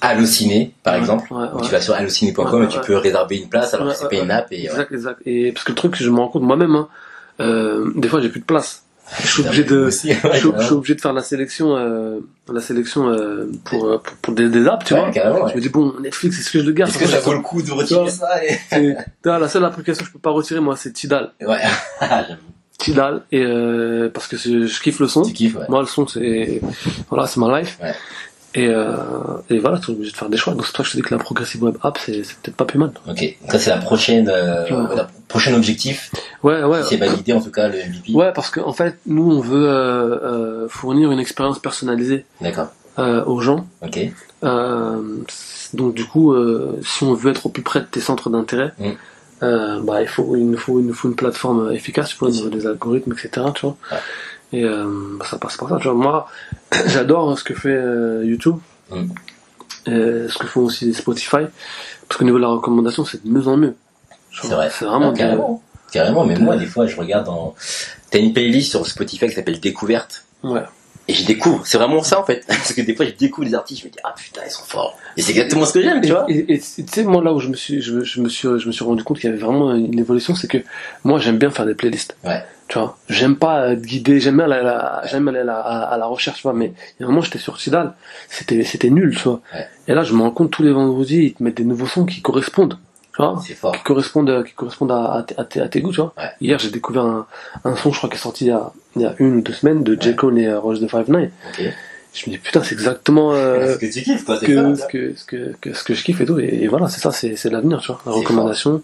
Allociné, 0.00 0.72
par 0.82 0.94
Ouais, 0.94 1.00
exemple. 1.00 1.32
ouais. 1.32 1.46
Tu 1.62 1.70
vas 1.70 1.80
sur 1.80 1.94
allociné.com 1.94 2.64
et 2.64 2.68
tu 2.68 2.80
peux 2.80 2.96
réserver 2.96 3.36
une 3.38 3.48
place 3.48 3.74
alors 3.74 3.88
que 3.88 3.94
c'est 3.94 4.04
ouais, 4.04 4.08
pas 4.10 4.16
une 4.16 4.28
ouais. 4.28 4.34
app. 4.34 4.52
Et. 4.52 4.64
Exact, 4.64 4.92
exact. 4.92 5.20
Et 5.26 5.52
parce 5.52 5.64
que 5.64 5.72
le 5.72 5.76
truc, 5.76 5.96
je 5.96 6.08
me 6.10 6.16
rends 6.18 6.28
compte 6.28 6.42
moi-même, 6.42 6.74
hein, 6.74 6.88
euh, 7.40 7.90
des 7.96 8.08
fois 8.08 8.20
j'ai 8.20 8.28
plus 8.30 8.40
de 8.40 8.44
place. 8.46 8.84
Je 9.22 9.26
suis 9.26 9.42
obligé 9.46 9.64
de, 9.64 9.76
Aussi, 9.86 10.08
je 10.08 10.14
suis, 10.14 10.28
je 10.32 10.36
suis 10.38 10.50
carrément. 10.52 10.76
obligé 10.76 10.94
de 10.94 11.00
faire 11.00 11.12
la 11.12 11.22
sélection, 11.22 11.76
euh, 11.76 12.20
la 12.52 12.60
sélection 12.60 13.08
euh, 13.08 13.50
pour, 13.64 13.84
euh, 13.86 13.98
pour, 13.98 14.16
pour 14.22 14.34
des, 14.34 14.48
des 14.48 14.66
apps, 14.68 14.86
tu 14.86 14.94
Ouais, 14.94 15.10
vois. 15.10 15.48
Je 15.50 15.56
me 15.56 15.60
dis 15.60 15.68
bon, 15.68 15.92
Netflix, 16.00 16.38
est-ce 16.38 16.50
que 16.50 16.60
je 16.60 16.64
le 16.64 16.72
garde? 16.72 16.90
Est-ce 16.92 16.98
que 17.00 17.06
ça 17.06 17.18
vaut 17.20 17.32
le 17.34 17.40
coup 17.40 17.60
de 17.60 17.72
retirer 17.72 18.08
ça 18.08 18.28
et... 18.44 18.94
La 19.24 19.48
seule 19.48 19.64
application 19.64 20.02
que 20.04 20.08
je 20.08 20.12
peux 20.12 20.18
pas 20.20 20.30
retirer, 20.30 20.60
moi, 20.60 20.76
c'est 20.76 20.92
Tidal. 20.92 21.32
Ouais. 21.44 21.58
Tidal, 22.78 23.22
et 23.30 23.42
euh, 23.42 24.08
parce 24.08 24.26
que 24.26 24.36
je 24.38 24.80
kiffe 24.80 25.00
le 25.00 25.08
son. 25.08 25.20
tu 25.22 25.32
kiffes, 25.34 25.56
ouais. 25.56 25.66
Moi, 25.68 25.80
le 25.80 25.86
son, 25.86 26.06
c'est 26.06 26.62
voilà, 27.10 27.26
c'est 27.26 27.38
ma 27.40 27.60
life. 27.60 27.78
Ouais. 27.82 27.92
Et, 28.54 28.66
euh, 28.66 28.96
et 29.48 29.58
voilà, 29.58 29.78
tu 29.78 29.90
es 29.90 29.94
obligé 29.94 30.10
de 30.10 30.16
faire 30.16 30.28
des 30.28 30.36
choix. 30.36 30.54
Donc 30.54 30.66
c'est 30.66 30.72
ça 30.76 30.78
que 30.82 30.84
je 30.88 30.92
te 30.92 30.96
dis 30.96 31.02
que 31.04 31.14
la 31.14 31.20
progressive 31.22 31.62
web 31.62 31.76
app, 31.82 31.98
c'est 32.04 32.22
peut-être 32.42 32.56
pas 32.56 32.64
plus 32.64 32.78
mal. 32.80 32.90
Ok, 33.08 33.36
ça 33.48 33.58
c'est 33.60 33.70
la 33.70 33.76
prochaine, 33.78 34.28
euh, 34.28 34.64
Ouais. 34.68 34.96
la 34.96 35.08
prochain 35.28 35.54
objectif. 35.54 36.10
Ouais, 36.42 36.64
ouais. 36.64 36.82
Si 36.82 36.88
c'est 36.90 36.96
validé 36.96 37.32
en 37.32 37.40
tout 37.40 37.52
cas 37.52 37.68
le 37.68 37.78
MVP. 37.78 38.12
Ouais, 38.12 38.32
parce 38.34 38.50
qu'en 38.50 38.66
en 38.66 38.72
fait, 38.72 38.98
nous, 39.06 39.30
on 39.30 39.40
veut 39.40 39.68
euh, 39.68 39.74
euh, 40.64 40.68
fournir 40.68 41.12
une 41.12 41.20
expérience 41.20 41.60
personnalisée 41.60 42.24
D'accord. 42.40 42.68
euh, 42.98 43.24
aux 43.24 43.40
gens. 43.40 43.66
Ok. 43.82 44.00
Euh, 44.42 44.96
donc 45.74 45.94
du 45.94 46.04
coup, 46.04 46.32
euh, 46.32 46.80
si 46.84 47.04
on 47.04 47.14
veut 47.14 47.30
être 47.30 47.46
au 47.46 47.50
plus 47.50 47.62
près 47.62 47.80
de 47.80 47.84
tes 47.84 48.00
centres 48.00 48.30
d'intérêt, 48.30 48.72
Mm. 48.80 48.88
euh, 49.44 49.80
bah 49.82 50.02
il 50.02 50.08
faut 50.08 50.34
il 50.36 50.50
nous 50.50 50.58
faut 50.58 50.80
il 50.80 50.86
nous 50.86 50.94
faut 50.94 51.08
une 51.08 51.14
plateforme 51.14 51.72
efficace, 51.72 52.08
tu 52.10 52.16
vois, 52.18 52.30
des 52.30 52.66
algorithmes, 52.66 53.12
etc. 53.12 53.46
Tu 53.54 53.60
vois. 53.66 53.76
Ouais. 53.92 53.98
Et 54.52 54.64
euh, 54.64 55.16
bah, 55.18 55.26
ça 55.30 55.38
passe 55.38 55.56
par 55.56 55.68
ça. 55.68 55.76
Tu 55.78 55.84
vois, 55.84 55.94
moi, 55.94 56.28
j'adore 56.86 57.38
ce 57.38 57.44
que 57.44 57.54
fait 57.54 57.68
euh, 57.70 58.24
YouTube, 58.24 58.56
Mm. 58.90 59.04
et 59.86 60.26
ce 60.28 60.36
que 60.36 60.46
font 60.48 60.62
aussi 60.62 60.92
Spotify, 60.92 61.46
parce 62.08 62.18
qu'au 62.18 62.24
niveau 62.24 62.38
de 62.38 62.42
la 62.42 62.48
recommandation, 62.48 63.04
c'est 63.04 63.24
de 63.24 63.30
mieux 63.30 63.46
en 63.46 63.56
mieux. 63.56 63.76
C'est 64.42 64.48
vrai. 64.48 64.68
C'est 64.76 64.84
vraiment 64.84 65.12
Ah, 65.14 65.16
carrément. 65.16 65.62
Carrément, 65.92 66.24
mais 66.24 66.36
moi 66.36 66.56
des 66.56 66.66
fois 66.66 66.86
je 66.86 66.96
regarde 66.96 67.28
en. 67.28 67.54
T'as 68.10 68.18
une 68.18 68.32
playlist 68.32 68.70
sur 68.70 68.84
Spotify 68.86 69.26
qui 69.28 69.34
s'appelle 69.34 69.60
Découverte. 69.60 70.24
Ouais. 70.42 70.62
Et 71.10 71.14
je 71.14 71.26
découvre, 71.26 71.66
c'est 71.66 71.76
vraiment 71.76 72.02
ça 72.04 72.20
en 72.20 72.24
fait. 72.24 72.44
Parce 72.48 72.72
que 72.72 72.82
des 72.82 72.94
fois 72.94 73.04
je 73.04 73.10
découvre 73.10 73.48
des 73.48 73.54
artistes, 73.54 73.80
je 73.82 73.86
me 73.86 73.90
dis 73.90 73.98
ah 74.04 74.14
putain 74.16 74.42
ils 74.46 74.50
sont 74.50 74.62
forts. 74.64 74.96
Et 75.16 75.22
c'est 75.22 75.32
exactement 75.32 75.64
ce 75.64 75.72
que 75.72 75.82
j'aime, 75.82 76.00
tu 76.00 76.10
vois. 76.12 76.24
Et 76.28 76.58
tu 76.60 76.84
sais, 76.86 77.02
moi 77.02 77.20
là 77.22 77.32
où 77.32 77.40
je 77.40 77.48
me 77.48 77.56
suis, 77.56 77.82
je, 77.82 78.04
je 78.04 78.20
me 78.20 78.28
suis, 78.28 78.46
je 78.58 78.66
me 78.68 78.72
suis 78.72 78.84
rendu 78.84 79.02
compte 79.02 79.18
qu'il 79.18 79.28
y 79.28 79.32
avait 79.32 79.42
vraiment 79.42 79.74
une 79.74 79.98
évolution, 79.98 80.36
c'est 80.36 80.46
que 80.46 80.58
moi 81.02 81.18
j'aime 81.18 81.36
bien 81.38 81.50
faire 81.50 81.66
des 81.66 81.74
playlists. 81.74 82.16
Ouais. 82.24 82.44
Tu 82.68 82.78
vois, 82.78 82.96
j'aime 83.08 83.34
pas 83.34 83.72
être 83.72 83.82
guider, 83.82 84.20
j'aime 84.20 84.36
bien 84.36 84.46
la, 84.46 84.62
la- 84.62 85.02
j'aime 85.10 85.26
aller 85.26 85.40
à 85.40 85.44
la, 85.44 85.58
à, 85.58 85.78
à 85.94 85.98
la 85.98 86.06
recherche, 86.06 86.36
tu 86.36 86.42
vois. 86.44 86.52
Mais 86.52 86.66
il 86.98 87.02
y 87.02 87.04
a 87.04 87.06
un 87.06 87.10
moment 87.10 87.22
j'étais 87.22 87.40
sur 87.40 87.58
Tidal, 87.58 87.94
c'était, 88.28 88.62
c'était 88.62 88.90
nul, 88.90 89.16
tu 89.16 89.24
vois. 89.24 89.40
Ouais. 89.52 89.66
Et 89.88 89.94
là 89.94 90.04
je 90.04 90.14
me 90.14 90.22
rends 90.22 90.30
compte 90.30 90.52
tous 90.52 90.62
les 90.62 90.70
vendredis 90.70 91.24
ils 91.24 91.34
te 91.34 91.42
mettent 91.42 91.56
des 91.56 91.64
nouveaux 91.64 91.88
sons 91.88 92.04
qui 92.06 92.20
correspondent, 92.22 92.78
vois. 93.20 93.42
C'est 93.46 93.54
fort. 93.54 93.72
qui 93.76 93.82
correspondent 93.82 94.44
qui 94.44 94.52
correspondent 94.54 94.92
à, 94.92 95.12
à, 95.14 95.22
tes- 95.22 95.38
à 95.38 95.44
tes, 95.44 95.60
à 95.60 95.68
tes 95.68 95.80
goûts 95.80 95.92
tu 95.92 96.00
vois 96.00 96.12
Ouais. 96.18 96.30
hier 96.40 96.58
j'ai 96.58 96.70
découvert 96.70 97.04
un, 97.04 97.26
un 97.64 97.76
son 97.76 97.92
je 97.92 97.98
crois 97.98 98.08
qui 98.10 98.16
est 98.16 98.18
sorti 98.18 98.44
il 98.46 98.48
y 98.48 98.52
a, 98.52 98.72
il 98.96 99.02
y 99.02 99.06
a 99.06 99.14
une 99.18 99.36
ou 99.36 99.40
deux 99.42 99.52
semaines 99.52 99.82
de 99.84 99.96
J. 100.00 100.14
Cole 100.16 100.38
et 100.38 100.46
euh, 100.46 100.58
Roche 100.58 100.80
de 100.80 100.88
Five 100.88 101.10
Nine 101.10 101.30
je 102.12 102.28
me 102.28 102.32
dis 102.34 102.38
putain 102.38 102.62
c'est 102.64 102.74
exactement 102.74 103.32
euh, 103.34 103.74
ce 103.74 103.78
que 103.78 103.86
tu 103.86 104.02
kiffes 104.02 104.26
ce 104.26 104.44
que, 104.44 104.74
ça. 104.74 104.82
ce 104.82 104.86
que 104.88 105.14
ce 105.16 105.24
que 105.24 105.54
que- 105.60 105.72
ce 105.72 105.84
que 105.84 105.94
je 105.94 106.02
kiffe 106.02 106.20
et 106.20 106.26
tout 106.26 106.38
et, 106.40 106.62
et 106.62 106.68
voilà 106.68 106.88
c'est 106.88 107.00
ça 107.00 107.12
c'est 107.12 107.36
c'est 107.36 107.50
l'avenir 107.50 107.80
tu 107.80 107.88
vois 107.92 108.00
la 108.06 108.12
recommandation 108.12 108.82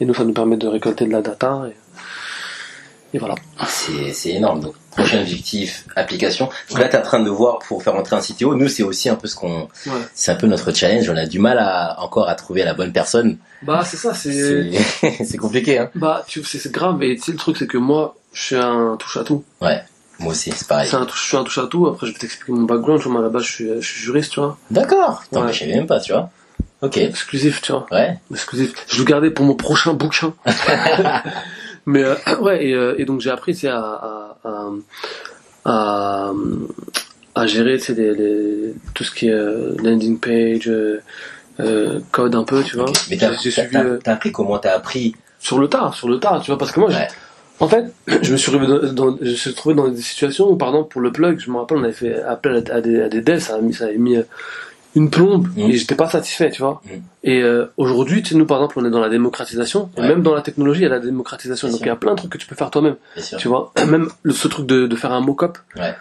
et 0.00 0.04
nous 0.04 0.14
ça 0.14 0.24
nous 0.24 0.32
permet 0.32 0.56
de 0.56 0.66
récolter 0.66 1.06
de 1.06 1.12
la 1.12 1.22
data 1.22 1.62
et, 1.68 3.16
et 3.16 3.18
voilà 3.18 3.34
C'est 3.66 4.12
c'est 4.12 4.30
énorme. 4.30 4.60
Donc 4.60 4.74
prochain 4.98 5.20
objectif, 5.20 5.84
application. 5.96 6.48
Donc 6.70 6.78
là 6.78 6.88
t'es 6.88 6.98
en 6.98 7.02
train 7.02 7.20
de 7.20 7.30
voir 7.30 7.58
pour 7.60 7.82
faire 7.82 7.94
entrer 7.94 8.16
un 8.16 8.20
CTO. 8.20 8.54
Nous 8.54 8.68
c'est 8.68 8.82
aussi 8.82 9.08
un 9.08 9.14
peu 9.14 9.28
ce 9.28 9.36
qu'on, 9.36 9.62
ouais. 9.86 9.92
c'est 10.14 10.30
un 10.32 10.34
peu 10.36 10.46
notre 10.46 10.72
challenge. 10.72 11.08
On 11.10 11.16
a 11.16 11.26
du 11.26 11.38
mal 11.38 11.58
à 11.58 11.96
encore 12.00 12.28
à 12.28 12.34
trouver 12.34 12.64
la 12.64 12.74
bonne 12.74 12.92
personne. 12.92 13.38
bah 13.62 13.82
c'est 13.84 13.96
ça 13.96 14.14
c'est 14.14 14.70
C'est 15.24 15.36
compliqué 15.44 15.78
hein. 15.78 15.90
bah 15.94 16.24
tu 16.26 16.42
c'est 16.44 16.58
c'est 16.58 16.72
grave 16.72 17.02
et 17.02 17.16
tu 17.16 17.22
sais 17.22 17.32
le 17.32 17.38
truc 17.38 17.56
c'est 17.56 17.66
que 17.66 17.78
moi 17.78 18.16
je 18.32 18.42
suis 18.42 18.56
un 18.56 18.96
touche 18.98 19.16
à 19.16 19.24
tout 19.24 19.44
Ouais. 19.60 19.82
Moi 20.20 20.32
aussi 20.32 20.50
c'est 20.50 20.66
pareil. 20.66 20.88
c'est 20.88 20.96
un 20.96 21.04
touche 21.06 21.22
je 21.22 21.28
suis 21.28 21.36
un 21.36 21.44
touche 21.44 21.58
à 21.58 21.66
tout 21.66 21.86
après 21.86 22.06
je 22.06 22.12
vais 22.12 22.18
t'expliquer 22.18 22.52
mon 22.52 22.62
background 22.62 23.00
tu 23.00 23.08
vois 23.08 23.22
là-bas 23.22 23.38
je 23.38 23.52
suis 23.52 23.68
je 23.80 23.86
suis 23.86 24.00
juriste 24.02 24.32
tu 24.32 24.40
vois 24.40 24.58
D'accord. 24.70 25.22
Attends, 25.30 25.46
Ouais. 25.46 25.66
même 25.74 25.86
pas, 25.86 26.00
tu 26.00 26.12
vois. 26.12 26.30
Ok. 26.82 26.96
exclusif 26.98 27.60
tu 27.62 27.72
vois 27.72 27.86
Ouais. 27.92 28.18
exclusif. 28.32 28.72
Je 28.88 28.98
le 28.98 29.04
gardais 29.04 29.30
pour 29.30 29.44
mon 29.44 29.54
prochain 29.54 29.94
bouquin. 29.94 30.32
Mais 31.88 32.04
euh, 32.04 32.14
ouais, 32.40 32.66
et, 32.66 32.74
euh, 32.74 32.94
et 32.98 33.04
donc 33.04 33.20
j'ai 33.20 33.30
appris 33.30 33.58
à, 33.66 33.76
à, 33.78 34.36
à, 34.44 34.70
à, 35.64 36.32
à 37.34 37.46
gérer 37.46 37.78
les, 37.88 38.14
les, 38.14 38.74
tout 38.94 39.04
ce 39.04 39.10
qui 39.10 39.28
est 39.28 39.32
euh, 39.32 39.74
landing 39.82 40.18
page, 40.18 40.68
euh, 40.68 42.00
code 42.12 42.34
un 42.34 42.44
peu, 42.44 42.62
tu 42.62 42.76
vois. 42.76 42.92
Mais 43.10 43.16
t'as 43.16 43.30
t'as- 43.30 43.36
suivi 43.38 43.56
t'as- 43.72 43.96
t'as 44.04 44.12
appris 44.12 44.32
comment 44.32 44.58
t'as 44.58 44.74
appris 44.76 45.14
sur 45.40 45.58
le 45.58 45.68
tas, 45.68 45.90
sur 45.94 46.08
le 46.08 46.18
tas, 46.20 46.40
tu 46.42 46.50
vois, 46.50 46.58
parce 46.58 46.72
que 46.72 46.80
moi, 46.80 46.90
Ouais. 46.90 47.08
en 47.60 47.68
fait, 47.68 47.86
je 48.22 48.32
me 48.32 48.36
suis 48.36 48.50
retrouvé 48.50 48.66
dans, 48.92 48.92
dans- 49.10 49.18
je 49.20 49.30
me 49.30 49.34
suis 49.34 49.54
dans 49.74 49.88
des 49.88 50.00
situations 50.02 50.50
où, 50.50 50.56
par 50.56 50.68
exemple, 50.68 50.88
pour 50.90 51.00
le 51.00 51.10
plug, 51.12 51.38
je 51.40 51.50
me 51.50 51.56
rappelle, 51.58 51.78
on 51.78 51.84
avait 51.84 51.92
fait 51.92 52.22
appel 52.22 52.64
à, 52.70 52.74
à 52.74 52.80
des, 52.80 53.00
à 53.02 53.08
des 53.08 53.20
devs, 53.22 53.38
ça 53.40 53.54
a 53.56 53.60
mis, 53.60 53.72
ça 53.74 53.84
avait 53.86 53.98
mis 53.98 54.16
une 54.98 55.10
plombe, 55.10 55.48
Mhm. 55.56 55.70
et 55.70 55.72
j'étais 55.76 55.94
pas 55.94 56.08
satisfait, 56.08 56.50
tu 56.50 56.60
vois. 56.62 56.82
Mhm. 56.84 57.02
Et 57.24 57.40
euh, 57.42 57.66
aujourd'hui, 57.76 58.22
tu 58.22 58.30
sais, 58.30 58.34
nous, 58.34 58.46
par 58.46 58.58
exemple, 58.58 58.78
on 58.80 58.84
est 58.84 58.90
dans 58.90 59.00
la 59.00 59.08
démocratisation, 59.08 59.90
et 59.96 60.00
même 60.02 60.22
dans 60.22 60.34
la 60.34 60.42
technologie, 60.42 60.80
il 60.80 60.84
y 60.84 60.86
a 60.86 60.90
la 60.90 60.98
démocratisation, 60.98 61.68
donc 61.68 61.80
il 61.80 61.86
y 61.86 61.90
a 61.90 61.96
plein 61.96 62.12
de 62.12 62.16
trucs 62.16 62.32
que 62.32 62.38
tu 62.38 62.46
peux 62.46 62.54
faire 62.56 62.70
toi-même, 62.70 62.96
tu 63.38 63.48
vois. 63.48 63.72
Même 63.86 64.08
le, 64.22 64.32
ce 64.32 64.48
truc 64.48 64.66
de, 64.66 64.86
de 64.86 64.96
faire 64.96 65.12
un 65.12 65.20
mock-up, 65.20 65.56
Ouais. 65.76 65.94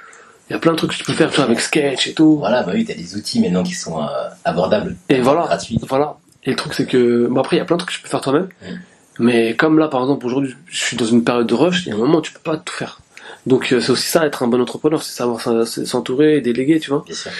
il 0.50 0.54
y 0.54 0.56
a 0.56 0.60
plein 0.60 0.72
de 0.72 0.78
trucs 0.78 0.92
que 0.92 0.98
tu 0.98 1.04
peux 1.04 1.14
faire, 1.14 1.30
tu 1.30 1.36
vois, 1.38 1.46
avec 1.46 1.60
Sketch 1.60 2.08
et 2.08 2.14
tout. 2.14 2.38
Voilà, 2.38 2.64
bah 2.64 2.72
oui, 2.76 2.86
t'as 2.86 2.94
des 2.96 3.16
outils 3.16 3.40
maintenant 3.42 3.64
qui 3.64 3.74
sont 3.74 4.02
euh, 4.02 4.06
abordables. 4.46 4.96
Et 5.10 5.22
voilà. 5.22 5.42
Gratuits. 5.44 5.80
Voilà. 5.88 6.18
Et 6.44 6.52
le 6.52 6.56
truc, 6.56 6.74
c'est 6.74 6.86
que, 6.86 7.28
bon, 7.28 7.40
après, 7.42 7.58
il 7.58 7.60
y 7.60 7.62
a 7.62 7.66
plein 7.66 7.76
de 7.78 7.82
trucs 7.82 7.92
que 7.92 7.98
tu 7.98 8.02
peux 8.02 8.10
faire 8.10 8.22
toi-même. 8.22 8.48
Mm. 8.62 8.76
Mais 9.20 9.56
comme 9.56 9.80
là, 9.80 9.88
par 9.88 10.02
exemple, 10.02 10.26
aujourd'hui, 10.26 10.56
je 10.68 10.78
suis 10.78 10.96
dans 10.98 11.06
une 11.06 11.24
période 11.24 11.48
de 11.48 11.54
rush, 11.54 11.86
il 11.86 11.90
y 11.90 11.92
a 11.92 11.96
un 11.96 11.98
moment 11.98 12.20
où 12.20 12.22
tu 12.22 12.32
peux 12.32 12.40
pas 12.40 12.56
tout 12.58 12.74
faire. 12.74 13.00
Donc, 13.46 13.72
euh, 13.74 13.80
c'est 13.82 13.92
aussi 13.92 14.08
ça, 14.08 14.26
être 14.26 14.44
un 14.44 14.48
bon 14.48 14.62
entrepreneur, 14.62 15.02
c'est 15.02 15.12
savoir 15.16 15.42
s'entourer 15.66 16.38
et 16.38 16.42
déléguer, 16.42 16.80
tu 16.80 16.90
vois. 16.92 17.04
Bien 17.06 17.16
sûr. 17.16 17.32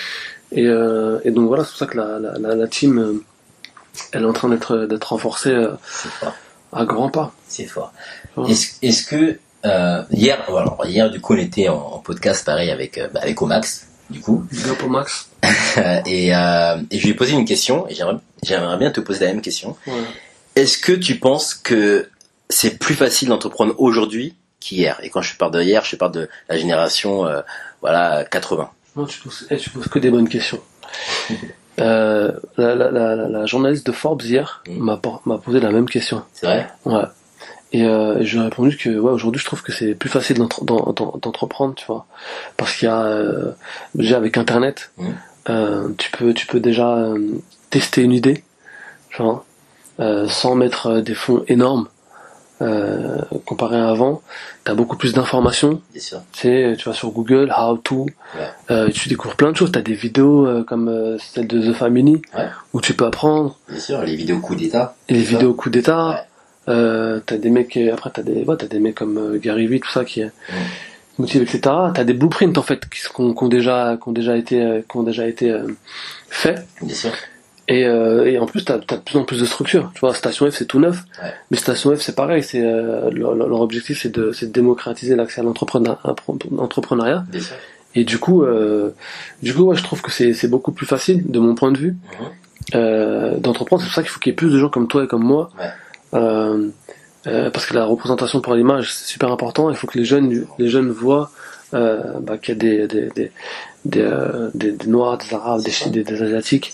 Et, 0.52 0.66
euh, 0.66 1.20
et 1.24 1.32
donc, 1.32 1.48
voilà, 1.48 1.64
c'est 1.64 1.72
pour 1.72 1.80
ça 1.80 1.86
que 1.88 1.98
la, 1.98 2.20
la, 2.20 2.38
la, 2.40 2.56
la 2.56 2.68
team, 2.68 3.00
euh, 3.00 3.24
elle 4.12 4.24
est 4.24 4.26
en 4.26 4.34
train 4.34 4.50
d'être, 4.50 4.86
d'être 4.86 5.06
renforcée 5.06 5.52
euh, 5.52 5.72
à 6.74 6.86
grands 6.86 7.10
pas. 7.10 7.34
C'est 7.48 7.66
fort. 7.66 7.94
Ouais. 8.36 8.52
Est-ce 8.52 8.76
est-ce 8.82 9.04
que 9.06 9.40
euh, 9.66 10.04
hier, 10.12 10.44
voilà, 10.50 10.78
hier 10.86 11.10
du 11.10 11.20
coup 11.20 11.34
on 11.34 11.38
était 11.38 11.68
en, 11.68 11.76
en 11.78 12.00
podcast 12.00 12.46
pareil 12.46 12.70
avec 12.70 12.98
euh, 12.98 13.08
bah, 13.12 13.22
avec 13.24 13.42
Omax 13.42 13.88
du 14.10 14.20
coup 14.20 14.46
Bien 14.52 14.76
pour 14.76 14.90
Max. 14.90 15.30
et, 16.06 16.36
euh, 16.36 16.78
et 16.92 17.00
je 17.00 17.04
lui 17.04 17.10
ai 17.10 17.14
posé 17.14 17.34
une 17.34 17.46
question 17.46 17.88
et 17.90 17.96
j'aimerais 17.96 18.18
j'aimerais 18.44 18.78
bien 18.78 18.92
te 18.92 19.00
poser 19.02 19.26
la 19.26 19.34
même 19.34 19.42
question. 19.42 19.76
Ouais. 19.88 19.94
Est-ce 20.56 20.78
que 20.78 20.92
tu 20.92 21.16
penses 21.20 21.54
que 21.54 22.10
c'est 22.50 22.78
plus 22.80 22.96
facile 22.96 23.30
d'entreprendre 23.30 23.74
aujourd'hui 23.78 24.36
qu'hier? 24.60 25.00
Et 25.04 25.10
quand 25.10 25.22
je 25.22 25.36
parle 25.36 25.52
de 25.52 25.62
hier, 25.62 25.84
je 25.84 25.96
parle 25.96 26.12
de 26.12 26.30
la 26.50 26.58
génération 26.58 27.26
euh, 27.26 27.42
voilà 27.82 28.26
80. 28.26 28.70
Non, 28.98 29.06
tu 29.06 29.20
poses, 29.22 29.48
eh, 29.52 29.58
tu 29.58 29.70
poses 29.70 29.88
que 29.88 30.00
des 30.00 30.12
bonnes 30.12 30.30
questions. 30.30 30.60
Euh, 31.80 32.32
la, 32.58 32.74
la, 32.74 32.90
la, 32.90 33.16
la- 33.16 33.30
la 33.30 33.46
journaliste 33.46 33.86
de 33.86 33.92
Forbes 33.92 34.24
hier 34.24 34.64
m'a 34.68 34.98
posé 34.98 35.60
la 35.60 35.70
même 35.70 35.88
question. 35.88 36.24
C'est 36.34 36.48
vrai? 36.48 36.68
Ouais. 36.86 37.04
Et 37.72 37.84
euh, 37.86 38.18
je 38.24 38.34
lui 38.34 38.40
ai 38.42 38.46
répondu 38.46 38.76
que 38.78 38.90
ouais, 38.98 39.12
aujourd'hui 39.12 39.40
je 39.40 39.46
trouve 39.46 39.62
que 39.62 39.72
c'est 39.72 39.94
plus 39.94 40.10
facile 40.10 40.38
d'entre- 40.40 40.64
d'en- 40.66 40.92
d'en- 40.94 41.20
d'entreprendre, 41.22 41.76
tu 41.76 41.86
vois, 41.86 42.08
parce 42.58 42.76
qu'il 42.76 42.88
y 42.88 42.92
a 42.92 43.04
euh, 43.04 43.52
déjà 43.94 44.18
avec 44.18 44.38
Internet, 44.38 44.92
euh, 45.52 45.90
tu 46.00 46.10
peux 46.10 46.34
tu 46.34 46.48
peux 46.48 46.60
déjà 46.60 46.96
euh, 46.96 47.20
tester 47.70 48.02
une 48.02 48.12
idée, 48.14 48.44
tu 49.12 49.22
vois, 49.22 49.46
euh, 50.00 50.28
sans 50.28 50.56
mettre 50.56 51.02
des 51.02 51.14
fonds 51.14 51.44
énormes. 51.48 51.88
Euh, 52.60 53.20
comparé 53.46 53.78
à 53.78 53.90
avant, 53.90 54.24
t'as 54.64 54.74
beaucoup 54.74 54.98
plus 54.98 55.14
d'informations. 55.14 55.80
Tu 55.94 56.00
sais, 56.34 56.76
tu 56.76 56.90
vas 56.90 56.94
sur 56.96 57.12
Google, 57.12 57.54
how 57.56 57.78
to, 57.78 58.08
Ouais. 58.36 58.48
euh, 58.72 58.90
tu 58.90 59.10
découvres 59.10 59.36
plein 59.36 59.52
de 59.52 59.56
choses. 59.56 59.72
T'as 59.72 59.82
des 59.84 59.94
vidéos 59.94 60.48
euh, 60.48 60.64
comme 60.64 61.18
celle 61.20 61.46
de 61.46 61.62
The 61.72 61.76
Family 61.76 62.20
Ouais. 62.36 62.48
où 62.74 62.82
tu 62.82 62.96
peux 62.96 63.06
apprendre 63.06 63.60
Bien 63.70 63.80
sûr. 63.80 64.02
Les 64.02 64.16
vidéos 64.16 64.40
coup 64.40 64.56
d'état. 64.56 64.96
les 65.08 65.20
vidéos 65.22 65.54
coup 65.54 65.70
d'état. 65.70 66.26
Ouais. 66.68 67.22
T'as 67.28 67.38
des 67.38 67.50
mecs, 67.52 67.78
après 67.78 68.10
t'as 68.12 68.24
des, 68.24 68.44
ouais, 68.44 68.58
t'as 68.58 68.66
des 68.68 68.80
mecs 68.80 68.96
comme 68.96 69.38
Gary 69.38 69.68
Vee, 69.68 69.80
tout 69.80 69.92
ça 69.92 70.04
qui 70.04 70.24
motive, 71.20 71.44
etc. 71.44 71.60
T'as 71.94 72.04
des 72.04 72.14
blueprints 72.14 72.58
en 72.58 72.64
fait 72.64 72.90
qui 72.90 73.02
qui 73.02 73.22
ont, 73.22 73.34
qui 73.36 73.44
ont 73.44 73.48
déjà, 73.50 73.98
qui 74.02 74.10
ont 74.10 74.14
déjà 74.14 74.36
été, 74.36 74.84
qui 74.90 74.98
ont 74.98 75.04
déjà 75.04 75.28
été 75.28 75.56
faits. 76.30 76.66
Bien 76.82 76.96
sûr. 76.96 77.12
Et, 77.70 77.86
euh, 77.86 78.26
et 78.26 78.40
en 78.40 78.46
plus 78.46 78.64
t'as, 78.64 78.78
t'as 78.80 78.96
de 78.96 79.02
plus 79.02 79.18
en 79.18 79.24
plus 79.26 79.40
de 79.42 79.46
structures. 79.46 79.92
Tu 79.94 80.00
vois, 80.00 80.14
Station 80.14 80.50
F 80.50 80.56
c'est 80.56 80.66
tout 80.66 80.80
neuf, 80.80 81.04
Ouais. 81.22 81.34
mais 81.52 81.58
Station 81.58 81.96
F 81.96 82.00
c'est 82.02 82.16
pareil. 82.16 82.42
C'est 82.44 82.62
euh, 82.64 83.10
leur, 83.12 83.60
objectif 83.62 84.02
c'est 84.02 84.10
de, 84.14 84.32
de 84.40 84.46
démocratiser 84.48 85.16
l'accès 85.16 85.42
à 85.42 85.44
l'entrepreneur- 85.44 86.00
l'entrepreneuriat. 86.52 87.26
Et 87.96 88.04
du 88.04 88.20
coup, 88.20 88.44
euh, 88.44 88.92
du 89.42 89.54
coup, 89.54 89.64
ouais, 89.64 89.76
je 89.76 89.84
trouve 89.84 90.02
que 90.02 90.12
c'est, 90.12 90.48
beaucoup 90.48 90.72
plus 90.72 90.86
facile 90.86 91.30
de 91.30 91.40
mon 91.40 91.56
point 91.56 91.72
de 91.72 91.78
vue 91.78 91.98
euh, 92.76 93.38
d'entreprendre. 93.38 93.82
C'est 93.82 93.88
pour 93.88 93.96
ça 93.96 94.02
qu'il 94.02 94.12
faut 94.12 94.20
qu'il 94.20 94.32
y 94.32 94.34
ait 94.34 94.36
plus 94.36 94.52
de 94.52 94.60
gens 94.60 94.70
comme 94.70 94.88
toi 94.88 95.04
et 95.04 95.08
comme 95.08 95.24
moi. 95.24 95.50
Ouais. 95.60 95.66
Euh, 96.14 96.68
euh, 97.26 97.50
parce 97.50 97.66
que 97.66 97.74
la 97.74 97.86
représentation 97.86 98.40
pour 98.40 98.54
l'image, 98.56 98.94
c'est 98.94 99.08
super 99.08 99.32
important. 99.32 99.70
Il 99.70 99.76
faut 99.76 99.88
que 99.88 99.98
les 99.98 100.06
jeunes, 100.06 100.46
les 100.60 100.70
jeunes 100.70 100.90
voient 100.92 101.32
euh, 101.74 102.20
bah, 102.22 102.38
qu'il 102.38 102.54
y 102.54 102.58
a 102.58 102.60
des, 102.60 102.88
des, 102.88 103.10
des, 103.16 103.32
des, 103.90 104.02
euh, 104.02 104.50
des- 104.54 104.72
des 104.72 104.88
Noirs, 104.88 105.18
des 105.18 105.34
Arabes, 105.34 105.62
des, 105.62 105.90
des, 105.90 106.04
des 106.04 106.22
Asiatiques 106.22 106.74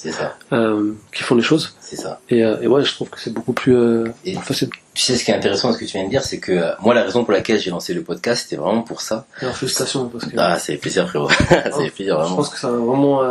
euh, 0.51 0.91
qui 1.13 1.23
font 1.23 1.35
les 1.35 1.41
choses. 1.41 1.75
C'est 1.79 1.95
ça. 1.95 2.19
Et, 2.29 2.43
euh, 2.43 2.57
et 2.61 2.67
ouais, 2.67 2.83
je 2.83 2.93
trouve 2.93 3.09
que 3.09 3.19
c'est 3.19 3.33
beaucoup 3.33 3.53
plus, 3.53 3.75
euh, 3.75 4.05
Et- 4.25 4.35
facile. 4.35 4.69
Tu 4.93 5.01
sais 5.01 5.15
ce 5.17 5.23
qui 5.25 5.31
est 5.31 5.35
intéressant 5.35 5.69
dans 5.69 5.73
ce 5.73 5.79
que 5.79 5.85
tu 5.85 5.97
viens 5.97 6.05
de 6.05 6.09
dire, 6.11 6.23
c'est 6.23 6.37
que 6.37 6.79
moi 6.81 6.93
la 6.93 7.03
raison 7.03 7.23
pour 7.23 7.33
laquelle 7.33 7.59
j'ai 7.59 7.71
lancé 7.71 7.93
le 7.95 8.03
podcast, 8.03 8.43
c'était 8.43 8.61
vraiment 8.61 8.83
pour 8.83 9.01
ça. 9.01 9.25
Alors 9.41 9.55
félicitations 9.57 10.07
parce 10.07 10.25
que 10.25 10.31
Ah, 10.37 10.59
c'est 10.59 10.77
plaisir 10.77 11.07
frérot. 11.09 11.29
c'est 11.49 11.89
plaisir 11.89 12.15
je 12.17 12.21
vraiment. 12.21 12.35
pense 12.35 12.49
que 12.49 12.59
ça 12.59 12.69
va 12.69 12.77
vraiment. 12.77 13.21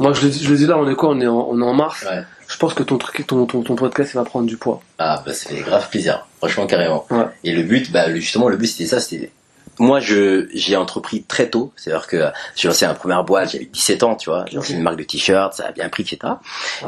moi, 0.00 0.12
je 0.12 0.22
le, 0.24 0.30
dis- 0.30 0.42
je 0.42 0.50
le 0.50 0.56
dis 0.56 0.66
là, 0.66 0.76
on 0.76 0.88
est 0.90 0.94
quoi 0.96 1.10
On 1.10 1.20
est 1.20 1.26
en, 1.28 1.46
on 1.50 1.60
est 1.60 1.64
en 1.64 1.74
mars. 1.74 2.04
Ouais. 2.10 2.22
Je 2.48 2.56
pense 2.58 2.74
que 2.74 2.82
ton 2.82 2.98
truc, 2.98 3.24
ton, 3.26 3.46
ton, 3.46 3.62
ton 3.62 3.74
podcast, 3.76 4.10
il 4.12 4.16
va 4.16 4.24
prendre 4.24 4.46
du 4.46 4.56
poids. 4.56 4.80
Ah, 4.98 5.22
bah 5.24 5.32
ça 5.32 5.48
fait 5.48 5.60
grave 5.62 5.88
plaisir. 5.90 6.26
Franchement, 6.38 6.66
carrément. 6.66 7.06
Ouais. 7.10 7.24
Et 7.44 7.52
le 7.52 7.62
but, 7.62 7.90
bah 7.92 8.08
le- 8.08 8.16
justement, 8.20 8.48
le 8.48 8.56
but 8.56 8.66
c'était 8.66 8.86
ça, 8.88 8.98
c'était 9.00 9.30
moi 9.78 10.00
je 10.00 10.48
j'ai 10.54 10.76
entrepris 10.76 11.22
très 11.22 11.50
tôt, 11.50 11.72
c'est-à-dire 11.76 12.06
que 12.06 12.24
j'ai 12.56 12.68
lancé 12.68 12.86
ma 12.86 12.94
première 12.94 13.24
boîte, 13.24 13.50
j'avais 13.52 13.66
17 13.66 14.02
ans, 14.02 14.14
tu 14.16 14.30
vois, 14.30 14.44
j'ai 14.48 14.56
lancé 14.56 14.72
une 14.74 14.82
marque 14.82 14.98
de 14.98 15.04
t-shirts, 15.04 15.54
ça 15.54 15.66
a 15.66 15.72
bien 15.72 15.88
pris, 15.88 16.02
etc. 16.02 16.18
Ah 16.22 16.38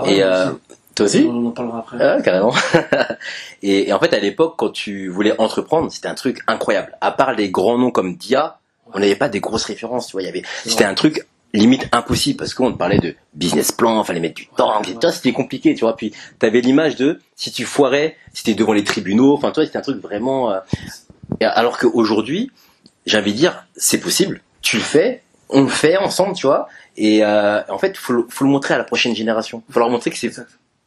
Et, 0.06 0.16
ouais, 0.16 0.22
euh. 0.22 0.50
Toi 0.94 1.04
aussi 1.06 1.26
On 1.28 1.44
en 1.46 1.50
parlera 1.50 1.80
après. 1.80 1.98
Ah, 2.00 2.22
carrément. 2.22 2.54
et, 3.62 3.88
et 3.88 3.92
en 3.92 3.98
fait, 4.00 4.14
à 4.14 4.18
l'époque, 4.18 4.54
quand 4.56 4.70
tu 4.70 5.08
voulais 5.08 5.34
entreprendre, 5.38 5.92
c'était 5.92 6.08
un 6.08 6.14
truc 6.14 6.40
incroyable. 6.46 6.96
À 7.02 7.10
part 7.10 7.34
les 7.34 7.50
grands 7.50 7.76
noms 7.76 7.90
comme 7.90 8.16
Dia, 8.16 8.56
on 8.94 8.98
n'avait 8.98 9.14
pas 9.16 9.28
des 9.28 9.40
grosses 9.40 9.64
références, 9.64 10.06
tu 10.06 10.12
vois. 10.12 10.22
Il 10.22 10.26
y 10.26 10.28
avait, 10.28 10.42
c'était 10.64 10.84
un 10.84 10.94
truc 10.94 11.26
limite 11.52 11.86
impossible 11.92 12.38
parce 12.38 12.54
qu'on 12.54 12.72
te 12.72 12.78
parlait 12.78 12.98
de 12.98 13.14
business 13.34 13.72
plan, 13.72 14.02
fallait 14.04 14.20
mettre 14.20 14.36
du 14.36 14.46
temps, 14.46 14.80
Ouais, 14.80 14.94
toi, 14.98 15.12
c'était 15.12 15.32
compliqué, 15.32 15.74
tu 15.74 15.80
vois. 15.82 15.96
Puis, 15.96 16.12
t'avais 16.38 16.62
l'image 16.62 16.96
de 16.96 17.20
si 17.34 17.52
tu 17.52 17.64
foirais, 17.66 18.16
c'était 18.32 18.54
devant 18.54 18.72
les 18.72 18.84
tribunaux. 18.84 19.34
Enfin, 19.34 19.50
toi, 19.50 19.66
c'était 19.66 19.76
un 19.76 19.82
truc 19.82 20.00
vraiment. 20.00 20.50
euh, 20.50 20.60
alors 21.40 21.76
qu'aujourd'hui, 21.78 22.50
j'ai 23.06 23.16
envie 23.18 23.32
de 23.32 23.38
dire, 23.38 23.66
c'est 23.76 23.98
possible. 24.00 24.40
Tu 24.62 24.76
le 24.76 24.82
fais, 24.82 25.22
on 25.48 25.62
le 25.62 25.68
fait 25.68 25.96
ensemble, 25.96 26.34
tu 26.34 26.46
vois. 26.46 26.68
Et 26.96 27.24
euh, 27.24 27.60
en 27.68 27.78
fait, 27.78 27.96
faut, 27.96 28.12
le- 28.12 28.26
faut 28.28 28.44
le 28.44 28.50
montrer 28.50 28.74
à 28.74 28.78
la 28.78 28.84
prochaine 28.84 29.14
génération. 29.14 29.62
Faut 29.70 29.78
leur 29.80 29.90
montrer 29.90 30.10
que 30.10 30.16
c'est 30.18 30.32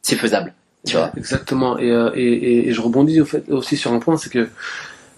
c'est 0.02 0.16
faisable, 0.16 0.54
tu 0.86 0.96
vois. 0.96 1.10
Exactement. 1.16 1.78
Et, 1.78 1.90
euh, 1.90 2.10
et, 2.14 2.22
et, 2.32 2.68
et 2.68 2.72
je 2.72 2.80
rebondis 2.80 3.20
au 3.20 3.24
fait, 3.26 3.48
aussi 3.50 3.76
sur 3.76 3.92
un 3.92 3.98
point, 4.00 4.16
c'est 4.16 4.30
que 4.30 4.48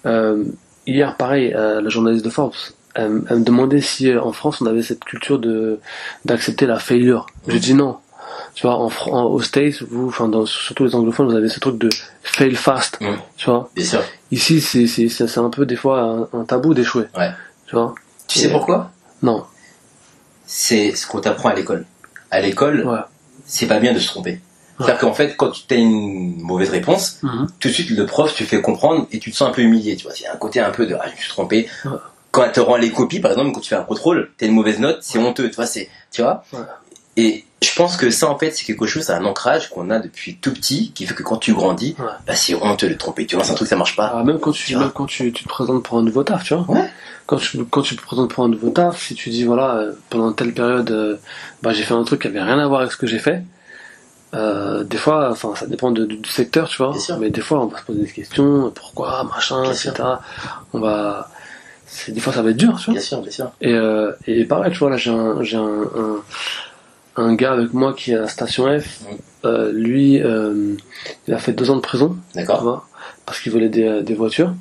euh, 0.06 0.44
hier, 0.86 1.16
pareil, 1.16 1.52
euh, 1.54 1.80
la 1.80 1.88
journaliste 1.88 2.24
de 2.24 2.30
Forbes, 2.30 2.54
elle, 2.94 3.22
elle 3.30 3.38
me 3.38 3.44
demandait 3.44 3.80
si 3.80 4.10
euh, 4.10 4.20
en 4.22 4.32
France 4.32 4.60
on 4.60 4.66
avait 4.66 4.82
cette 4.82 5.04
culture 5.04 5.38
de 5.38 5.80
d'accepter 6.24 6.66
la 6.66 6.78
failure. 6.78 7.26
J'ai 7.48 7.58
dit 7.60 7.74
non. 7.74 7.98
Tu 8.54 8.66
vois, 8.66 8.76
en, 8.76 8.90
en- 9.10 9.24
aux 9.24 9.40
States, 9.40 9.82
vous, 9.82 10.08
enfin, 10.08 10.30
surtout 10.46 10.84
les 10.84 10.94
anglophones, 10.94 11.28
vous 11.30 11.36
avez 11.36 11.48
ce 11.48 11.58
truc 11.58 11.78
de 11.78 11.88
fail 12.22 12.54
fast. 12.54 12.98
Tu 13.36 13.46
vois. 13.50 13.70
Bien 13.74 13.84
sûr. 13.84 14.02
Ici, 14.30 14.60
c'est 14.60 14.86
c'est 14.86 15.08
c'est 15.08 15.38
un 15.38 15.48
peu 15.50 15.64
des 15.66 15.76
fois 15.76 16.00
un, 16.32 16.38
un 16.38 16.44
tabou 16.44 16.74
d'échouer. 16.74 17.06
Ouais. 17.16 17.30
Tu 17.66 17.74
vois. 17.76 17.94
Tu 18.28 18.38
sais 18.38 18.50
pourquoi? 18.50 18.90
Non. 19.22 19.44
C'est 20.46 20.94
ce 20.94 21.06
qu'on 21.06 21.20
t'apprend 21.20 21.48
à 21.50 21.54
l'école. 21.54 21.86
À 22.30 22.40
l'école, 22.40 22.86
Ouais. 22.86 22.98
c'est 23.46 23.66
pas 23.66 23.78
bien 23.80 23.92
de 23.92 23.98
se 23.98 24.08
tromper. 24.08 24.40
C'est-à-dire 24.78 24.98
qu'en 24.98 25.12
fait, 25.14 25.36
quand 25.36 25.50
tu 25.50 25.72
as 25.72 25.76
une 25.76 26.40
mauvaise 26.42 26.70
réponse, 26.70 27.18
Mhm. 27.22 27.46
tout 27.60 27.68
de 27.68 27.72
suite 27.72 27.90
le 27.90 28.04
prof 28.06 28.34
tu 28.34 28.44
fais 28.44 28.60
comprendre 28.60 29.06
et 29.12 29.18
tu 29.18 29.30
te 29.30 29.36
sens 29.36 29.48
un 29.48 29.52
peu 29.52 29.62
humilié. 29.62 29.96
Tu 29.96 30.04
vois, 30.04 30.14
c'est 30.14 30.26
un 30.26 30.36
côté 30.36 30.60
un 30.60 30.70
peu 30.70 30.86
de 30.86 30.94
ah, 30.94 31.04
je 31.06 31.12
me 31.12 31.16
suis 31.16 31.28
trompé. 31.28 31.68
Ouais. 31.84 31.90
Quand 32.32 32.44
elle 32.44 32.52
te 32.52 32.60
rend 32.60 32.76
les 32.76 32.90
copies, 32.90 33.20
par 33.20 33.30
exemple, 33.30 33.52
quand 33.52 33.60
tu 33.60 33.68
fais 33.68 33.76
un 33.76 33.82
contrôle, 33.84 34.30
t'as 34.38 34.46
une 34.46 34.54
mauvaise 34.54 34.78
note, 34.78 34.98
c'est 35.02 35.18
honteux. 35.18 35.50
Tu 35.50 35.56
vois, 35.56 35.66
c'est, 35.66 35.88
tu 36.10 36.22
vois. 36.22 36.42
Ouais. 36.52 36.60
Et 37.16 37.44
je 37.72 37.76
pense 37.76 37.96
que 37.96 38.10
ça, 38.10 38.28
en 38.28 38.38
fait, 38.38 38.50
c'est 38.50 38.64
quelque 38.64 38.86
chose, 38.86 39.02
c'est 39.04 39.12
un 39.12 39.24
ancrage 39.24 39.70
qu'on 39.70 39.90
a 39.90 39.98
depuis 39.98 40.36
tout 40.36 40.52
petit, 40.52 40.92
qui 40.94 41.06
fait 41.06 41.14
que 41.14 41.22
quand 41.22 41.38
tu 41.38 41.54
grandis, 41.54 41.96
Ouais. 41.98 42.04
bah, 42.26 42.34
c'est 42.34 42.54
honteux 42.54 42.88
de 42.88 42.94
tromper. 42.94 43.26
Tu 43.26 43.36
lances 43.36 43.50
un 43.50 43.54
truc, 43.54 43.68
ça 43.68 43.76
marche 43.76 43.96
pas. 43.96 44.12
Ah, 44.16 44.22
même 44.24 44.38
quand 44.38 44.52
tu, 44.52 44.76
même 44.76 44.90
quand 44.90 45.06
tu, 45.06 45.32
tu 45.32 45.44
te 45.44 45.48
présentes 45.48 45.82
pour 45.82 45.98
un 45.98 46.02
nouveau 46.02 46.22
taf, 46.22 46.44
tu 46.44 46.54
vois. 46.54 46.64
Ouais. 46.68 46.90
Quand 47.26 47.36
tu, 47.36 47.64
quand 47.64 47.82
tu 47.82 47.96
te 47.96 48.02
présentes 48.02 48.30
pour 48.32 48.44
un 48.44 48.48
nouveau 48.48 48.70
taf, 48.70 49.00
si 49.02 49.14
tu 49.14 49.30
dis 49.30 49.44
voilà, 49.44 49.76
euh, 49.76 49.92
pendant 50.10 50.32
telle 50.32 50.52
période, 50.52 50.90
euh, 50.90 51.16
bah, 51.62 51.72
j'ai 51.72 51.82
fait 51.84 51.94
un 51.94 52.04
truc 52.04 52.22
qui 52.22 52.28
avait 52.28 52.42
rien 52.42 52.58
à 52.58 52.66
voir 52.66 52.80
avec 52.80 52.92
ce 52.92 52.96
que 52.98 53.06
j'ai 53.06 53.18
fait. 53.18 53.42
Euh, 54.34 54.82
des 54.84 54.96
fois, 54.96 55.30
enfin, 55.30 55.52
ça 55.54 55.66
dépend 55.66 55.90
de- 55.90 56.06
du, 56.06 56.16
du 56.16 56.30
secteur, 56.30 56.68
tu 56.68 56.78
vois. 56.78 56.94
Mais 57.20 57.30
des 57.30 57.42
fois, 57.42 57.60
on 57.62 57.66
va 57.66 57.78
se 57.78 57.84
poser 57.84 58.00
des 58.00 58.10
questions, 58.10 58.72
pourquoi, 58.74 59.24
machin, 59.24 59.62
Bien 59.62 59.72
etc. 59.72 59.92
sûr. 59.94 60.18
On 60.72 60.80
va, 60.80 61.28
des 62.08 62.18
fois, 62.20 62.32
ça 62.32 62.40
va 62.42 62.50
être 62.50 62.56
dur, 62.56 62.76
tu 62.78 62.86
vois. 62.86 62.94
Bien 62.94 63.02
sûr, 63.02 63.20
bien 63.20 63.30
sûr. 63.30 63.50
Et, 63.60 63.72
euh, 63.74 64.12
et 64.26 64.44
pareil, 64.46 64.72
tu 64.72 64.78
vois, 64.78 64.88
là, 64.90 64.96
j'ai 64.96 65.10
un, 65.10 65.42
j'ai 65.42 65.58
un, 65.58 65.62
un, 65.96 66.22
un 67.16 67.34
gars 67.34 67.52
avec 67.52 67.72
moi 67.74 67.92
qui 67.94 68.12
est 68.12 68.16
à 68.16 68.20
la 68.22 68.28
station 68.28 68.64
F. 68.78 69.00
Mm. 69.00 69.04
Euh, 69.44 69.72
lui, 69.72 70.22
euh, 70.22 70.74
il 71.26 71.34
a 71.34 71.38
fait 71.38 71.52
deux 71.52 71.70
ans 71.70 71.76
de 71.76 71.80
prison, 71.80 72.16
D'accord. 72.34 72.86
parce 73.26 73.40
qu'il 73.40 73.50
volait 73.52 73.68
des, 73.68 74.02
des 74.02 74.14
voitures. 74.14 74.54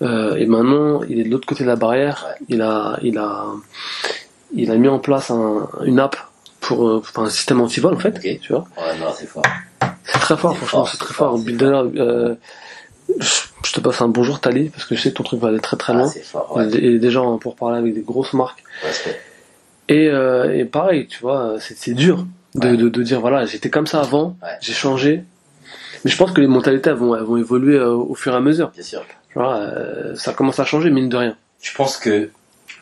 Euh, 0.00 0.34
et 0.36 0.46
maintenant, 0.46 1.02
il 1.08 1.20
est 1.20 1.24
de 1.24 1.30
l'autre 1.30 1.46
côté 1.46 1.62
de 1.62 1.68
la 1.68 1.76
barrière. 1.76 2.24
Ouais. 2.26 2.46
Il 2.48 2.62
a, 2.62 2.98
il 3.02 3.18
a, 3.18 3.44
il 4.54 4.70
a 4.70 4.76
mis 4.76 4.88
en 4.88 4.98
place 4.98 5.30
un, 5.30 5.68
une 5.84 6.00
app 6.00 6.16
pour, 6.60 6.88
euh, 6.88 7.02
pour 7.02 7.22
un 7.22 7.28
système 7.30 7.60
anti-vol 7.60 7.94
en 7.94 7.98
fait. 7.98 8.18
Tu 8.40 8.52
vois, 8.52 8.64
Ouais, 8.78 8.98
non, 8.98 9.06
c'est 9.14 9.26
fort. 9.26 9.42
c'est 10.04 10.18
très 10.18 10.36
fort, 10.36 10.56
franchement, 10.56 10.86
c'est 10.86 10.98
très 10.98 11.14
fort, 11.14 11.38
D'ailleurs, 11.38 11.86
euh, 11.96 12.34
je, 13.18 13.72
te 13.72 13.80
passe 13.80 14.00
un 14.00 14.08
bonjour 14.08 14.40
Tali 14.40 14.70
parce 14.70 14.84
que 14.86 14.96
je 14.96 15.02
sais 15.02 15.10
que 15.10 15.16
ton 15.16 15.22
truc 15.24 15.40
va 15.40 15.48
aller 15.48 15.60
très 15.60 15.76
très 15.76 15.92
Ah, 15.92 15.96
loin. 15.98 16.06
c'est 16.08 16.24
fort. 16.24 16.56
Ouais. 16.56 16.66
Il 16.68 16.98
déjà 16.98 17.20
pour 17.40 17.56
parler 17.56 17.78
avec 17.78 17.94
des 17.94 18.00
grosses 18.00 18.32
marques. 18.32 18.64
Respect. 18.82 19.20
Et, 19.88 20.08
euh, 20.08 20.56
et 20.56 20.64
pareil, 20.64 21.06
tu 21.06 21.20
vois, 21.20 21.56
c'est 21.60 21.94
dur 21.94 22.26
de, 22.54 22.68
Ouais. 22.68 22.76
de, 22.76 22.88
de 22.88 23.02
dire 23.02 23.20
voilà, 23.20 23.46
j'étais 23.46 23.70
comme 23.70 23.86
ça 23.86 24.00
avant, 24.00 24.36
Ouais. 24.42 24.48
j'ai 24.60 24.72
changé. 24.72 25.24
Mais 26.04 26.10
je 26.10 26.16
pense 26.16 26.32
que 26.32 26.40
les 26.40 26.46
mentalités 26.46 26.90
elles 26.90 26.96
vont, 26.96 27.14
elles 27.16 27.22
vont 27.22 27.36
évoluer 27.36 27.76
euh, 27.76 27.90
au 27.92 28.14
fur 28.14 28.32
et 28.32 28.36
à 28.36 28.40
mesure. 28.40 28.70
Bien 28.70 28.82
sûr. 28.82 29.04
Euh, 29.36 30.14
ça 30.16 30.32
commence 30.32 30.58
à 30.60 30.64
changer 30.64 30.90
mine 30.90 31.08
de 31.08 31.16
rien. 31.16 31.36
je 31.62 31.72
pense 31.74 31.96
que 31.96 32.30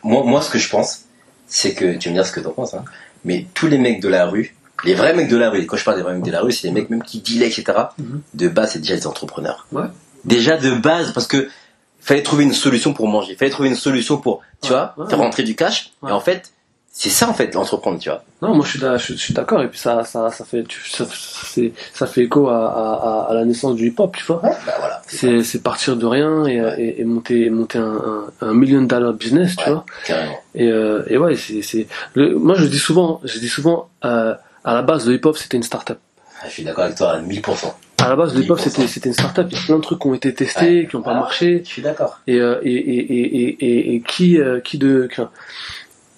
moi, 0.03 0.23
moi 0.25 0.41
ce 0.41 0.49
que 0.51 0.57
je 0.59 0.69
pense, 0.69 1.03
c'est 1.47 1.73
que 1.73 1.95
tu 1.97 2.09
vas 2.09 2.13
me 2.13 2.17
dire 2.19 2.25
ce 2.25 2.31
que 2.31 2.39
t'en 2.39 2.51
penses, 2.51 2.73
hein, 2.73 2.83
mais 3.25 3.45
tous 3.53 3.67
les 3.67 3.77
mecs 3.77 4.01
de 4.01 4.07
la 4.09 4.25
rue, 4.25 4.55
les 4.83 4.95
vrais 4.95 5.13
mecs 5.13 5.27
de 5.29 5.37
la 5.37 5.49
rue, 5.51 5.65
quand 5.67 5.77
je 5.77 5.83
parle 5.85 5.97
des 5.97 6.03
vrais 6.03 6.13
mecs 6.15 6.23
de 6.23 6.31
la 6.31 6.41
rue, 6.41 6.51
c'est 6.51 6.67
les 6.67 6.73
mecs 6.73 6.89
même 6.89 7.03
qui 7.03 7.21
dealaient, 7.21 7.47
etc. 7.47 7.65
Mhm. 7.99 8.21
De 8.33 8.47
base, 8.47 8.71
c'est 8.73 8.79
déjà 8.79 8.95
des 8.95 9.05
entrepreneurs. 9.07 9.67
Ouais. 9.71 9.85
Déjà 10.25 10.57
de 10.57 10.71
base, 10.71 11.13
parce 11.13 11.27
que 11.27 11.47
fallait 11.99 12.23
trouver 12.23 12.43
une 12.45 12.53
solution 12.53 12.93
pour 12.93 13.07
manger, 13.07 13.35
fallait 13.35 13.51
trouver 13.51 13.69
une 13.69 13.75
solution 13.75 14.17
pour, 14.17 14.41
tu 14.61 14.71
Ouais, 14.71 14.77
vois, 14.77 14.95
ouais. 14.97 15.07
faire 15.09 15.19
rentrer 15.19 15.43
du 15.43 15.55
cash. 15.55 15.91
Et 16.07 16.11
en 16.11 16.19
fait, 16.19 16.51
c'est 16.93 17.09
ça 17.09 17.29
en 17.29 17.33
fait 17.33 17.53
l'entreprendre, 17.53 17.99
tu 17.99 18.09
vois. 18.09 18.23
Non, 18.41 18.53
moi 18.53 18.65
je 18.65 18.71
suis, 18.71 18.79
je, 18.79 18.97
suis- 18.97 19.13
je 19.17 19.19
suis 19.21 19.33
d'accord 19.33 19.61
et 19.61 19.67
puis 19.69 19.79
ça, 19.79 20.03
ça, 20.03 20.29
ça 20.31 20.43
fait, 20.45 20.63
ça, 20.89 21.05
ça 21.93 22.05
fait 22.07 22.21
écho 22.23 22.49
à, 22.49 23.27
à, 23.29 23.33
la 23.33 23.45
naissance 23.45 23.75
du 23.75 23.87
hip-hop, 23.87 24.15
tu 24.15 24.25
vois. 24.25 24.41
Bah 24.43 24.55
voilà. 24.79 25.01
C'est, 25.07 25.43
c'est 25.43 25.63
partir 25.63 25.95
de 25.95 26.05
rien 26.05 26.45
et, 26.45 26.61
Ouais. 26.61 26.75
et, 26.81 27.01
et 27.01 27.05
monter, 27.05 27.49
monter 27.49 27.77
un, 27.79 28.29
un, 28.41 28.47
un 28.47 28.53
million 28.53 28.81
dollar 28.81 29.13
business, 29.13 29.55
tu 29.55 29.63
Ouais. 29.65 29.71
vois. 29.71 29.85
Carrément. 30.05 30.37
Et, 30.53 30.67
euh, 30.67 31.03
et 31.07 31.17
ouais, 31.17 31.35
c'est, 31.37 31.61
c'est, 31.61 31.87
le, 32.13 32.35
moi 32.37 32.55
je 32.55 32.65
dis 32.65 32.79
souvent, 32.79 33.21
je 33.23 33.39
dis 33.39 33.49
souvent, 33.49 33.89
euh, 34.03 34.35
à 34.65 34.73
la 34.73 34.81
base 34.81 35.07
le 35.07 35.15
hip-hop 35.15 35.37
c'était 35.37 35.57
une 35.57 35.63
start-up. 35.63 35.97
Ah, 36.41 36.45
Je 36.47 36.51
suis 36.53 36.63
d'accord 36.63 36.83
avec 36.83 36.97
toi 36.97 37.11
à 37.13 37.21
1000%. 37.21 37.73
À 38.03 38.09
la 38.09 38.15
base 38.15 38.35
le 38.35 38.41
hip-hop 38.43 38.59
10%. 38.59 38.61
c'était, 38.63 38.87
c'était 38.87 39.09
une 39.09 39.13
start-up. 39.15 39.47
Il 39.49 39.57
y 39.57 39.61
a 39.61 39.63
plein 39.65 39.77
de 39.77 39.81
trucs 39.81 39.99
qui 40.01 40.07
ont 40.07 40.13
été 40.13 40.33
testés, 40.33 40.87
qui 40.89 40.95
n'ont 40.97 41.03
pas 41.03 41.11
Voilà. 41.11 41.19
marché. 41.21 41.61
Je 41.63 41.69
suis 41.69 41.81
d'accord. 41.81 42.19
Et, 42.27 42.39
euh, 42.39 42.59
et, 42.63 42.71
et, 42.71 43.95
et, 43.95 44.01
qui, 44.01 44.39
qui 44.63 44.77
de, 44.77 45.07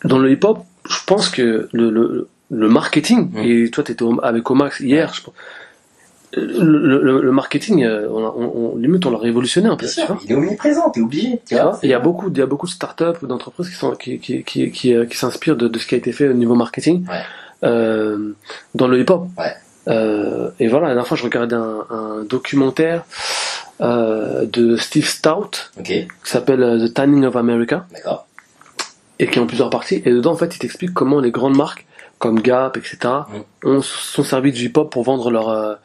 dans 0.04 0.20
le 0.20 0.32
hip-hop, 0.32 0.60
je 0.90 0.98
pense 1.06 1.30
que 1.30 1.70
le, 1.72 1.90
le, 1.90 2.28
le 2.52 2.70
marketing, 2.70 3.32
Mm. 3.32 3.38
et 3.44 3.70
toi 3.72 3.84
t'étais 3.84 4.04
au- 4.04 4.20
avec 4.24 4.50
Omax 4.50 4.80
hier, 4.82 5.14
je 5.14 5.22
pense, 5.24 5.34
le, 6.36 6.98
le, 7.00 7.22
le 7.22 7.32
marketing, 7.32 7.84
euh, 7.84 8.08
on, 8.10 8.26
a- 8.26 8.34
on, 8.36 8.72
on- 8.74 8.76
limite 8.78 9.06
on 9.06 9.12
l'a 9.12 9.20
révolutionné 9.20 9.68
un 9.68 9.76
peu, 9.76 9.86
Bien 9.86 9.94
tu 9.94 10.00
vois. 10.08 10.16
sûr. 10.18 10.26
Il 10.26 10.32
est 10.32 10.36
omniprésent, 10.36 10.90
t'es 10.90 11.02
obligé, 11.02 11.30
tu 11.46 11.56
Tu 11.56 11.56
vois. 11.56 11.78
Il 11.84 11.90
y 11.90 11.94
a 11.94 12.00
beaucoup, 12.00 12.30
il 12.30 12.38
y 12.38 12.42
a 12.42 12.48
beaucoup 12.48 12.66
de 12.66 12.72
startups 12.72 13.20
ou 13.22 13.28
d'entreprises 13.28 13.70
qui 13.70 13.76
sont 13.76 13.92
qui 13.92 14.18
qui 14.20 14.44
qui 14.44 14.72
qui, 14.72 14.96
euh, 14.96 15.06
qui 15.06 15.16
s'inspirent 15.16 15.56
de, 15.58 15.68
de 15.68 15.78
ce 15.80 15.86
qui 15.86 15.94
a 15.94 15.98
été 16.00 16.12
fait 16.12 16.28
au 16.28 16.34
niveau 16.34 16.56
marketing 16.56 17.06
Ouais. 17.08 17.22
euh, 17.64 18.34
dans 18.74 18.88
le 18.88 19.00
hip-hop. 19.00 19.28
Ouais. 19.38 19.54
Euh, 19.90 20.50
et 20.60 20.68
voilà, 20.70 20.88
la 20.88 20.94
dernière 20.94 21.08
fois 21.08 21.18
je 21.18 21.24
regardais 21.24 21.56
un, 21.56 21.86
un 21.92 22.24
documentaire 22.28 23.04
euh, 23.82 24.46
de 24.46 24.76
Steve 24.78 25.06
Stout 25.08 25.52
qui 25.84 26.08
s'appelle 26.24 26.64
euh, 26.64 26.88
The 26.88 26.94
Tanning 26.94 27.26
of 27.26 27.36
America 27.36 27.86
d'accord. 27.94 28.26
Et 29.20 29.28
qui 29.28 29.38
est 29.40 29.42
en 29.42 29.46
plusieurs 29.48 29.70
parties. 29.70 30.02
Et 30.06 30.12
dedans, 30.12 30.32
en 30.32 30.36
fait, 30.36 30.56
il 30.56 30.60
t'explique 30.60 30.94
comment 30.94 31.20
les 31.20 31.32
grandes 31.32 31.56
marques 31.58 31.86
comme 32.20 32.40
Gap, 32.42 32.78
etc., 32.78 32.98
Mm. 33.64 33.68
ont, 33.70 33.82
sont 33.82 34.24
servis 34.24 34.52
du 34.52 34.66
hip-hop 34.66 34.92
pour 34.92 35.04
vendre 35.04 35.30
leurs 35.32 35.50
euh, 35.50 35.76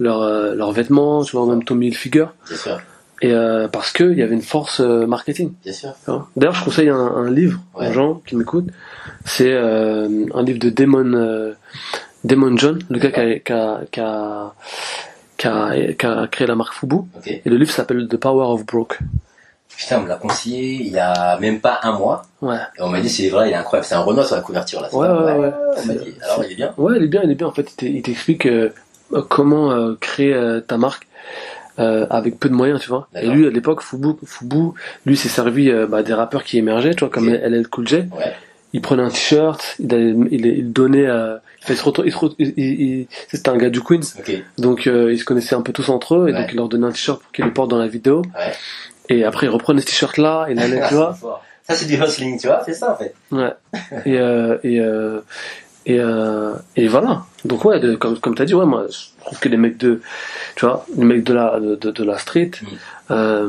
leurs 0.00 0.22
euh, 0.22 0.72
vêtements, 0.72 1.22
tu 1.24 1.36
vois, 1.36 1.46
même 1.46 1.62
Tommy 1.64 1.86
Hilfiger. 1.88 2.26
Sûr, 2.46 2.80
Et 3.22 3.32
euh, 3.32 3.68
parce 3.68 3.92
que 3.92 4.04
il 4.04 4.18
y 4.18 4.22
avait 4.22 4.34
une 4.34 4.42
force 4.42 4.80
euh, 4.80 5.06
marketing. 5.06 5.52
bien 5.62 5.72
sûr. 5.72 5.90
D'ailleurs, 6.36 6.54
je 6.54 6.64
conseille 6.64 6.88
un, 6.88 6.96
un 6.98 7.30
livre 7.30 7.60
Ouais. 7.74 7.88
aux 7.88 7.92
gens 7.92 8.14
qui 8.26 8.34
m'écoutent. 8.36 8.70
C'est 9.24 9.52
euh, 9.52 10.26
un 10.34 10.42
livre 10.42 10.58
de 10.58 10.68
Damon 10.70 11.54
Damon 12.24 12.56
John, 12.56 12.78
le 12.90 12.98
gars 12.98 13.10
qui 13.12 13.20
a, 13.20 13.38
qui 13.38 13.52
a, 14.00 14.52
qui 15.36 15.46
a, 15.46 15.72
qui 15.96 16.06
a, 16.06 16.26
créé 16.26 16.46
la 16.46 16.54
marque 16.56 16.74
Fubu. 16.74 16.96
Et 17.26 17.42
le 17.48 17.56
livre 17.56 17.70
s'appelle 17.70 18.08
The 18.08 18.16
Power 18.16 18.46
of 18.46 18.64
Broke. 18.66 18.98
Putain, 19.76 19.98
on 19.98 20.02
me 20.02 20.08
l'a 20.08 20.16
conseillé 20.16 20.74
il 20.82 20.88
y 20.92 20.98
a 20.98 21.38
même 21.40 21.60
pas 21.60 21.80
un 21.82 21.92
mois. 21.98 22.22
Ouais. 22.42 22.56
Et 22.78 22.82
on 22.82 22.88
m'a 22.88 23.00
dit, 23.00 23.08
c'est 23.08 23.28
vrai, 23.28 23.48
il 23.50 23.52
est 23.52 23.56
incroyable. 23.56 23.86
C'est 23.86 23.94
un 23.94 24.00
Renoir 24.00 24.26
sur 24.26 24.36
la 24.36 24.42
couverture, 24.42 24.80
là. 24.80 24.88
Ouais, 24.94 25.08
ouais, 25.08 25.38
ouais. 25.46 25.52
On 25.82 25.86
m'a 25.86 25.94
dit. 25.94 26.14
Alors, 26.22 26.44
il 26.44 26.52
est 26.52 26.56
bien. 26.56 26.72
Ouais, 26.78 26.94
il 26.96 27.02
est 27.04 27.08
bien, 27.08 27.22
il 27.24 27.30
est 27.30 27.34
bien. 27.34 27.46
En 27.46 27.52
fait, 27.52 27.70
il 27.72 27.74
t'e- 27.76 27.90
il 27.96 28.02
t'explique 28.02 28.46
euh, 28.46 28.70
comment 29.28 29.72
euh, 29.72 29.94
créer 30.00 30.32
euh, 30.34 30.60
ta 30.60 30.76
marque 30.76 31.06
avec 31.76 32.38
peu 32.38 32.48
de 32.48 32.54
moyens, 32.54 32.80
tu 32.80 32.88
vois. 32.88 33.08
Et 33.20 33.26
lui, 33.26 33.46
à 33.46 33.50
l'époque, 33.50 33.82
Fubu, 33.82 34.10
Fubu, 34.24 34.70
lui, 35.06 35.16
s'est 35.16 35.28
servi 35.28 35.72
bah, 35.88 36.02
des 36.04 36.14
rappeurs 36.14 36.44
qui 36.44 36.56
émergeaient, 36.58 36.94
tu 36.94 37.00
vois, 37.00 37.08
comme. 37.10 37.28
LL 37.28 37.66
Cool 37.68 37.88
J. 37.88 37.96
Ouais. 37.96 38.32
Il 38.72 38.80
prenait 38.80 39.02
un 39.04 39.08
t-shirt, 39.08 39.76
il, 39.78 40.26
il, 40.32 40.46
il 40.46 40.72
donnait, 40.72 41.04
il, 41.04 41.38
il, 41.68 41.76
se 41.76 41.84
retrouve- 41.84 42.06
il, 42.38 42.54
il- 42.56 42.80
il- 42.80 43.06
c'était 43.28 43.48
un 43.48 43.56
gars 43.56 43.70
du 43.70 43.80
Queens, 43.80 44.00
Ok. 44.18 44.32
donc 44.58 44.86
ils 44.86 45.16
se 45.18 45.24
connaissaient 45.24 45.54
un 45.54 45.62
peu 45.62 45.72
tous 45.72 45.88
entre 45.90 46.16
eux, 46.16 46.28
et 46.28 46.32
donc 46.32 46.46
il 46.50 46.56
leur 46.56 46.68
donnait 46.68 46.86
un 46.88 46.90
t-shirt 46.92 47.22
pour 47.22 47.30
qu'ils 47.30 47.44
le 47.44 47.52
portent 47.52 47.70
dans 47.70 47.78
la 47.78 47.86
vidéo. 47.86 48.22
Et 49.08 49.24
après, 49.24 49.46
il 49.46 49.50
reprenait 49.50 49.80
ce 49.80 49.86
t-shirt-là, 49.86 50.46
il 50.50 50.58
allait, 50.58 50.80
tu 50.88 50.94
vois. 50.94 51.16
Ça, 51.66 51.74
c'est 51.74 51.86
du 51.86 51.94
hustling, 51.94 52.38
tu 52.38 52.46
vois. 52.46 52.62
C'est 52.66 52.74
ça, 52.74 52.92
en 52.92 52.96
fait. 52.96 53.14
Ouais. 53.32 53.52
Et 54.04 54.18
euh, 54.18 54.58
et 54.64 54.80
euh, 54.80 55.20
et 55.86 55.98
euh, 55.98 56.52
et 56.76 56.88
voilà. 56.88 57.22
Donc 57.46 57.64
ouais, 57.64 57.80
de- 57.80 57.94
comme 57.94 58.18
comme 58.18 58.34
t'as 58.34 58.44
dit, 58.44 58.54
ouais, 58.54 58.66
moi 58.66 58.84
je 58.90 59.22
trouve 59.24 59.38
que 59.38 59.48
les 59.48 59.56
mecs 59.56 59.78
de, 59.78 60.00
tu 60.56 60.66
vois, 60.66 60.84
les 60.96 61.04
mecs 61.04 61.24
de 61.24 61.32
la 61.32 61.58
de, 61.60 61.74
de, 61.76 61.90
de 61.90 62.04
la 62.04 62.18
street. 62.18 62.50
Mm. 63.10 63.46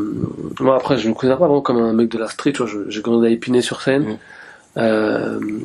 Moi 0.62 0.76
après, 0.78 0.98
je 0.98 1.10
me 1.10 1.14
considère 1.14 1.38
pas 1.38 1.46
vraiment 1.48 1.62
comme 1.62 1.78
un 1.78 1.92
mec 1.94 2.10
de 2.10 2.18
la 2.18 2.28
street. 2.28 2.54
Tu 2.54 2.64
vois, 2.64 2.72
j'ai 2.88 3.02
grandi 3.02 3.28
à 3.28 3.30
Épinay 3.30 3.62
sur 3.62 3.82
scène. 3.82 4.18
Mm. 4.78 5.60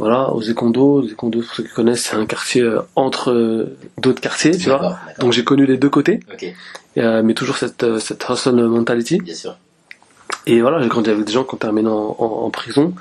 Voilà, 0.00 0.20
aux 0.32 0.40
Écondos. 0.52 1.06
Écondos, 1.14 1.42
pour 1.42 1.54
ceux 1.56 1.62
qui 1.68 1.74
connaissent, 1.80 2.04
c'est 2.08 2.16
un 2.16 2.26
quartier 2.34 2.62
euh, 2.62 2.80
entre 2.96 3.30
euh, 3.32 3.76
d'autres 4.02 4.22
quartiers, 4.28 4.56
tu 4.56 4.68
vois. 4.70 4.98
Donc 5.20 5.30
j'ai 5.34 5.44
connu 5.44 5.64
les 5.66 5.76
deux 5.76 5.90
côtés, 5.98 6.20
euh, 6.96 7.22
mais 7.22 7.34
toujours 7.34 7.56
cette 7.62 7.84
cette 7.98 8.22
hustle 8.28 8.60
mentality. 8.78 9.18
bien 9.18 9.34
sûr. 9.34 9.56
Et 10.46 10.60
voilà, 10.62 10.80
j'ai 10.82 10.88
grandi 10.88 11.10
avec 11.10 11.24
des 11.26 11.32
gens 11.32 11.44
qui 11.44 11.54
ont 11.54 11.58
terminé 11.58 11.88
en, 11.88 12.16
en, 12.18 12.30
en 12.46 12.50
prison, 12.50 12.94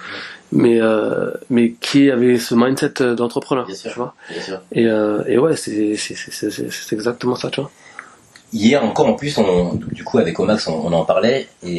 mais 0.52 0.78
euh, 0.82 1.32
mais 1.50 1.66
qui 1.86 2.12
avaient 2.12 2.38
ce 2.38 2.54
mindset 2.54 3.16
d'entrepreneur, 3.16 3.66
tu 3.66 3.76
sûr. 3.76 3.91
vois. 3.95 4.14
Bien 4.30 4.41
sûr. 4.50 4.60
Et 4.74 4.86
euh, 4.88 5.24
et 5.26 5.38
ouais, 5.38 5.56
c'est 5.56 5.95
exactement 6.91 7.36
ça, 7.36 7.50
tu 7.50 7.62
vois. 7.62 7.72
Hier 8.52 8.84
encore, 8.84 9.08
en 9.08 9.14
plus, 9.14 9.38
on, 9.38 9.76
du 10.00 10.04
coup, 10.04 10.18
avec 10.18 10.38
Omax, 10.39 10.68
on, 10.68 10.74
on 10.88 10.91
en 10.91 11.06
parlait. 11.06 11.47
Et, 11.64 11.78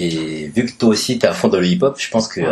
et 0.00 0.46
vu 0.54 0.66
que 0.66 0.72
toi 0.78 0.90
aussi, 0.90 1.18
t'es 1.18 1.26
à 1.26 1.32
fond 1.32 1.48
dans 1.48 1.58
le 1.58 1.66
hip-hop, 1.66 1.94
je 1.98 2.10
pense 2.10 2.28
que 2.28 2.42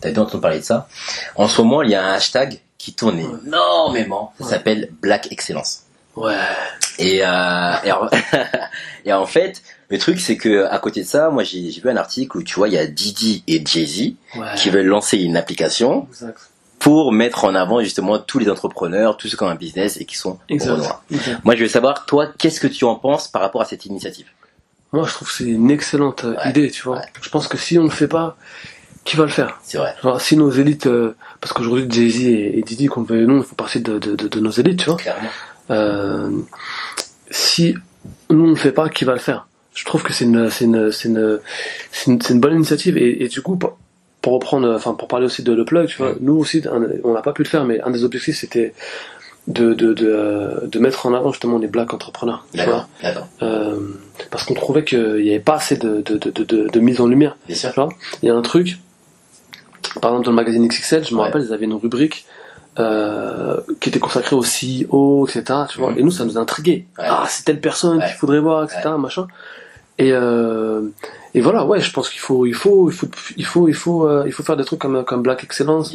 t'as 0.00 0.10
dû 0.10 0.18
entendre 0.18 0.40
parler 0.40 0.58
de 0.60 0.64
ça. 0.64 0.88
En 1.36 1.48
ce 1.48 1.60
moment, 1.62 1.82
il 1.82 1.90
y 1.90 1.94
a 1.94 2.04
un 2.04 2.12
hashtag 2.14 2.60
qui 2.78 2.92
tourne 2.94 3.18
énormément. 3.18 4.32
Ça 4.38 4.44
Ouais. 4.44 4.50
s'appelle 4.50 4.88
Black 5.02 5.30
Excellence. 5.32 5.82
Ouais. 6.16 6.34
Et, 6.98 7.20
euh, 7.24 7.72
et, 7.84 7.92
en, 7.92 8.08
et 9.04 9.12
en 9.12 9.26
fait, 9.26 9.62
le 9.88 9.98
truc, 9.98 10.20
c'est 10.20 10.36
que 10.36 10.64
à 10.66 10.78
côté 10.78 11.02
de 11.02 11.06
ça, 11.06 11.30
moi, 11.30 11.44
j'ai 11.44 11.68
vu 11.70 11.88
un 11.90 11.96
article 11.96 12.38
où 12.38 12.42
tu 12.42 12.54
vois, 12.56 12.68
il 12.68 12.74
y 12.74 12.78
a 12.78 12.86
Didi 12.86 13.42
et 13.46 13.62
Jay-Z 13.64 14.14
Ouais. 14.36 14.46
qui 14.56 14.70
veulent 14.70 14.86
lancer 14.86 15.18
une 15.18 15.36
application 15.36 16.06
Exact. 16.10 16.38
pour 16.78 17.12
mettre 17.12 17.44
en 17.44 17.54
avant 17.54 17.80
justement 17.80 18.18
tous 18.18 18.38
les 18.38 18.50
entrepreneurs, 18.50 19.16
tous 19.16 19.28
ceux 19.28 19.36
qui 19.36 19.42
ont 19.44 19.48
un 19.48 19.54
business 19.54 19.96
et 20.00 20.04
qui 20.04 20.16
sont 20.16 20.38
renois. 20.50 21.02
Exact. 21.10 21.40
Moi, 21.44 21.56
je 21.56 21.62
veux 21.62 21.68
savoir, 21.68 22.04
toi, 22.06 22.28
qu'est-ce 22.38 22.60
que 22.60 22.66
tu 22.66 22.84
en 22.84 22.96
penses 22.96 23.28
par 23.28 23.42
rapport 23.42 23.60
à 23.62 23.64
cette 23.64 23.86
initiative? 23.86 24.26
Moi, 24.92 25.06
je 25.06 25.12
trouve 25.12 25.28
que 25.28 25.34
c'est 25.34 25.44
une 25.44 25.70
excellente 25.70 26.24
euh, 26.24 26.34
Ouais. 26.36 26.50
idée, 26.50 26.70
tu 26.70 26.82
vois. 26.82 27.02
Je 27.20 27.28
pense 27.28 27.46
que 27.46 27.56
si 27.58 27.78
on 27.78 27.84
le 27.84 27.90
fait 27.90 28.08
pas, 28.08 28.36
qui 29.08 29.16
va 29.16 29.24
le 29.24 29.30
faire 29.30 29.58
C'est 29.62 29.78
vrai. 29.78 29.94
Genre, 30.02 30.20
si 30.20 30.36
nos 30.36 30.50
élites, 30.50 30.86
euh, 30.86 31.14
parce 31.40 31.52
qu'aujourd'hui 31.52 31.86
Jay-Z 31.88 32.20
et, 32.26 32.58
et 32.58 32.62
Didi, 32.62 32.86
qu'on 32.86 33.02
veuille 33.02 33.24
ou 33.24 33.28
non, 33.28 33.38
ils 33.38 33.44
font 33.44 33.54
partie 33.54 33.80
de, 33.80 33.98
de, 33.98 34.14
de, 34.14 34.28
de 34.28 34.40
nos 34.40 34.50
élites, 34.50 34.80
tu 34.80 34.86
vois. 34.86 34.96
Clairement. 34.98 35.28
Euh, 35.70 36.30
si 37.30 37.74
nous 38.30 38.44
on 38.44 38.50
le 38.50 38.56
fait 38.56 38.72
pas, 38.72 38.88
qui 38.88 39.04
va 39.04 39.12
le 39.14 39.18
faire? 39.18 39.46
Je 39.74 39.84
trouve 39.84 40.02
que 40.02 40.12
c'est 40.12 40.24
une, 40.24 40.50
c'est 40.50 40.64
une, 40.64 40.90
c'est 40.92 41.08
une, 41.08 41.40
c'est 41.92 42.10
une, 42.10 42.20
c'est 42.20 42.34
une 42.34 42.40
bonne 42.40 42.54
initiative. 42.54 42.96
Et, 42.98 43.22
et 43.24 43.28
du 43.28 43.42
coup, 43.42 43.56
pour, 43.56 43.78
pour 44.22 44.32
reprendre, 44.34 44.72
enfin 44.74 44.94
pour 44.94 45.08
parler 45.08 45.26
aussi 45.26 45.42
de 45.42 45.52
le 45.52 45.64
plug, 45.64 45.86
tu 45.88 45.98
vois, 45.98 46.12
Mm. 46.12 46.18
nous 46.20 46.36
aussi, 46.36 46.62
un- 46.70 46.86
on 47.04 47.12
n'a 47.14 47.22
pas 47.22 47.32
pu 47.32 47.42
le 47.44 47.48
faire, 47.48 47.64
mais 47.64 47.80
un 47.82 47.90
des 47.90 48.02
objectifs 48.04 48.36
c'était 48.38 48.74
de, 49.46 49.72
de, 49.74 49.94
de, 49.94 50.06
euh, 50.06 50.66
de 50.66 50.78
mettre 50.78 51.06
en 51.06 51.14
avant 51.14 51.32
justement 51.32 51.58
les 51.58 51.68
black 51.68 51.94
entrepreneurs, 51.94 52.44
tu 52.52 52.58
vois. 52.58 52.66
D'accord. 52.66 52.88
D'accord. 53.02 53.28
Euh, 53.42 53.78
parce 54.30 54.44
qu'on 54.44 54.54
trouvait 54.54 54.84
qu'il 54.84 55.22
n'y 55.22 55.30
avait 55.30 55.38
pas 55.40 55.54
assez 55.56 55.76
de, 55.76 56.02
de, 56.02 56.80
mise 56.80 57.00
en 57.00 57.06
lumière. 57.06 57.36
Bien 57.46 57.56
sûr. 57.56 57.88
Il 58.22 58.26
y 58.26 58.30
a 58.30 58.34
un 58.34 58.42
truc, 58.42 58.78
par 60.00 60.10
exemple 60.10 60.24
dans 60.26 60.30
le 60.32 60.36
magazine 60.36 60.66
XXL, 60.68 61.04
je 61.04 61.14
me 61.14 61.18
Ouais. 61.20 61.26
rappelle, 61.26 61.42
ils 61.42 61.52
avaient 61.52 61.64
une 61.64 61.74
rubrique 61.74 62.24
euh, 62.78 63.56
qui 63.80 63.88
était 63.88 63.98
consacrée 63.98 64.36
au 64.36 64.42
CEO, 64.44 65.26
etc. 65.26 65.42
Tu 65.68 65.78
vois, 65.80 65.90
Mhm. 65.90 65.98
et 65.98 66.02
nous 66.04 66.10
ça 66.12 66.24
nous 66.24 66.38
intriguait. 66.38 66.86
Ouais. 66.98 67.04
Ah, 67.08 67.24
c'est 67.28 67.44
telle 67.44 67.60
personne 67.60 67.98
Ouais. 67.98 68.06
qu'il 68.06 68.14
faudrait 68.16 68.38
voir, 68.40 68.62
etc. 68.64 68.90
Machin. 68.98 69.26
Et 69.98 70.12
euh, 70.12 70.82
et 71.34 71.40
voilà, 71.40 71.64
ouais, 71.66 71.80
je 71.80 71.90
pense 71.92 72.08
qu'il 72.08 72.20
faut, 72.20 72.46
il 72.46 72.54
faut, 72.54 72.88
il 72.88 72.94
faut, 72.94 73.08
il 73.36 73.44
faut, 73.44 73.68
il 73.68 73.74
faut, 73.74 74.06
euh, 74.08 74.22
il 74.26 74.32
faut 74.32 74.44
faire 74.44 74.56
des 74.56 74.64
trucs 74.64 74.78
comme 74.78 75.04
comme 75.04 75.22
Black 75.22 75.42
Excellence, 75.42 75.92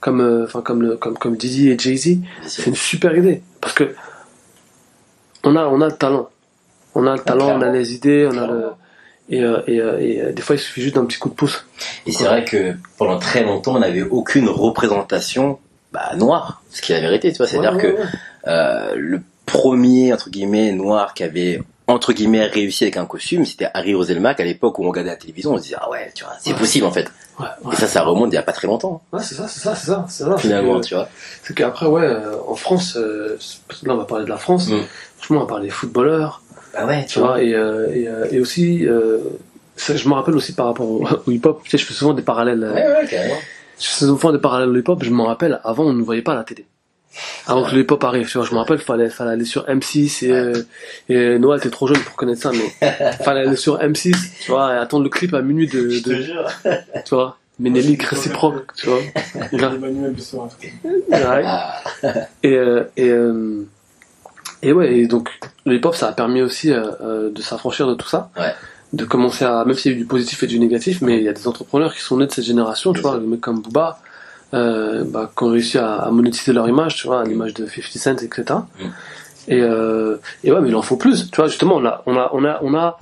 comme, 0.00 0.20
euh, 0.20 0.44
enfin 0.44 0.60
comme 0.60 0.82
le, 0.82 0.96
comme 0.96 1.16
comme 1.16 1.36
Didi 1.38 1.70
et 1.70 1.78
Jay 1.78 1.96
Z. 1.96 2.18
C'est 2.46 2.66
une 2.66 2.74
super 2.76 3.16
idée 3.16 3.42
parce 3.62 3.72
que 3.72 3.94
on 5.42 5.56
a, 5.56 5.64
on 5.66 5.80
a 5.80 5.86
le 5.86 5.92
talent, 5.96 6.28
on 6.94 7.06
a 7.06 7.12
le 7.14 7.20
talent, 7.22 7.58
on 7.58 7.62
a 7.62 7.70
les 7.70 7.94
idées, 7.94 8.28
on 8.30 8.36
a 8.36 8.46
le. 8.46 8.62
Et, 9.28 9.42
euh, 9.42 9.60
et, 9.66 9.80
euh, 9.80 9.98
et 10.00 10.20
euh, 10.22 10.32
des 10.32 10.42
fois 10.42 10.56
il 10.56 10.58
suffit 10.58 10.82
juste 10.82 10.94
d'un 10.94 11.04
petit 11.04 11.18
coup 11.18 11.28
de 11.28 11.34
pouce. 11.34 11.64
Et 12.06 12.12
c'est 12.12 12.24
vrai 12.24 12.44
que 12.44 12.74
pendant 12.98 13.18
très 13.18 13.42
longtemps, 13.42 13.76
on 13.76 13.80
n'avait 13.80 14.02
aucune 14.02 14.48
représentation 14.48 15.58
bah, 15.92 16.12
noire, 16.16 16.62
ce 16.70 16.82
qui 16.82 16.92
est 16.92 16.96
la 16.96 17.00
vérité, 17.02 17.32
tu 17.32 17.38
vois. 17.38 17.46
C'est-à-dire 17.46 17.74
Ouais, 17.74 17.82
que 17.82 17.86
ouais, 17.88 18.02
euh, 18.48 18.94
le 18.96 19.22
premier 19.46 20.12
entre 20.12 20.30
guillemets 20.30 20.72
noir 20.72 21.14
qui 21.14 21.22
avait 21.22 21.62
entre 21.88 22.12
guillemets 22.12 22.44
réussi 22.46 22.82
avec 22.82 22.96
un 22.96 23.06
costume, 23.06 23.44
c'était 23.46 23.68
Harry 23.72 23.94
Roselmack 23.94 24.40
à 24.40 24.44
l'époque 24.44 24.78
où 24.80 24.84
on 24.84 24.88
regardait 24.88 25.10
la 25.10 25.16
télévision, 25.16 25.52
on 25.52 25.56
se 25.58 25.62
disait 25.62 25.76
ah 25.80 25.88
ouais, 25.88 26.10
tu 26.16 26.24
vois, 26.24 26.32
c'est 26.40 26.54
possible 26.54 26.84
en 26.86 26.90
fait. 26.90 27.08
Et 27.72 27.76
ça, 27.76 27.86
ça 27.86 28.02
remonte 28.02 28.32
il 28.32 28.34
y 28.34 28.38
a 28.38 28.42
pas 28.42 28.52
très 28.52 28.66
longtemps 28.66 29.02
Ouais, 29.12 29.20
c'est 29.22 29.34
ça, 29.36 29.46
c'est 29.46 29.60
ça, 29.60 29.74
c'est 29.76 29.86
ça, 29.86 30.04
ça. 30.08 30.36
finalement, 30.38 30.80
tu 30.80 30.94
vois. 30.94 31.08
C'est 31.44 31.54
qu'après, 31.54 31.86
ouais, 31.86 32.02
euh, 32.02 32.32
en 32.48 32.56
France, 32.56 32.96
euh, 32.96 33.38
là 33.84 33.94
on 33.94 33.98
va 33.98 34.04
parler 34.04 34.24
de 34.24 34.30
la 34.30 34.36
France, 34.38 34.68
Mm. 34.68 34.80
franchement 35.18 35.36
on 35.36 35.40
va 35.42 35.46
parler 35.46 35.66
des 35.66 35.70
footballeurs, 35.70 36.40
Bah 36.76 36.86
ouais, 36.86 37.06
tu 37.06 37.18
vois, 37.20 37.42
et, 37.42 37.54
euh, 37.54 37.88
et, 37.94 38.06
euh, 38.08 38.26
et 38.30 38.40
aussi, 38.40 38.86
euh, 38.86 39.18
je 39.76 40.08
me 40.08 40.14
rappelle 40.14 40.36
aussi 40.36 40.52
par 40.54 40.66
rapport 40.66 40.88
au, 40.90 41.06
au 41.26 41.30
hip-hop, 41.30 41.60
tu 41.64 41.70
sais, 41.70 41.78
je 41.78 41.84
fais 41.86 41.94
souvent 41.94 42.12
des 42.14 42.22
parallèles, 42.22 42.60
Ouais, 42.64 42.86
ouais, 42.86 43.06
carrément. 43.08 43.36
je 43.80 43.86
fais 43.86 44.04
souvent 44.04 44.32
des 44.32 44.38
parallèles 44.38 44.68
au 44.68 44.76
hip-hop, 44.76 45.02
je 45.02 45.10
me 45.10 45.22
rappelle, 45.22 45.60
avant 45.64 45.84
on 45.84 45.92
ne 45.92 46.02
voyait 46.02 46.22
pas 46.22 46.32
à 46.32 46.36
la 46.36 46.44
télé. 46.44 46.66
Avant 47.46 47.64
que 47.64 47.74
le 47.74 47.80
hip-hop 47.80 48.04
arrive, 48.04 48.28
tu 48.28 48.36
vois, 48.36 48.46
je 48.46 48.52
me 48.52 48.58
rappelle, 48.58 48.76
fallait, 48.78 49.08
fallait 49.08 49.30
aller 49.30 49.46
sur 49.46 49.64
M6 49.66 50.22
et, 50.26 50.32
Ouais. 50.32 50.36
euh, 50.38 50.62
et 51.08 51.38
Noël, 51.38 51.60
t'es 51.62 51.70
trop 51.70 51.86
jeune 51.86 51.98
pour 52.00 52.14
connaître 52.14 52.42
ça, 52.42 52.50
mais 52.52 52.88
fallait 53.24 53.40
aller 53.46 53.56
sur 53.56 53.78
M6, 53.78 54.12
tu 54.44 54.50
vois, 54.50 54.74
et 54.74 54.76
attendre 54.76 55.02
le 55.04 55.08
clip 55.08 55.32
à 55.32 55.40
minuit 55.40 55.66
de, 55.66 55.88
Je 55.88 56.02
te 56.02 56.10
de 56.10 56.14
jure. 56.20 56.46
tu 57.06 57.14
vois, 57.14 57.38
Ménélique 57.58 58.02
réciproque, 58.02 58.74
tu 58.76 58.86
vois. 58.88 59.00
Grave. 59.54 59.80
Ah, 61.10 61.80
Et, 62.42 62.52
et, 62.96 63.08
euh, 63.08 63.66
et 64.62 64.72
ouais, 64.72 64.98
et 64.98 65.06
donc 65.06 65.30
le 65.64 65.76
hip-hop, 65.76 65.94
ça 65.94 66.08
a 66.08 66.12
permis 66.12 66.42
aussi 66.42 66.72
euh, 66.72 66.90
euh, 67.02 67.30
de 67.30 67.42
s'affranchir 67.42 67.86
de 67.86 67.94
tout 67.94 68.08
ça. 68.08 68.30
Ouais. 68.38 68.54
De 68.92 69.04
commencer 69.04 69.44
à, 69.44 69.64
même 69.64 69.74
s'il 69.74 69.92
y 69.92 69.94
a 69.94 69.96
eu 69.96 70.00
du 70.00 70.06
positif 70.06 70.42
et 70.42 70.46
du 70.46 70.58
négatif, 70.58 71.02
mais 71.02 71.18
il 71.18 71.24
y 71.24 71.28
a 71.28 71.32
des 71.32 71.48
entrepreneurs 71.48 71.94
qui 71.94 72.00
sont 72.00 72.16
nés 72.16 72.26
de 72.26 72.32
cette 72.32 72.44
génération, 72.44 72.92
tu 72.92 73.00
vois, 73.00 73.18
des 73.18 73.26
mecs 73.26 73.40
comme 73.40 73.60
Booba, 73.60 73.98
euh, 74.54 75.04
bah, 75.04 75.30
qui 75.36 75.44
ont 75.44 75.50
réussi 75.50 75.78
à, 75.78 75.96
à 75.96 76.10
monétiser 76.10 76.52
leur 76.52 76.68
image, 76.68 76.96
tu 76.96 77.08
vois, 77.08 77.20
à 77.20 77.24
l'image 77.24 77.52
de 77.54 77.66
50 77.66 77.82
Cent, 77.98 78.16
etc. 78.22 78.60
Mm. 78.80 78.84
Et, 79.48 79.60
euh, 79.60 80.16
et 80.44 80.52
ouais, 80.52 80.60
mais 80.60 80.68
il 80.68 80.74
en 80.76 80.82
faut 80.82 80.96
plus, 80.96 81.30
tu 81.30 81.36
vois, 81.36 81.48
justement, 81.48 81.76
on 81.76 81.84
a, 81.84 82.02
on 82.06 82.16
a, 82.16 82.30
on 82.32 82.44
a, 82.44 82.58
on 82.62 82.74
a, 82.74 82.98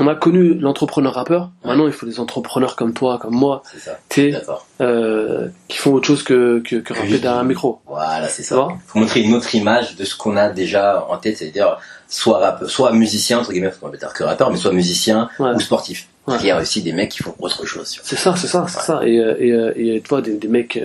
on 0.00 0.08
a 0.08 0.14
connu 0.14 0.54
l'entrepreneur 0.54 1.14
rappeur. 1.14 1.50
Maintenant, 1.64 1.86
il 1.86 1.92
faut 1.92 2.06
des 2.06 2.18
entrepreneurs 2.18 2.74
comme 2.76 2.94
toi, 2.94 3.18
comme 3.20 3.34
moi, 3.34 3.62
t'es, 4.08 4.32
euh, 4.80 5.48
qui 5.68 5.78
font 5.78 5.92
autre 5.92 6.06
chose 6.06 6.22
que, 6.22 6.58
que, 6.60 6.76
que 6.76 6.92
rapper 6.94 7.18
derrière 7.18 7.40
un 7.40 7.44
micro. 7.44 7.80
Voilà, 7.86 8.28
c'est 8.28 8.42
ça. 8.42 8.56
vois? 8.56 8.76
Faut 8.86 8.98
montrer 8.98 9.20
une 9.20 9.34
autre 9.34 9.54
image 9.54 9.94
de 9.96 10.04
ce 10.04 10.16
qu'on 10.16 10.36
a 10.36 10.48
déjà 10.48 11.06
en 11.08 11.16
tête, 11.16 11.36
c'est-à-dire 11.38 11.78
soit 12.08 12.38
rappeur, 12.38 12.68
soit 12.68 12.92
musicien 12.92 13.38
entre 13.38 13.52
guillemets, 13.52 13.68
parce 13.68 13.78
qu'on 13.78 13.88
dire 13.90 14.12
que 14.12 14.24
rappeur, 14.24 14.50
mais 14.50 14.56
soit 14.56 14.72
musicien 14.72 15.28
Ouais. 15.38 15.50
ou 15.54 15.60
sportif. 15.60 16.08
Ouais. 16.26 16.36
Il 16.40 16.46
y 16.46 16.50
a 16.50 16.58
aussi 16.60 16.82
des 16.82 16.92
mecs 16.92 17.10
qui 17.10 17.22
font 17.22 17.34
autre 17.38 17.64
chose. 17.66 18.00
C'est 18.02 18.16
ça, 18.16 18.34
c'est 18.36 18.46
ça, 18.46 18.66
c'est 18.68 18.78
Ouais. 18.78 18.82
ça. 18.84 19.00
Et, 19.06 19.18
euh, 19.18 19.34
et, 19.38 19.52
euh, 19.52 19.72
et 19.76 20.00
tu 20.00 20.08
vois, 20.08 20.22
des, 20.22 20.34
des 20.34 20.48
mecs 20.48 20.80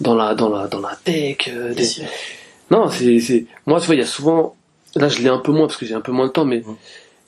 dans 0.00 0.14
la, 0.14 0.34
dans 0.34 0.48
la, 0.48 0.66
dans 0.68 0.80
la 0.80 0.96
tech. 1.04 1.48
des-. 1.48 2.06
Non, 2.70 2.88
c'est, 2.90 3.46
moi, 3.66 3.80
tu 3.80 3.86
vois, 3.86 3.94
il 3.94 4.00
y 4.00 4.04
a 4.04 4.06
souvent, 4.06 4.54
là, 4.94 5.08
je 5.08 5.20
l'ai 5.20 5.28
un 5.28 5.38
peu 5.38 5.52
moins 5.52 5.66
parce 5.66 5.76
que 5.76 5.86
j'ai 5.86 5.94
un 5.94 6.00
peu 6.00 6.12
moins 6.12 6.26
de 6.26 6.32
temps, 6.32 6.44
mais 6.44 6.58
Mhm. 6.66 6.76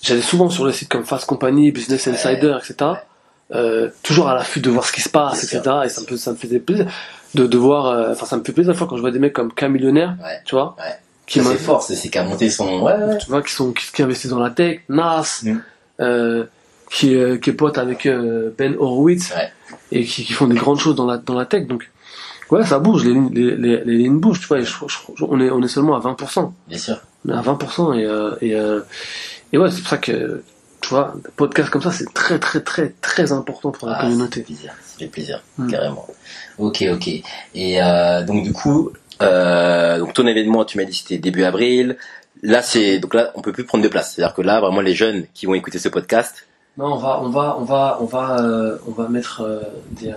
J'allais 0.03 0.23
souvent 0.23 0.49
sur 0.51 0.65
le 0.65 0.73
site 0.73 0.89
comme 0.89 1.05
Fast 1.05 1.27
Company, 1.27 1.71
Business. 1.73 2.07
Insider, 2.09 2.57
etc. 2.59 2.93
Euh, 3.53 3.91
toujours 4.03 4.29
à 4.29 4.35
l'affût 4.35 4.61
de 4.61 4.71
voir 4.71 4.85
ce 4.87 4.93
qui 4.93 5.03
se 5.03 5.09
passe, 5.09 5.45
etc. 5.45 5.61
et 5.85 5.89
ça 5.89 6.01
me, 6.11 6.17
ça 6.17 6.31
me 6.33 6.37
faisait 6.37 6.59
plaisir 6.61 6.87
de, 7.35 7.47
de 7.47 7.59
voir, 7.59 7.87
euh, 7.87 8.13
enfin, 8.13 8.27
ça 8.27 8.37
me 8.37 8.43
fait 8.45 8.53
plaisir 8.53 8.73
des 8.73 8.79
fois 8.79 8.87
quand 8.87 8.97
je 8.97 9.01
vois 9.03 9.11
des 9.11 9.19
mecs 9.19 9.33
comme 9.35 9.53
Camillionnaire, 9.53 10.17
Ouais. 10.23 10.41
tu 10.45 10.55
vois, 10.55 10.77
Ouais. 10.79 10.95
qui 11.27 11.41
c'est 11.43 11.57
fort, 11.57 11.83
c'est 11.83 12.09
qu'à 12.09 12.23
monter 12.25 12.49
son. 12.49 12.81
Ouais, 12.83 12.93
ouais. 12.95 13.19
tu 13.19 13.27
vois, 13.29 13.43
qui 13.43 13.53
sont, 13.53 13.73
qui, 13.73 13.91
qui 13.93 14.03
investissent 14.03 14.31
dans 14.31 14.39
la 14.39 14.51
tech, 14.51 14.81
Nas, 14.89 15.41
Mhm. 15.45 15.63
euh, 16.01 16.45
qui, 16.91 17.09
qui 17.41 17.51
est 17.51 17.55
pote 17.55 17.77
avec 17.79 18.09
Ben 18.59 18.77
Horowitz, 18.79 19.33
et 19.93 20.05
qui, 20.05 20.25
qui 20.25 20.33
font 20.33 20.47
des 20.47 20.57
grandes 20.57 20.79
choses 20.79 20.95
dans 20.97 21.07
la, 21.07 21.19
dans 21.19 21.35
la 21.35 21.45
tech. 21.45 21.67
Donc, 21.67 21.91
ouais, 22.51 22.65
ça 22.65 22.79
bouge, 22.79 23.05
les, 23.05 23.13
lignes- 23.13 23.33
les, 23.35 23.57
les, 23.57 23.85
les 23.85 23.97
lignes 23.99 24.21
bougent, 24.21 24.41
tu 24.41 24.47
vois, 24.47 24.59
et 24.61 24.65
je, 24.65 24.73
je- 24.87 24.99
je- 25.17 25.25
on, 25.25 25.41
est, 25.41 25.51
on 25.51 25.63
est 25.63 25.69
seulement 25.69 25.97
à 25.97 26.01
20%. 26.01 26.53
Bien 26.69 26.79
sûr. 26.79 26.97
On 27.27 27.33
est 27.33 27.37
à 27.37 27.43
20%, 27.43 27.95
et, 28.41 28.47
et, 28.49 28.55
et 29.55 29.59
ouais, 29.59 29.71
c'est 29.71 29.81
pour 29.81 29.89
ça 29.91 29.99
que, 29.99 30.43
tu 30.81 30.89
vois, 30.91 31.15
des 31.23 31.31
podcasts 31.37 31.71
comme 31.71 31.83
ça, 31.83 31.93
c'est 31.93 32.13
très, 32.13 32.39
très, 32.39 32.61
très, 32.61 32.93
très 33.01 33.33
important 33.33 33.71
pour 33.71 33.89
la 33.89 33.95
Ah, 33.95 33.97
ça 33.97 34.03
fait 34.03 34.11
communauté. 34.13 34.41
plaisir, 34.43 34.73
ça 34.85 34.99
fait 34.99 35.07
plaisir, 35.07 35.43
Mm. 35.59 35.71
carrément. 35.71 36.07
Ok, 36.59 36.85
ok. 36.93 37.09
Et 37.55 37.83
euh, 37.83 38.23
donc 38.25 38.43
du 38.45 38.53
coup, 38.53 38.91
euh, 39.23 39.99
donc 39.99 40.13
ton 40.15 40.27
événement, 40.27 40.65
tu 40.65 40.77
m'as 40.77 40.85
dit 40.85 40.95
c'était 40.95 41.19
début 41.19 41.45
avril. 41.45 41.97
Là, 42.43 42.61
c'est 42.63 42.99
donc 42.99 43.15
là, 43.15 43.31
on 43.37 43.41
peut 43.43 43.53
plus 43.53 43.65
prendre 43.65 43.83
de 43.85 43.89
place. 43.89 44.13
C'est-à-dire 44.15 44.35
que 44.35 44.43
là, 44.43 44.61
vraiment, 44.61 44.81
les 44.83 44.95
jeunes 44.95 45.25
qui 45.35 45.47
vont 45.47 45.55
écouter 45.55 45.79
ce 45.79 45.89
podcast, 45.89 46.47
Non, 46.77 46.95
on 46.95 46.99
va, 46.99 47.21
on 47.23 47.29
va, 47.31 47.57
on 47.61 47.65
va, 47.65 47.99
on 48.01 48.05
va, 48.07 48.41
euh, 48.43 48.77
on 48.89 48.91
va 48.91 49.09
mettre 49.09 49.41
euh, 49.43 49.61
des, 49.93 50.09
euh, 50.09 50.15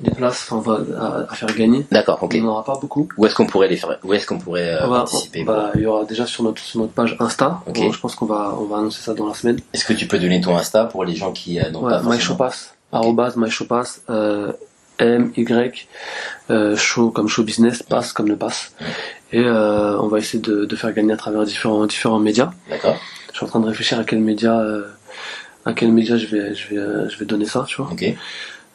des 0.00 0.10
places, 0.12 0.46
enfin, 0.50 0.56
on 0.56 0.60
va 0.60 1.00
à, 1.28 1.32
à 1.32 1.34
faire 1.34 1.54
gagner. 1.56 1.86
d'accord, 1.90 2.18
ok. 2.22 2.34
Il 2.34 2.42
n'y 2.42 2.46
en 2.48 2.50
aura 2.52 2.64
pas 2.64 2.78
beaucoup. 2.80 3.08
Où 3.16 3.26
est-ce 3.26 3.34
qu'on 3.34 3.46
pourrait 3.46 3.68
les 3.68 3.76
faire 3.76 3.98
Où 4.04 4.12
est-ce 4.14 4.26
qu'on 4.26 4.38
pourrait 4.38 4.68
euh, 4.74 4.84
On 4.86 4.88
va- 4.90 4.98
participer 4.98 5.42
on 5.42 5.46
va- 5.52 5.70
il 5.74 5.80
y 5.82 5.86
aura 5.86 6.04
déjà 6.04 6.26
sur 6.26 6.44
notre, 6.44 6.60
sur 6.62 6.80
notre 6.80 6.92
page 6.92 7.16
Insta. 7.18 7.60
Ok. 7.66 7.74
Bon, 7.76 7.90
je 7.92 7.98
pense 8.00 8.14
qu'on 8.14 8.26
va, 8.26 8.54
on 8.58 8.64
va 8.64 8.78
annoncer 8.78 9.00
ça 9.02 9.14
dans 9.14 9.26
la 9.26 9.34
semaine. 9.34 9.58
Est-ce 9.72 9.84
que 9.84 9.92
tu 9.94 10.06
peux 10.06 10.18
donner 10.18 10.40
ton 10.40 10.56
Insta 10.56 10.84
pour 10.84 11.04
les 11.04 11.14
gens 11.16 11.32
qui 11.32 11.58
euh, 11.58 11.70
n'ont 11.70 11.82
Ouais, 11.84 11.90
pas 11.92 12.02
myshowpass, 12.02 12.74
arrobase 12.92 13.36
myshowpass, 13.36 14.02
euh, 14.10 14.52
M, 15.00 15.32
Y, 15.36 15.88
euh, 16.50 16.76
show 16.76 17.10
comme 17.10 17.28
show 17.28 17.42
business, 17.42 17.82
pass 17.82 18.12
comme 18.12 18.28
le 18.28 18.36
pass. 18.36 18.72
Et 19.32 19.40
euh, 19.44 19.98
on 20.00 20.08
va 20.08 20.18
essayer 20.18 20.40
de, 20.42 20.64
de 20.64 20.76
faire 20.76 20.92
gagner 20.92 21.12
à 21.12 21.16
travers 21.16 21.44
différents, 21.44 21.86
différents 21.86 22.18
médias. 22.18 22.50
D'accord. 22.68 22.96
Je 23.32 23.36
suis 23.36 23.44
en 23.46 23.48
train 23.48 23.60
de 23.60 23.66
réfléchir 23.66 23.98
à 23.98 24.04
quel 24.04 24.18
média, 24.20 24.58
euh, 24.58 24.82
à 25.64 25.72
quel 25.72 25.92
média 25.92 26.16
je 26.16 26.26
vais, 26.26 26.54
je 26.54 26.68
vais, 26.70 26.78
euh, 26.78 27.08
je 27.08 27.18
vais 27.18 27.24
donner 27.26 27.44
ça, 27.46 27.64
tu 27.68 27.80
vois. 27.80 27.90
Ok. 27.92 28.04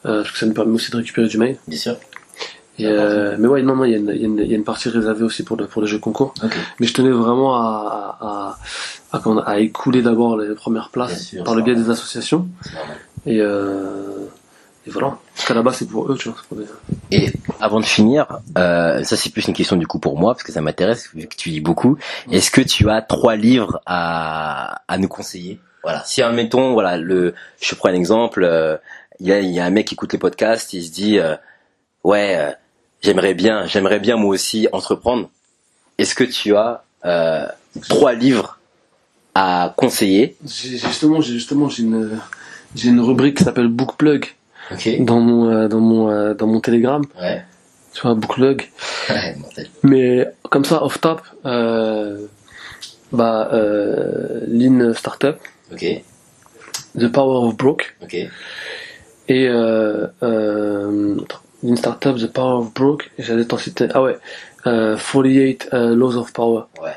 Euh, 0.06 0.22
parce 0.24 0.32
que 0.32 0.38
ça 0.38 0.46
nous 0.46 0.54
permet 0.54 0.74
aussi 0.74 0.92
de 0.92 0.98
récupérer 0.98 1.28
du 1.28 1.38
mail. 1.38 1.58
Bien 1.68 1.78
sûr. 1.80 1.96
Et, 2.80 2.88
euh, 2.88 3.36
mais 3.40 3.48
ouais, 3.48 3.62
non, 3.62 3.76
non, 3.76 3.86
il 3.86 3.92
y, 3.92 3.94
a 3.94 3.98
une- 3.98 4.10
il 4.40 4.46
y, 4.46 4.50
y 4.50 4.54
a 4.54 4.58
une 4.58 4.64
partie 4.64 4.90
réservée 4.90 5.24
aussi 5.24 5.44
pour, 5.44 5.56
le, 5.58 5.68
pour 5.68 5.82
les 5.82 5.88
jeux 5.88 6.00
concours. 6.00 6.34
Ok. 6.44 6.58
Mais 6.80 6.88
je 6.88 6.94
tenais 6.94 7.12
vraiment 7.12 7.56
à, 7.56 8.58
à, 9.12 9.18
à, 9.18 9.42
à, 9.52 9.60
écouler 9.60 10.02
d'abord 10.02 10.38
les 10.38 10.56
premières 10.56 10.90
places 10.90 11.28
sûr, 11.28 11.44
par 11.44 11.54
le 11.56 11.62
biais 11.62 11.74
normal. 11.74 11.86
des 11.88 11.92
associations. 12.00 12.48
Et, 13.28 13.40
euh, 13.42 14.26
et 14.88 14.90
voilà. 14.90 15.18
Parce 15.36 15.48
qu'à 15.48 15.54
la 15.54 15.62
base, 15.62 15.76
c'est 15.78 15.88
pour 15.88 16.12
eux, 16.12 16.18
tu 16.18 16.30
vois. 16.30 16.38
c'est 16.42 16.48
pour 16.48 16.58
les- 16.58 17.16
Et 17.18 17.32
avant 17.62 17.80
de 17.80 17.86
finir, 17.86 18.40
euh, 18.58 19.04
ça 19.04 19.16
c'est 19.18 19.30
plus 19.32 19.48
une 19.48 19.54
question 19.54 19.76
du 19.78 19.86
coup 19.88 20.00
pour 20.00 20.18
moi 20.18 20.34
parce 20.34 20.44
que 20.44 20.52
ça 20.52 20.60
m'intéresse 20.62 21.10
vu 21.14 21.28
que 21.28 21.36
tu 21.36 21.50
lis 21.50 21.62
beaucoup. 21.62 21.98
Est-ce 22.32 22.50
que 22.52 22.62
tu 22.62 22.90
as 22.90 23.02
trois 23.04 23.36
livres 23.36 23.82
à, 23.86 24.82
à 24.88 24.98
nous 24.98 25.08
conseiller? 25.08 25.60
Voilà. 25.84 26.02
Si 26.06 26.22
admettons, 26.22 26.74
voilà, 26.74 26.98
le, 26.98 27.34
je 27.62 27.76
prends 27.76 27.90
un 27.90 27.94
exemple. 27.94 28.44
Il 29.24 29.30
y, 29.30 29.32
a, 29.32 29.40
y 29.40 29.60
a 29.62 29.66
un 29.66 29.70
mec 29.70 29.88
qui 29.88 29.94
écoute 29.96 30.12
les 30.12 30.20
podcasts, 30.20 30.74
il 30.74 30.84
se 30.84 30.92
dit, 30.92 31.18
euh, 31.18 31.36
ouais, 32.04 32.36
euh, 32.38 32.52
j'aimerais 33.02 33.34
bien, 33.34 33.66
j'aimerais 33.68 34.00
bien 34.02 34.18
moi 34.18 34.32
aussi 34.32 34.68
entreprendre. 34.74 35.30
est-ce 35.98 36.14
que 36.14 36.26
tu 36.26 36.56
as 36.58 36.84
euh, 37.06 37.48
trois 37.88 38.14
livres 38.14 38.60
à 39.34 39.74
conseiller? 39.78 40.36
J'ai 40.46 40.78
justement, 40.78 41.22
j'ai 41.22 41.34
justement, 41.34 41.70
j'ai 41.70 41.84
une, 41.84 42.20
j'ai 42.76 42.90
une 42.90 43.00
rubrique 43.00 43.38
qui 43.38 43.46
s'appelle 43.46 43.70
Book 43.70 43.96
Plug 43.96 44.26
Ok. 44.72 44.90
dans 45.06 45.22
mon, 45.22 45.50
euh, 45.50 45.68
dans 45.70 45.80
mon, 45.80 46.10
euh, 46.12 46.34
dans 46.34 46.48
mon 46.48 46.60
Telegram. 46.60 47.02
Ouais. 47.18 47.44
Tu 47.94 48.02
vois, 48.02 48.16
Book 48.16 48.36
Plug. 48.36 48.70
Ouais. 49.10 49.38
Mais 49.84 50.28
comme 50.50 50.66
ça, 50.66 50.84
off 50.84 51.00
top, 51.00 51.22
euh, 51.46 52.28
bah, 53.14 53.50
euh, 53.54 54.42
Lean 54.48 54.94
Startup, 54.94 55.38
Ok. 55.72 55.86
The 57.00 57.08
Power 57.08 57.48
of 57.48 57.56
Broke 57.56 57.96
Ok. 58.04 58.18
Et 59.28 59.48
euh, 59.48 60.08
euh, 60.24 61.16
Lean 61.64 61.76
Startup, 61.76 62.16
The 62.18 62.28
Power 62.32 62.60
of 62.60 62.74
Broke. 62.74 63.12
J'allais 63.20 63.46
t'en 63.46 63.58
citer. 63.58 63.88
Ah 63.94 64.02
ouais, 64.04 64.18
euh, 64.68 64.96
48 64.98 65.70
euh, 65.74 65.96
Laws 65.96 66.16
of 66.18 66.34
Power. 66.34 66.64
Ouais. 66.82 66.90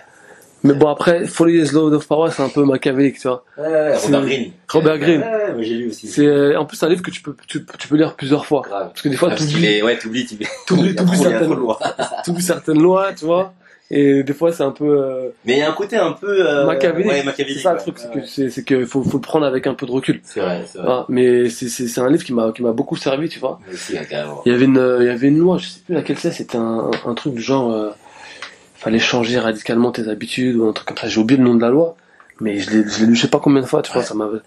Mais 0.64 0.72
bon 0.74 0.88
après, 0.88 1.20
48 1.26 1.72
Laws 1.72 1.92
of 1.94 2.08
Power, 2.08 2.30
c'est 2.34 2.42
un 2.42 2.48
peu 2.48 2.64
machiavélique, 2.64 3.20
tu 3.20 3.28
vois. 3.28 3.44
Ouais, 3.56 3.96
Robert 3.96 4.22
Greene. 4.24 4.50
Robert 4.68 4.98
Greene. 4.98 5.20
Ouais, 5.20 5.52
moi 5.52 5.62
j'ai 5.62 5.74
lu 5.74 5.88
aussi. 5.90 6.08
C'est 6.08 6.26
euh, 6.26 6.58
en 6.58 6.64
plus 6.64 6.82
un 6.82 6.88
livre 6.88 7.02
que 7.02 7.10
tu 7.12 7.22
peux 7.22 7.36
tu, 7.46 7.64
tu 7.78 7.88
peux 7.88 7.96
lire 7.96 8.14
plusieurs 8.14 8.46
fois. 8.46 8.62
grave. 8.66 8.88
Parce 8.88 9.02
que 9.02 9.08
des 9.08 9.16
fois, 9.16 9.30
t'oublies 9.32 9.64
est- 9.64 9.82
ouais, 9.82 9.96
trop- 9.96 10.08
il 10.76 10.94
y 10.94 10.98
a 10.98 11.06
certaines- 11.16 11.54
lois. 11.54 11.78
t'oublies 12.24 12.42
certaines 12.42 12.82
lois, 12.82 13.12
tu 13.12 13.26
vois. 13.26 13.52
Et 13.90 14.24
des 14.24 14.32
fois, 14.32 14.50
c'est 14.52 14.64
un 14.64 14.72
peu 14.72 14.84
euh, 15.00 15.28
Mais 15.44 15.52
il 15.54 15.58
y 15.58 15.62
a 15.62 15.70
un 15.70 15.72
côté 15.72 15.96
un 15.96 16.10
peu 16.12 16.26
euh, 16.44 16.66
machiavélique. 16.66 17.06
Ouais, 17.06 17.32
c'est 17.36 17.54
ça 17.60 17.70
le 17.72 17.76
ouais. 17.76 17.82
truc, 17.82 17.98
c'est 17.98 18.10
que 18.10 18.26
c'est 18.26 18.50
c'est 18.50 18.64
que 18.64 18.84
faut 18.84 19.02
faut 19.04 19.18
le 19.18 19.20
prendre 19.22 19.46
avec 19.46 19.66
un 19.68 19.74
peu 19.74 19.86
de 19.86 19.92
recul. 19.92 20.20
C'est 20.24 20.40
vrai, 20.40 20.64
c'est 20.66 20.78
vrai. 20.78 20.88
Ah, 20.90 21.06
mais 21.08 21.48
c'est 21.50 21.68
c'est 21.68 21.86
c'est 21.86 22.00
un 22.00 22.10
livre 22.10 22.24
qui 22.24 22.32
m'a 22.32 22.50
qui 22.50 22.62
m'a 22.62 22.72
beaucoup 22.72 22.96
servi, 22.96 23.28
tu 23.28 23.38
vois. 23.38 23.60
Aussi, 23.72 23.94
carrément. 24.10 24.42
Il 24.44 24.50
y 24.52 24.54
avait 24.56 24.64
une 24.64 24.78
euh, 24.78 24.98
il 25.02 25.06
y 25.06 25.10
avait 25.10 25.28
une 25.28 25.38
loi, 25.38 25.58
je 25.58 25.66
sais 25.68 25.80
plus 25.86 25.94
laquelle 25.94 26.18
c'est, 26.18 26.32
c'était 26.32 26.58
un, 26.58 26.90
un 27.04 27.14
truc 27.14 27.34
du 27.34 27.42
genre 27.42 27.70
euh, 27.72 27.90
fallait 28.74 28.98
changer 28.98 29.38
radicalement 29.38 29.92
tes 29.92 30.08
habitudes 30.08 30.56
ou 30.56 30.66
un 30.68 30.72
truc 30.72 30.88
comme 30.88 30.98
ça. 30.98 31.06
J'ai 31.06 31.20
oublié 31.20 31.38
le 31.38 31.44
nom 31.46 31.54
de 31.54 31.62
la 31.62 31.70
loi, 31.70 31.96
mais 32.40 32.58
je 32.58 32.70
l'ai 32.70 32.88
je 32.88 33.00
l'ai 33.00 33.06
lu 33.06 33.14
je 33.14 33.22
sais 33.22 33.28
pas 33.28 33.38
combien 33.38 33.62
de 33.62 33.66
fois, 33.66 33.82
tu 33.82 33.92
vois, 33.92 34.00
Ouais. 34.00 34.06
ça 34.06 34.14
m'avait 34.14 34.38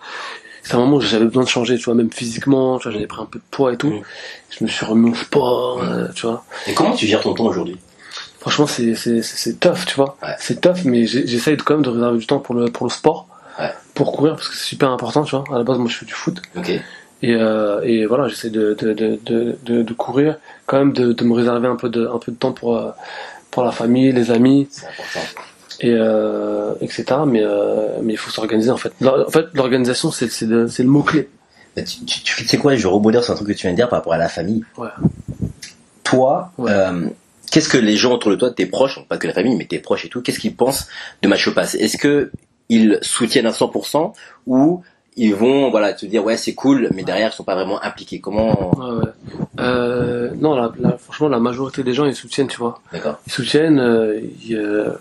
c'est 0.62 0.76
un 0.76 0.80
moment 0.80 0.98
où 0.98 1.02
j'avais 1.02 1.26
besoin 1.26 1.44
de 1.44 1.48
changer, 1.48 1.78
tu 1.78 1.86
vois, 1.86 1.94
même 1.96 2.12
physiquement, 2.12 2.78
tu 2.78 2.84
vois, 2.84 2.92
j'avais 2.92 3.08
pris 3.08 3.22
un 3.22 3.26
peu 3.26 3.40
de 3.40 3.44
poids 3.50 3.72
et 3.74 3.78
tout. 3.78 3.90
Mm. 3.92 4.02
Je 4.60 4.64
me 4.66 4.70
suis 4.70 4.86
remis 4.86 5.10
au 5.12 5.16
sport, 5.16 5.82
euh, 5.82 6.08
tu 6.14 6.28
vois. 6.28 6.44
Et 6.68 6.74
comment 6.74 6.94
tu 6.94 7.08
gères 7.08 7.22
ton 7.22 7.34
temps 7.34 7.46
aujourd'hui? 7.46 7.78
Franchement, 8.40 8.68
c'est 8.68 8.96
c'est 8.96 9.60
tough, 9.60 9.86
tu 9.86 9.96
vois. 9.96 10.18
Ouais. 10.24 10.36
C'est 10.40 10.62
tough, 10.62 10.86
mais 10.86 11.06
j'essaye 11.06 11.58
de- 11.58 11.62
quand 11.62 11.74
même 11.76 11.84
de 11.84 11.90
réserver 11.90 12.18
du 12.18 12.26
temps 12.26 12.40
pour 12.40 12.56
le 12.56 12.66
pour 12.72 12.86
le 12.88 12.92
sport, 12.92 13.28
Ouais. 13.60 13.72
pour 13.94 14.14
courir 14.14 14.36
parce 14.36 14.48
que 14.48 14.56
c'est 14.56 14.64
super 14.66 14.90
important, 14.92 15.24
tu 15.24 15.36
vois. 15.36 15.44
À 15.54 15.58
la 15.58 15.64
base, 15.64 15.78
moi, 15.78 15.90
je 15.90 15.98
fais 15.98 16.06
du 16.06 16.14
foot 16.14 16.42
Ok. 16.56 16.70
et 16.70 16.82
euh, 17.24 17.82
et 17.84 18.06
voilà, 18.06 18.28
j'essaie 18.30 18.50
de 18.50 18.74
de, 18.80 18.94
de 19.24 19.84
de 19.84 19.94
courir, 19.94 20.38
quand 20.68 20.78
même 20.80 20.94
de 20.94 21.12
de 21.12 21.24
me 21.26 21.34
réserver 21.34 21.68
un 21.68 21.76
peu 21.76 21.90
de 21.90 22.08
un 22.08 22.18
peu 22.18 22.32
de 22.32 22.38
temps 22.38 22.54
pour 22.54 22.78
euh, 22.78 22.92
pour 23.52 23.64
la 23.64 23.72
famille, 23.72 24.12
les 24.14 24.32
amis 24.32 24.70
C'est 24.72 24.86
important. 24.86 25.20
et 25.82 25.92
euh, 25.94 26.74
etc. 26.80 27.06
Mais 27.28 27.42
euh, 27.44 27.88
mais 28.04 28.14
il 28.14 28.18
faut 28.18 28.30
s'organiser 28.32 28.70
en 28.72 28.78
fait. 28.78 28.94
En 29.06 29.30
fait, 29.32 29.48
l'organisation, 29.54 30.12
c'est 30.12 30.30
c'est 30.32 30.46
le, 30.46 30.70
c'est 30.70 30.84
le 30.84 30.90
mot 30.90 31.04
clé. 31.04 31.28
Tu, 31.76 31.84
tu, 32.06 32.22
tu 32.24 32.48
sais 32.48 32.58
quoi, 32.58 32.76
je 32.76 32.84
vais 32.84 32.90
rebondir 32.90 33.24
sur 33.24 33.34
un 33.34 33.36
truc 33.36 33.48
que 33.50 33.54
tu 33.54 33.62
viens 33.64 33.72
de 33.72 33.76
dire 33.76 33.88
par 33.90 34.00
rapport 34.00 34.14
à 34.14 34.18
la 34.18 34.28
famille. 34.30 34.64
Ouais. 34.78 34.88
Toi, 36.04 36.52
Ouais. 36.58 36.72
Qu'est-ce 37.52 37.70
que 37.70 37.78
les 37.78 37.96
gens 37.96 38.14
autour 38.14 38.32
de 38.32 38.36
toi, 38.36 38.52
tes 38.52 38.66
proches, 38.66 39.00
pas 39.08 39.18
que 39.18 39.28
la 39.28 39.34
famille, 39.34 39.56
mais 39.56 39.66
tes 39.66 39.80
proches 39.80 40.06
et 40.06 40.10
tout, 40.10 40.22
qu'est-ce 40.22 40.40
qu'ils 40.40 40.56
pensent 40.56 40.88
de 41.22 41.28
Match 41.28 41.50
Pass? 41.50 41.76
Est-ce 41.76 41.98
que 41.98 42.32
ils 42.70 43.00
soutiennent 43.02 43.48
à 43.48 43.52
100% 43.52 44.14
ou 44.48 44.82
ils 45.18 45.34
vont 45.36 45.70
voilà 45.72 45.92
te 45.94 46.06
dire 46.06 46.24
ouais 46.24 46.38
c'est 46.38 46.54
cool, 46.54 46.90
mais 46.94 47.04
derrière 47.04 47.30
ils 47.34 47.36
sont 47.36 47.44
pas 47.44 47.56
vraiment 47.56 47.82
impliqués? 47.84 48.20
Comment 48.20 48.76
Ouais, 48.78 48.92
ouais. 49.06 49.12
Euh, 49.60 50.30
non, 50.40 50.56
la, 50.56 50.72
la- 50.80 50.98
franchement, 50.98 51.30
la 51.30 51.40
majorité 51.40 51.84
des 51.84 51.94
gens 51.94 52.06
ils 52.06 52.16
soutiennent, 52.16 52.48
tu 52.48 52.58
vois. 52.58 52.80
D'accord. 52.94 53.20
ils 53.28 53.34
soutiennent, 53.34 53.80
euh, 53.80 54.20
ils, 54.46 54.56
euh, 54.56 54.94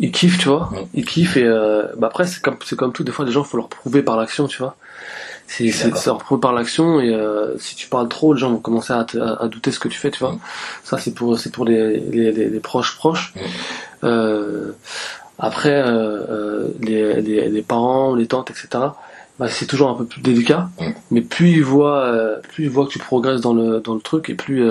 ils 0.00 0.10
kiffent, 0.12 0.38
tu 0.38 0.48
vois. 0.48 0.70
Ouais. 0.72 0.86
Ils 0.94 1.04
kiffent 1.04 1.36
et 1.36 1.44
euh, 1.44 1.84
bah 1.98 2.06
après 2.06 2.26
c'est 2.26 2.40
comme 2.40 2.56
c'est 2.64 2.76
comme 2.76 2.92
tout, 2.92 3.04
des 3.04 3.12
fois 3.12 3.24
les 3.24 3.32
gens 3.32 3.44
faut 3.44 3.56
leur 3.56 3.68
prouver 3.68 4.02
par 4.02 4.16
l'action, 4.16 4.46
tu 4.46 4.58
vois. 4.58 4.76
C'est 5.46 5.70
c'est 5.70 5.90
prouver 6.18 6.40
par 6.40 6.52
l'action 6.52 7.00
et 7.00 7.14
euh, 7.14 7.56
si 7.58 7.76
tu 7.76 7.88
parles 7.88 8.08
trop, 8.08 8.32
les 8.34 8.40
gens 8.40 8.50
vont 8.50 8.58
commencer 8.58 8.92
à, 8.92 9.04
te- 9.04 9.18
à, 9.18 9.42
à 9.42 9.48
douter 9.48 9.70
ce 9.70 9.78
que 9.78 9.88
tu 9.88 9.98
fais, 9.98 10.10
tu 10.10 10.18
vois. 10.20 10.32
Mm. 10.32 10.38
Ça 10.84 10.98
c'est 10.98 11.14
pour 11.14 11.38
c'est 11.38 11.50
pour 11.52 11.64
les, 11.64 12.00
les, 12.00 12.32
les, 12.32 12.48
les 12.48 12.60
proches 12.60 12.96
proches. 12.96 13.32
Mm. 13.36 13.40
Euh, 14.04 14.72
après 15.38 15.82
euh, 15.84 16.68
les, 16.80 17.20
les 17.20 17.48
les 17.48 17.62
parents, 17.62 18.14
les 18.14 18.26
tantes, 18.26 18.50
etc. 18.50 18.68
Bah, 19.38 19.48
c'est 19.48 19.66
toujours 19.66 19.90
un 19.90 19.94
peu 19.94 20.04
plus 20.06 20.20
délicat, 20.22 20.68
Mm. 20.80 20.90
mais 21.10 21.20
plus 21.20 21.50
ils 21.50 21.64
voient 21.64 22.38
plus 22.52 22.64
ils 22.64 22.70
voient 22.70 22.86
que 22.86 22.92
tu 22.92 22.98
progresses 22.98 23.40
dans 23.40 23.54
le 23.54 23.80
dans 23.80 23.94
le 23.94 24.00
truc 24.00 24.30
et 24.30 24.34
plus 24.34 24.64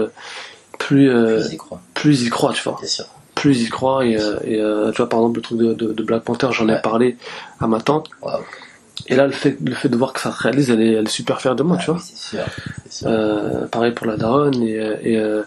plus 0.79 1.05
Ils 1.47 1.53
y 1.53 1.57
croient, 1.57 1.81
plus 1.93 2.23
ils 2.23 2.29
croient, 2.29 2.51
tu 2.53 2.63
vois 2.63 2.77
bien 2.79 2.87
sûr. 2.89 3.05
plus 3.35 3.61
ils 3.61 3.69
croient 3.69 4.05
et, 4.05 4.13
et 4.43 4.57
tu 4.91 4.97
vois 4.97 5.07
par 5.09 5.19
exemple 5.19 5.35
le 5.37 5.41
truc 5.41 5.57
de, 5.59 5.73
de, 5.73 5.93
de 5.93 6.03
Black 6.03 6.23
Panther 6.23 6.47
j'en 6.51 6.67
ai 6.67 6.81
parlé 6.81 7.15
à 7.61 7.67
ma 7.67 7.79
tante. 7.79 8.09
Et 9.07 9.15
là 9.15 9.25
le 9.25 9.33
fait 9.33 9.57
le 9.65 9.73
fait 9.73 9.89
de 9.89 9.97
voir 9.97 10.13
que 10.13 10.19
ça 10.19 10.31
se 10.31 10.37
réalise 10.43 10.69
elle 10.69 10.81
est, 10.81 10.93
elle 10.93 11.05
est 11.05 11.09
super 11.09 11.41
fière 11.41 11.55
de 11.55 11.63
moi 11.63 11.77
tu 11.77 11.85
Ah 11.89 11.93
vois 11.93 12.01
sûr. 12.01 12.39
c'est 12.85 12.93
sûr. 12.99 13.07
euh, 13.09 13.65
pareil 13.67 13.91
pour 13.91 14.05
la 14.07 14.17
daronne 14.17 14.61
et 14.63 14.79
euh, 14.79 14.95
et, 15.01 15.17
euh, 15.17 15.41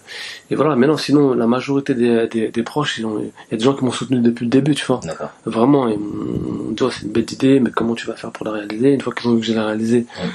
et 0.50 0.54
voilà. 0.56 0.74
Mais 0.76 0.86
non 0.86 0.96
sinon 0.96 1.32
la 1.32 1.46
majorité 1.46 1.94
des, 1.94 2.26
des, 2.28 2.48
des 2.48 2.62
proches 2.62 2.98
il 2.98 3.04
y 3.04 3.54
a 3.54 3.56
des 3.56 3.64
gens 3.64 3.74
qui 3.74 3.84
m'ont 3.84 3.92
soutenu 3.92 4.18
depuis 4.20 4.44
le 4.44 4.50
début 4.50 4.74
tu 4.74 4.84
vois. 4.84 5.00
Vraiment 5.46 5.88
ils 5.88 5.98
m'ont 5.98 6.70
dit 6.72 6.82
oh, 6.82 6.90
c'est 6.90 7.06
une 7.06 7.12
belle 7.12 7.30
idée 7.32 7.60
mais 7.60 7.70
comment 7.70 7.94
tu 7.94 8.06
vas 8.06 8.14
faire 8.14 8.30
pour 8.32 8.44
la 8.46 8.52
réaliser? 8.52 8.92
Une 8.92 9.00
fois 9.00 9.14
qu'ils 9.14 9.28
ont 9.30 9.34
vu 9.34 9.40
que 9.40 9.46
j'ai 9.46 9.54
la 9.54 9.66
réalisé 9.66 10.06
Ouais. 10.20 10.28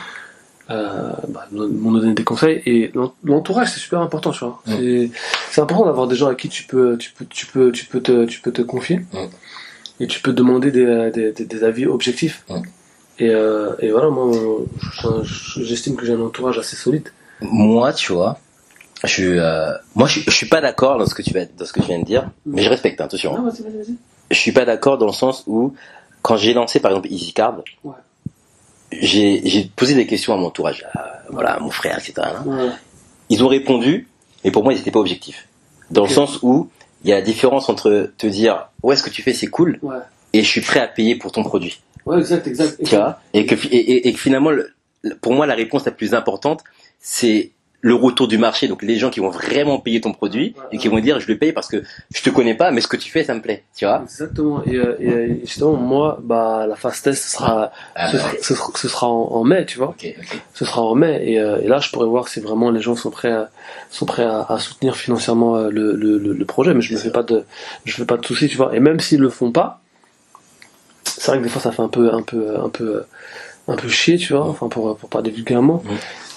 euh, 0.72 1.12
bah, 1.28 1.48
ils 1.52 1.58
m'ont 1.58 1.92
donné 1.92 2.14
des 2.14 2.24
conseils. 2.24 2.62
Et 2.66 2.92
l'en- 2.96 3.14
l'entourage 3.26 3.70
c'est 3.74 3.80
super 3.82 4.00
important 4.00 4.32
tu 4.32 4.40
vois. 4.46 4.62
C'est 5.52 5.60
important 5.62 5.86
d'avoir 5.86 6.08
des 6.08 6.16
gens 6.16 6.28
à 6.30 6.36
qui 6.36 6.48
tu 6.48 6.64
peux 6.64 6.98
tu 6.98 7.12
peux 7.12 7.26
tu 7.30 7.46
peux 7.46 7.72
tu 7.74 7.86
peux 7.86 8.00
te 8.02 8.26
tu 8.26 8.40
peux 8.40 8.52
te 8.54 8.62
confier. 8.62 9.02
Et 10.00 10.08
tu 10.08 10.20
peux 10.22 10.34
demander 10.34 10.72
des, 10.72 11.12
des, 11.46 11.64
avis 11.64 11.86
objectifs. 11.86 12.44
Et, 13.22 13.30
euh, 13.30 13.74
et 13.80 13.90
voilà 13.92 14.10
moi 14.10 14.32
je- 15.24 15.64
j'estime 15.64 15.96
que 15.96 16.06
j'ai 16.06 16.14
un 16.14 16.22
entourage 16.22 16.58
assez 16.58 16.76
solide 16.76 17.10
Moi, 17.42 17.94
tu 17.94 18.12
vois, 18.14 18.40
je 19.04 19.24
euh, 19.26 19.72
moi 19.96 20.08
je, 20.08 20.20
je 20.26 20.32
suis 20.32 20.48
pas 20.48 20.62
d'accord 20.62 20.98
dans 20.98 21.06
ce 21.06 21.16
que 21.16 21.22
tu 21.22 21.34
vas 21.34 21.46
dans 21.46 21.66
ce 21.66 21.74
que 21.74 21.82
tu 21.82 21.88
viens 21.88 22.00
de 22.00 22.06
dire, 22.06 22.30
mais 22.46 22.62
je 22.64 22.70
respecte 22.70 23.00
hein, 23.02 23.06
attention. 23.06 23.36
non 23.38 23.44
vas-y 23.50 23.62
vas-y 23.64 23.78
vas-y 23.78 23.96
je 24.32 24.38
suis 24.38 24.52
pas 24.54 24.66
d'accord 24.66 24.98
dans 24.98 25.08
le 25.08 25.12
sens 25.14 25.44
où 25.48 25.74
quand 26.22 26.38
j'ai 26.38 26.54
lancé 26.54 26.80
par 26.80 26.92
exemple 26.92 27.08
EasyCard, 27.12 27.56
Ouais. 27.84 27.94
j'ai 28.92 29.72
posé 29.76 29.94
des 29.96 30.06
questions 30.06 30.34
à 30.34 30.38
mon 30.38 30.48
entourage, 30.48 30.86
à, 30.94 31.22
voilà, 31.30 31.54
à 31.56 31.60
mon 31.60 31.72
frère, 31.72 31.98
etc. 31.98 32.14
hein. 32.26 32.44
ouais. 32.46 32.70
Ils 33.30 33.44
ont 33.44 33.48
répondu, 33.48 34.08
mais 34.44 34.52
pour 34.52 34.64
moi 34.64 34.74
ils 34.74 34.80
étaient 34.80 34.92
pas 34.92 35.00
objectifs. 35.00 35.48
Dans 35.90 36.04
le 36.04 36.10
sens 36.10 36.40
où 36.44 36.70
il 37.04 37.10
y 37.10 37.14
a 37.14 37.16
la 37.16 37.22
différence 37.22 37.70
entre 37.70 38.12
te 38.18 38.28
dire 38.28 38.68
ouais 38.84 38.96
ce 38.96 39.04
que 39.04 39.10
tu 39.10 39.22
fais 39.22 39.34
c'est 39.34 39.48
cool 39.48 39.80
ouais 39.82 39.98
et 40.34 40.44
je 40.44 40.48
suis 40.50 40.62
prêt 40.62 40.80
à 40.80 40.88
payer 40.88 41.16
pour 41.16 41.32
ton 41.34 41.44
produit, 41.44 41.82
ouais 42.06 42.20
exact 42.20 42.48
exact, 42.48 42.78
tu 42.84 42.96
vois, 42.96 43.20
et 43.34 43.46
que 43.46 43.56
et, 43.56 43.76
et- 43.78 44.08
et 44.08 44.14
que 44.14 44.20
finalement 44.20 44.52
le- 44.52 44.70
pour 45.22 45.34
moi 45.34 45.46
la 45.46 45.56
réponse 45.56 45.86
la 45.86 45.92
plus 45.92 46.14
importante 46.14 46.64
c'est 47.00 47.52
le 47.84 47.96
retour 47.96 48.28
du 48.28 48.38
marché, 48.38 48.68
donc 48.68 48.84
les 48.84 48.98
gens 49.00 49.10
qui 49.10 49.20
vont 49.22 49.32
vraiment 49.32 49.80
payer 49.80 50.00
ton 50.02 50.12
produit 50.14 50.56
et 50.72 50.78
qui 50.78 50.88
vont 50.88 51.00
dire 51.00 51.20
je 51.20 51.28
le 51.28 51.40
paye 51.40 51.52
parce 51.52 51.68
que 51.68 51.82
je 52.14 52.22
te 52.22 52.30
connais 52.30 52.54
pas, 52.54 52.70
mais 52.70 52.80
ce 52.80 52.88
que 52.88 52.96
tu 52.96 53.10
fais 53.10 53.24
ça 53.24 53.34
me 53.34 53.42
plaît, 53.42 53.64
tu 53.76 53.86
vois. 53.86 54.02
Exactement. 54.04 54.64
Et, 54.66 54.76
euh, 54.76 54.96
et 55.00 55.10
euh, 55.10 55.36
justement, 55.44 55.74
moi, 55.78 56.20
bah, 56.22 56.68
la 56.70 56.76
phase 56.76 57.02
test, 57.02 57.24
ce 57.24 57.32
sera, 57.32 57.72
Ah, 57.96 58.12
ce, 58.12 58.18
bah, 58.18 58.22
sera, 58.22 58.32
ce 58.40 58.54
sera, 58.54 58.72
ce 58.76 58.88
sera 58.88 59.08
en, 59.08 59.32
en 59.32 59.44
mai, 59.44 59.66
tu 59.66 59.80
vois. 59.80 59.96
Ce 60.54 60.64
sera 60.64 60.84
en 60.84 60.94
mai. 60.94 61.24
Et, 61.26 61.40
euh, 61.40 61.60
et 61.64 61.68
là, 61.68 61.80
je 61.80 61.90
pourrais 61.90 62.06
voir 62.06 62.28
si 62.28 62.40
vraiment 62.40 62.70
les 62.70 62.82
gens 62.82 62.96
sont 62.96 63.10
prêts 63.10 63.32
à, 63.32 63.50
sont 63.90 64.06
prêts 64.06 64.26
à, 64.26 64.46
à 64.48 64.60
soutenir 64.60 64.96
financièrement 64.96 65.58
le, 65.64 65.96
le, 65.96 66.20
le, 66.20 66.34
le 66.34 66.46
projet. 66.46 66.76
Mais 66.76 66.82
je 66.82 66.94
me 66.94 67.00
fais 67.00 67.10
pas 67.10 67.24
de, 67.24 67.46
je 67.86 67.94
fais 67.96 68.06
pas 68.06 68.18
de 68.18 68.26
soucis, 68.28 68.48
tu 68.48 68.58
vois. 68.58 68.76
Et 68.76 68.80
même 68.80 69.00
s'ils 69.00 69.22
le 69.22 69.30
font 69.30 69.52
pas, 69.52 69.81
c'est 71.18 71.28
vrai 71.28 71.40
que 71.40 71.44
des 71.44 71.50
fois, 71.50 71.62
ça 71.62 71.72
fait 71.72 71.82
un 71.82 71.88
peu, 71.88 72.14
un 72.14 72.22
peu, 72.22 72.60
un 72.60 72.70
peu, 72.70 73.04
un 73.68 73.76
peu 73.76 73.88
chier, 73.88 74.18
tu 74.18 74.34
vois. 74.34 74.46
Enfin, 74.48 74.68
pour, 74.68 74.96
pour 74.98 75.10
pas 75.10 75.22
vulgairement. 75.22 75.84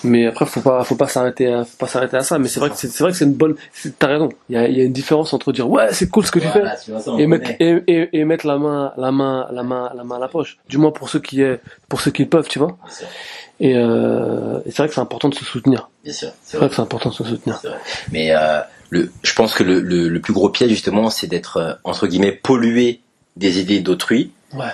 Mais 0.05 0.27
après, 0.27 0.45
faut 0.45 0.61
pas, 0.61 0.85
faut 0.85 0.97
pas 0.97 1.09
s'arrêter, 1.09 1.51
à, 1.51 1.65
faut 1.65 1.79
pas 1.79 1.87
s'arrêter 1.87 2.17
à 2.19 2.23
ça. 2.23 2.39
Mais 2.39 2.49
c'est 2.49 2.61
vrai 2.61 2.69
que 2.69 2.77
c'est, 2.77 2.95
vrai 3.01 3.11
que 3.11 3.17
c'est 3.17 3.25
une 3.25 3.33
bonne. 3.33 3.55
T'as 3.99 4.09
raison. 4.09 4.29
Il 4.51 4.55
y 4.55 4.59
a, 4.59 4.69
y 4.69 4.81
a 4.81 4.85
une 4.85 4.93
différence 4.93 5.33
entre 5.33 5.51
dire 5.51 5.69
ouais, 5.69 5.93
c'est 5.93 6.11
cool 6.11 6.27
ce 6.27 6.31
que 6.31 6.41
tu 6.41 6.47
fais 6.47 6.61
Voilà, 6.61 6.77
tu 6.77 6.91
vois, 6.91 7.01
ça, 7.01 7.13
on 7.13 7.19
et 7.19 7.27
mettre 7.27 7.51
et, 7.59 7.83
et, 7.87 8.19
et 8.19 8.25
mettre 8.27 8.47
la 8.47 8.59
main 8.59 8.93
la 8.99 9.11
main 9.11 9.47
la 9.51 9.63
main 9.63 9.91
la 9.97 10.05
main 10.05 10.17
à 10.17 10.19
la 10.19 10.29
poche 10.29 10.59
du 10.69 10.77
moins 10.77 10.91
pour 10.91 11.09
ceux 11.09 11.21
qui 11.21 11.41
est 11.41 11.59
pour 11.89 12.03
ceux 12.03 12.11
qui 12.11 12.23
le 12.25 12.29
peuvent 12.29 12.49
tu 12.49 12.59
vois 12.59 12.77
et, 13.61 13.77
euh, 13.77 14.61
et 14.67 14.71
c'est 14.71 14.79
vrai 14.79 14.89
que 14.89 14.95
c'est 14.95 15.01
important 15.01 15.29
de 15.31 15.35
se 15.35 15.45
soutenir 15.45 15.89
bien 16.05 16.13
sûr, 16.13 16.29
c'est 16.43 16.59
vrai. 16.59 16.67
vrai 16.67 16.69
que 16.69 16.77
c'est 16.77 16.83
important 16.83 17.09
de 17.09 17.15
se 17.15 17.25
soutenir 17.25 17.59
vrai. 17.63 17.79
Mais 18.13 18.33
euh, 18.33 18.61
le, 18.91 19.11
je 19.23 19.35
pense 19.35 19.55
que 19.55 19.63
le, 19.63 19.81
le, 19.81 20.09
le 20.09 20.21
plus 20.21 20.33
gros 20.33 20.51
piège 20.51 20.71
justement, 20.71 21.09
c'est 21.09 21.27
d'être 21.27 21.57
euh, 21.57 21.73
entre 21.85 22.07
guillemets 22.07 22.33
pollué 22.33 23.01
des 23.37 23.61
idées 23.61 23.81
d'autrui, 23.81 24.33
ouais 24.55 24.65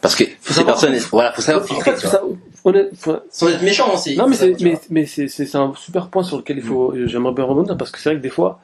parce 0.00 0.14
que 0.16 0.24
ces 0.40 0.54
savoir- 0.54 0.78
personnes, 0.80 0.96
voilà, 1.12 1.32
faut 1.32 1.42
savoir 1.42 1.62
en 1.64 1.66
filtrer. 1.66 1.90
fait 1.92 1.96
tu 1.98 2.06
vois. 2.06 2.10
ça, 2.10 2.22
honnête- 2.64 2.90
faut- 2.98 3.18
Sans 3.30 3.48
être 3.48 3.62
méchant 3.62 3.92
aussi. 3.92 4.16
non 4.16 4.26
mais 4.28 4.36
c'est 4.36 4.56
mais, 4.90 5.04
c'est 5.06 5.54
un 5.56 5.72
super 5.76 6.06
point 6.08 6.22
sur 6.22 6.38
lequel 6.38 6.56
il 6.58 6.62
faut 6.64 6.94
j'aimerais 7.06 7.34
bien 7.34 7.44
rebondir 7.44 7.76
parce 7.76 7.90
que 7.90 7.98
c'est 7.98 8.08
vrai 8.10 8.16
que 8.18 8.22
des 8.22 8.30
fois 8.30 8.60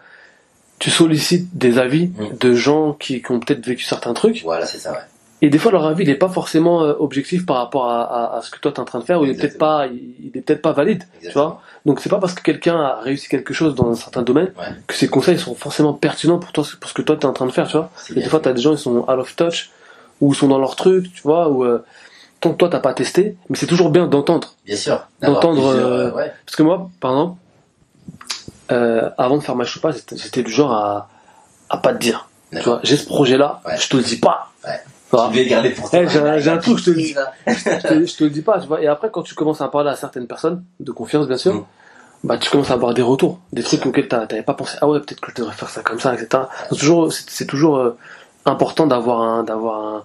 tu 0.79 0.91
sollicites 0.91 1.57
des 1.57 1.79
avis 1.79 2.07
Mm. 2.09 2.37
de 2.41 2.55
gens 2.55 2.93
qui, 2.93 3.23
qui 3.23 3.31
ont 3.33 3.41
peut-être 3.41 3.65
vécu 3.67 3.83
certains 3.85 4.13
trucs 4.15 4.43
Voilà, 4.45 4.67
c'est 4.67 4.79
ça. 4.79 4.93
Ouais. 4.93 4.99
et 5.43 5.51
des 5.51 5.59
fois 5.59 5.73
leur 5.73 5.85
avis 5.87 6.05
n'est 6.07 6.15
pas 6.15 6.29
forcément 6.31 6.83
euh, 6.85 6.95
objectif 6.99 7.45
par 7.47 7.57
rapport 7.57 7.91
à, 7.91 8.03
à, 8.35 8.39
à 8.39 8.43
ce 8.43 8.51
que 8.51 8.59
toi 8.59 8.73
tu 8.73 8.77
es 8.79 8.81
en 8.81 8.85
train 8.87 8.99
de 9.01 9.05
faire 9.05 9.21
ou 9.21 9.25
il 9.25 9.31
est 9.31 9.35
peut-être 9.35 9.59
pas 9.59 9.87
il, 9.87 10.29
est 10.35 10.41
peut-être 10.41 10.63
pas 10.63 10.73
valide 10.73 11.05
tu 11.23 11.31
vois 11.33 11.61
donc 11.85 12.01
c'est 12.01 12.09
pas 12.09 12.19
parce 12.19 12.33
que 12.35 12.43
quelqu'un 12.43 12.79
a 12.81 13.01
réussi 13.03 13.29
quelque 13.29 13.53
chose 13.53 13.75
dans 13.75 13.91
un 13.91 13.95
certain 13.95 14.23
domaine 14.23 14.53
Ouais. 14.59 14.65
que 14.87 14.95
ses 14.95 15.09
conseils 15.09 15.39
sont 15.39 15.55
forcément 15.55 15.93
pertinents 15.93 16.39
pour 16.39 16.53
toi 16.53 16.65
pour 16.81 16.89
ce 16.91 16.95
que 16.95 17.03
toi 17.03 17.17
tu 17.17 17.23
es 17.23 17.27
en 17.27 17.33
train 17.35 17.47
de 17.47 17.53
faire 17.53 17.67
tu 17.67 17.77
vois 17.77 17.91
et 18.11 18.15
des 18.15 18.23
fois 18.29 18.39
fait. 18.39 18.45
tu 18.45 18.49
as 18.49 18.53
des 18.55 18.63
gens 18.63 18.73
ils 18.73 18.79
sont 18.79 18.99
out 18.99 19.09
of 19.19 19.37
touch 19.37 19.71
ou 20.21 20.35
sont 20.35 20.49
dans 20.49 20.59
leur 20.59 20.77
truc 20.77 21.13
tu 21.13 21.23
vois 21.23 21.49
ou 21.49 21.65
euh, 21.65 21.85
tant 22.41 22.53
que 22.53 22.57
toi 22.57 22.69
t'as 22.69 22.81
pas 22.81 22.95
testé 22.95 23.37
mais 23.49 23.57
c'est 23.57 23.67
toujours 23.67 23.91
bien 23.91 24.07
d'entendre 24.07 24.55
Bien 24.65 24.77
sûr. 24.77 25.07
D'entendre, 25.23 25.67
euh, 25.67 25.77
euh, 26.09 26.13
ouais. 26.13 26.33
parce 26.45 26.57
que 26.57 26.63
moi, 26.63 26.91
par 27.01 27.13
exemple, 27.13 27.39
euh, 28.73 29.11
avant 29.17 29.37
de 29.37 29.43
faire 29.43 29.55
ma 29.57 29.65
choupa, 29.65 29.91
j'étais 29.93 30.43
du 30.43 30.51
genre 30.51 30.73
à, 30.73 31.09
à 31.71 31.79
pas 31.79 31.93
te 31.93 31.99
dire. 31.99 32.29
Tu 32.53 32.61
vois, 32.63 32.81
j'ai 32.83 32.97
ce 32.97 33.07
projet-là, 33.07 33.61
Ouais. 33.67 33.77
je 33.79 33.89
te 33.89 33.97
le 33.97 34.03
dis 34.03 34.17
pas. 34.19 34.51
Ouais. 34.65 34.81
Tu 35.11 35.17
vois, 35.17 35.31
Tu 35.33 35.45
garder 35.47 35.71
pour 35.71 35.89
toi. 35.91 36.01
Eh, 36.03 36.09
j'ai 36.41 36.51
un- 36.51 36.59
truc, 36.59 36.79
je 36.79 36.85
te 36.85 36.91
le 36.91 36.97
dis. 36.97 37.15
Je, 37.47 37.53
te, 37.89 38.07
je 38.07 38.17
te 38.17 38.25
le 38.25 38.31
dis 38.31 38.43
pas, 38.43 38.59
tu 38.61 38.67
vois. 38.67 38.83
Et 38.83 38.89
après, 38.89 39.09
quand 39.11 39.23
tu 39.23 39.35
commences 39.35 39.61
à 39.61 39.69
parler 39.69 39.91
à 39.91 39.95
certaines 39.97 40.27
personnes, 40.27 40.65
de 40.81 40.91
confiance, 40.93 41.29
bien 41.29 41.37
sûr, 41.37 41.55
Mm. 41.55 41.65
bah, 42.25 42.39
tu 42.39 42.51
commences 42.51 42.71
à 42.71 42.75
avoir 42.75 42.93
des 42.93 43.03
retours, 43.03 43.39
des 43.53 43.63
trucs 43.63 43.87
auxquels 43.87 44.09
t'a- 44.09 44.27
t'avais 44.27 44.43
pas 44.43 44.55
pensé. 44.55 44.77
Ah 44.81 44.89
ouais, 44.89 44.99
peut-être 45.01 45.21
que 45.21 45.31
je 45.31 45.37
devrais 45.37 45.55
faire 45.55 45.69
ça 45.69 45.83
comme 45.83 46.01
ça, 46.01 46.13
etc. 46.15 46.45
C'est 46.71 46.77
toujours, 46.79 47.13
c'est 47.13 47.47
toujours 47.47 47.95
important 48.47 48.87
d'avoir 48.87 49.21
un, 49.21 49.43
d'avoir 49.45 49.81
un, 49.85 50.03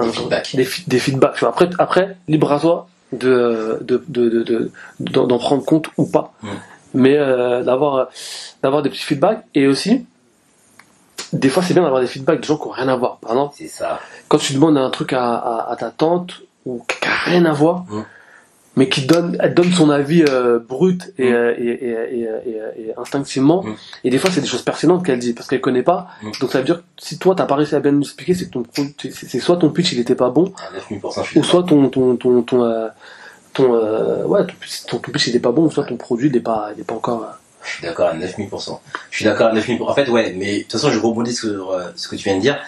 un- 0.00 0.06
Des 0.06 0.12
feedbacks. 0.12 0.56
des, 0.56 0.68
des. 0.86 1.46
Après, 1.46 1.68
après, 1.78 2.16
libre 2.28 2.52
à 2.52 2.60
toi 2.60 2.88
de, 3.12 3.78
de, 3.82 4.04
de, 4.08 4.28
de, 4.28 4.42
de- 4.42 4.70
d'en 5.00 5.38
prendre 5.38 5.64
compte 5.64 5.88
ou 5.96 6.06
pas. 6.06 6.32
Mm. 6.42 6.48
Mais 6.94 7.16
euh, 7.16 7.62
d'avoir, 7.62 8.08
d'avoir 8.62 8.82
des 8.82 8.90
petits 8.90 9.02
feedbacks 9.02 9.44
et 9.54 9.66
aussi, 9.66 10.06
des 11.32 11.48
fois, 11.48 11.62
c'est 11.62 11.74
bien 11.74 11.82
d'avoir 11.82 12.00
des 12.00 12.06
feedbacks 12.06 12.40
de 12.40 12.44
gens 12.44 12.56
qui 12.56 12.66
ont 12.66 12.70
rien 12.70 12.88
à 12.88 12.96
voir. 12.96 13.16
Par 13.18 13.32
exemple, 13.32 13.54
ça. 13.68 14.00
quand 14.28 14.38
tu 14.38 14.54
demandes 14.54 14.78
un 14.78 14.90
truc 14.90 15.12
à, 15.12 15.34
à, 15.34 15.70
à 15.72 15.76
ta 15.76 15.90
tante 15.90 16.40
ou 16.64 16.84
qui 16.88 17.06
a 17.08 17.12
rien 17.30 17.44
à 17.44 17.52
voir, 17.52 17.84
Mm. 17.88 18.02
Mais 18.76 18.88
qui 18.90 19.06
donne, 19.06 19.36
elle 19.40 19.54
donne 19.54 19.72
son 19.72 19.88
avis 19.90 20.22
euh, 20.28 20.58
brut 20.58 21.12
et, 21.18 21.30
Mm. 21.30 21.34
euh, 21.34 21.54
et, 21.58 22.20
et, 22.82 22.94
instinctivement, 22.98 23.62
Mm. 23.62 23.74
et 24.04 24.10
des 24.10 24.18
fois 24.18 24.30
c'est 24.30 24.42
des 24.42 24.46
choses 24.46 24.62
pertinentes 24.62 25.04
qu'elle 25.04 25.18
dit 25.18 25.32
parce 25.32 25.48
qu'elle 25.48 25.60
connaît 25.62 25.82
pas. 25.82 26.08
Mm. 26.22 26.30
Donc 26.40 26.52
ça 26.52 26.58
veut 26.58 26.64
dire 26.64 26.78
que 26.78 26.82
si 26.98 27.18
toi 27.18 27.34
t'as 27.34 27.46
pas 27.46 27.54
réussi 27.56 27.74
à 27.74 27.80
bien 27.80 27.92
nous 27.92 28.02
expliquer, 28.02 28.34
c'est 28.34 28.46
que 28.46 28.50
ton, 28.50 28.62
c'est 29.10 29.40
soit 29.40 29.56
ton 29.56 29.70
pitch 29.70 29.92
il 29.92 29.98
était 30.00 30.14
pas 30.14 30.28
bon, 30.30 30.52
À 30.58 30.76
9000%, 30.94 31.24
je 31.24 31.30
suis 31.30 31.40
ou 31.40 31.44
soit 31.44 31.62
ton 31.64 31.88
ton 31.88 32.16
ton 32.16 32.42
ton, 32.42 32.64
euh, 32.64 32.88
ton 33.54 33.74
euh, 33.74 34.24
ouais 34.24 34.40
ton, 34.88 34.98
pitch 34.98 35.28
il 35.28 35.36
est 35.36 35.40
pas 35.40 35.52
bon, 35.52 35.64
ou 35.64 35.70
soit 35.70 35.84
ton 35.84 35.96
produit 35.96 36.28
il 36.28 36.36
est 36.36 36.40
pas 36.40 36.70
il 36.76 36.80
est 36.80 36.84
pas 36.84 36.94
encore. 36.94 37.26
Je 37.64 37.70
suis 37.78 37.82
d'accord 37.86 38.08
à 38.08 38.14
9000%. 38.14 38.78
Je 39.10 39.16
suis 39.16 39.24
d'accord 39.24 39.48
à 39.48 39.54
9000%. 39.54 39.82
En 39.88 39.94
fait, 39.94 40.08
ouais, 40.08 40.34
mais 40.38 40.58
de 40.58 40.62
toute 40.62 40.72
façon, 40.72 40.90
je 40.90 41.00
rebondis 41.00 41.34
sur 41.34 41.76
ce 41.96 42.06
que 42.06 42.14
tu 42.14 42.22
viens 42.24 42.36
de 42.36 42.40
dire. 42.40 42.58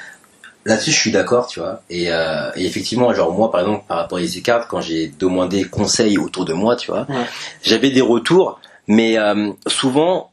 Là-dessus, 0.69 0.93
je 0.93 0.99
suis 0.99 1.11
d'accord, 1.11 1.47
tu 1.49 1.59
vois. 1.61 1.83
Et, 1.91 2.13
euh, 2.13 2.51
et 2.55 2.65
effectivement, 2.67 3.13
genre 3.15 3.33
moi, 3.33 3.51
par 3.51 3.61
exemple, 3.63 3.85
par 3.89 3.97
rapport 3.99 4.19
à 4.19 4.21
Easy 4.21 4.43
Card, 4.43 4.69
quand 4.69 4.81
j'ai 4.81 5.09
demandé 5.19 5.65
conseil 5.65 6.19
autour 6.19 6.45
de 6.45 6.53
moi, 6.53 6.77
tu 6.77 6.91
vois, 6.91 7.07
Ouais. 7.09 7.25
j'avais 7.63 7.91
des 7.91 8.01
retours, 8.03 8.61
mais 8.87 9.19
euh, 9.19 9.51
souvent, 9.67 10.31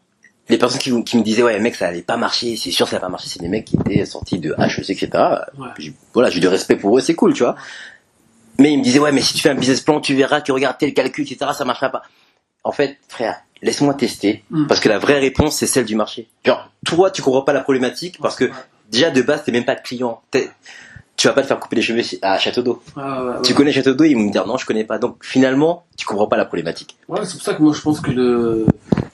les 0.49 0.57
personnes 0.57 0.79
qui, 0.79 1.03
qui 1.05 1.17
me 1.17 1.23
disaient, 1.23 1.41
ouais, 1.41 1.59
mec, 1.59 1.75
ça 1.75 1.87
allait 1.87 2.01
pas 2.01 2.17
marcher, 2.17 2.55
c'est 2.57 2.69
sûr, 2.71 2.87
ça 2.87 2.97
va 2.97 2.99
pas 3.01 3.09
marcher, 3.09 3.29
c'est 3.29 3.41
des 3.41 3.47
mecs 3.47 3.65
qui 3.65 3.77
étaient 3.77 4.05
sortis 4.05 4.37
de 4.37 4.53
HEC, 4.59 4.89
etc. 4.91 5.09
Ouais. 5.57 5.69
Voilà, 6.13 6.29
j'ai 6.29 6.39
du 6.39 6.47
respect 6.47 6.75
pour 6.75 6.97
eux, 6.97 7.01
c'est 7.01 7.15
cool, 7.15 7.33
tu 7.33 7.43
vois. 7.43 7.55
Mais 8.59 8.71
ils 8.73 8.77
me 8.77 8.83
disaient, 8.83 8.99
ouais, 8.99 9.11
mais 9.11 9.21
si 9.21 9.33
tu 9.33 9.41
fais 9.41 9.49
un 9.49 9.55
business 9.55 9.81
plan, 9.81 9.99
tu 10.01 10.13
verras 10.15 10.41
que 10.41 10.51
regarde 10.51 10.77
tel 10.77 10.93
calcul, 10.93 11.23
etc., 11.29 11.51
ça 11.57 11.65
marchera 11.65 11.89
pas. 11.89 12.03
En 12.63 12.71
fait, 12.71 12.97
frère, 13.07 13.35
laisse-moi 13.61 13.93
tester, 13.93 14.43
Mm. 14.49 14.67
parce 14.67 14.79
que 14.81 14.89
la 14.89 14.99
vraie 14.99 15.19
réponse, 15.19 15.55
c'est 15.57 15.67
celle 15.67 15.85
du 15.85 15.95
marché. 15.95 16.27
Genre, 16.45 16.69
toi, 16.85 17.09
tu 17.11 17.21
comprends 17.21 17.41
pas 17.41 17.53
la 17.53 17.61
problématique, 17.61 18.17
parce 18.21 18.35
que 18.35 18.51
déjà, 18.91 19.11
de 19.11 19.21
base, 19.21 19.43
t'es 19.43 19.51
même 19.51 19.65
pas 19.65 19.75
client. 19.75 20.21
T'es- 20.31 20.49
Tu 21.17 21.27
vas 21.27 21.33
pas 21.33 21.41
te 21.43 21.47
faire 21.47 21.59
couper 21.61 21.77
les 21.77 21.81
cheveux 21.81 22.01
à 22.21 22.37
Château 22.37 22.61
d'eau. 22.61 22.83
Ouais, 22.97 23.01
ouais. 23.03 23.41
Tu 23.41 23.53
connais 23.53 23.71
Château 23.71 23.93
d'eau, 23.93 24.03
ils 24.03 24.15
vont 24.15 24.23
me 24.23 24.31
dire 24.31 24.45
non, 24.45 24.57
je 24.57 24.65
connais 24.65 24.83
pas. 24.83 24.97
Donc, 24.97 25.15
finalement, 25.23 25.85
tu 25.95 26.05
comprends 26.05 26.27
pas 26.27 26.35
la 26.35 26.43
problématique. 26.43 26.97
Ouais, 27.07 27.21
c'est 27.23 27.33
pour 27.35 27.41
ça 27.41 27.53
que 27.53 27.61
moi 27.61 27.71
je 27.73 27.79
pense 27.81 28.01
que 28.01 28.11
le, 28.11 28.65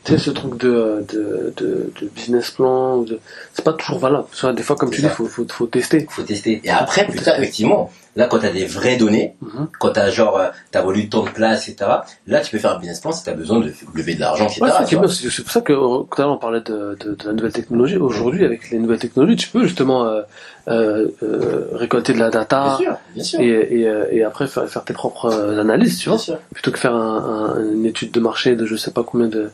tu 0.03 0.13
sais, 0.13 0.17
ce 0.17 0.32
truc 0.32 0.57
de, 0.57 1.05
de, 1.13 1.53
de, 1.57 1.93
de 2.01 2.07
business 2.07 2.49
plan, 2.51 3.03
de- 3.03 3.19
c'est 3.53 3.63
pas 3.63 3.74
toujours 3.74 3.99
valable. 3.99 4.26
Des 4.55 4.63
fois, 4.63 4.76
comme 4.76 4.89
tu 4.89 5.01
dis, 5.01 5.09
faut, 5.09 5.28
faut, 5.28 5.45
faut 5.47 5.67
tester. 5.67 6.07
Faut 6.09 6.24
tester. 6.24 6.59
Et 6.63 6.69
après, 6.72 7.05
plus 7.05 7.19
tard, 7.19 7.36
effectivement, 7.38 7.91
là, 8.16 8.28
quand 8.28 8.39
t'as 8.39 8.51
des 8.51 8.66
vraies 8.66 8.97
données, 8.97 9.36
Mhm. 9.41 9.68
quand 9.80 9.89
t'as 9.91 10.09
genre, 10.09 10.38
euh, 10.38 10.47
t'as 10.72 10.82
voulu 10.82 11.07
tant 11.09 11.24
de 11.24 11.30
place, 11.30 11.68
etc., 11.70 11.89
là, 12.28 12.41
tu 12.41 12.51
peux 12.51 12.57
faire 12.59 12.76
un 12.76 12.80
business 12.80 12.99
plan 12.99 13.12
si 13.12 13.24
t'as 13.24 13.34
besoin 13.34 13.59
de 13.59 13.72
lever 13.95 14.16
de 14.16 14.20
l'argent, 14.20 14.45
etc. 14.47 14.62
Ouais, 14.64 14.70
c'est 14.80 14.86
tu 15.30 15.41
pour 15.43 15.51
ça 15.51 15.62
que 15.62 15.74
euh, 15.74 15.78
tout 16.03 16.07
à 16.18 16.22
l'heure 16.22 16.32
on 16.34 16.38
parlait 16.38 16.62
de, 16.62 16.97
de, 16.99 17.16
de 17.16 17.26
la 17.26 17.34
nouvelle 17.34 17.53
technologie. 17.53 17.97
Aujourd'hui, 17.97 18.43
avec 18.43 18.70
les 18.70 18.80
nouvelles 18.80 18.99
technologies, 18.99 19.36
tu 19.38 19.47
peux 19.49 19.64
justement 19.66 20.05
euh, 20.05 20.22
euh, 20.68 21.07
euh, 21.24 21.68
récolter 21.74 22.14
de 22.14 22.20
la 22.20 22.30
data 22.30 22.64
Bien 22.64 22.78
sûr, 22.78 22.97
bien 23.16 23.24
sûr. 23.24 23.39
et, 23.41 23.47
et, 23.49 24.18
et 24.18 24.24
après 24.24 24.47
faire, 24.47 24.68
faire 24.70 24.84
tes 24.84 24.93
propres 24.93 25.32
analyses, 25.59 25.97
tu 25.97 26.09
Bien 26.09 26.18
vois, 26.18 26.24
sûr. 26.24 26.38
plutôt 26.53 26.72
que 26.72 26.80
faire 26.80 26.95
un, 26.95 27.55
un- 27.55 27.74
une 27.74 27.86
étude 27.86 28.12
de 28.12 28.20
marché 28.20 28.55
de 28.55 28.66
je 28.66 28.76
sais 28.76 28.91
pas 28.91 29.03
combien 29.03 29.28
de, 29.28 29.49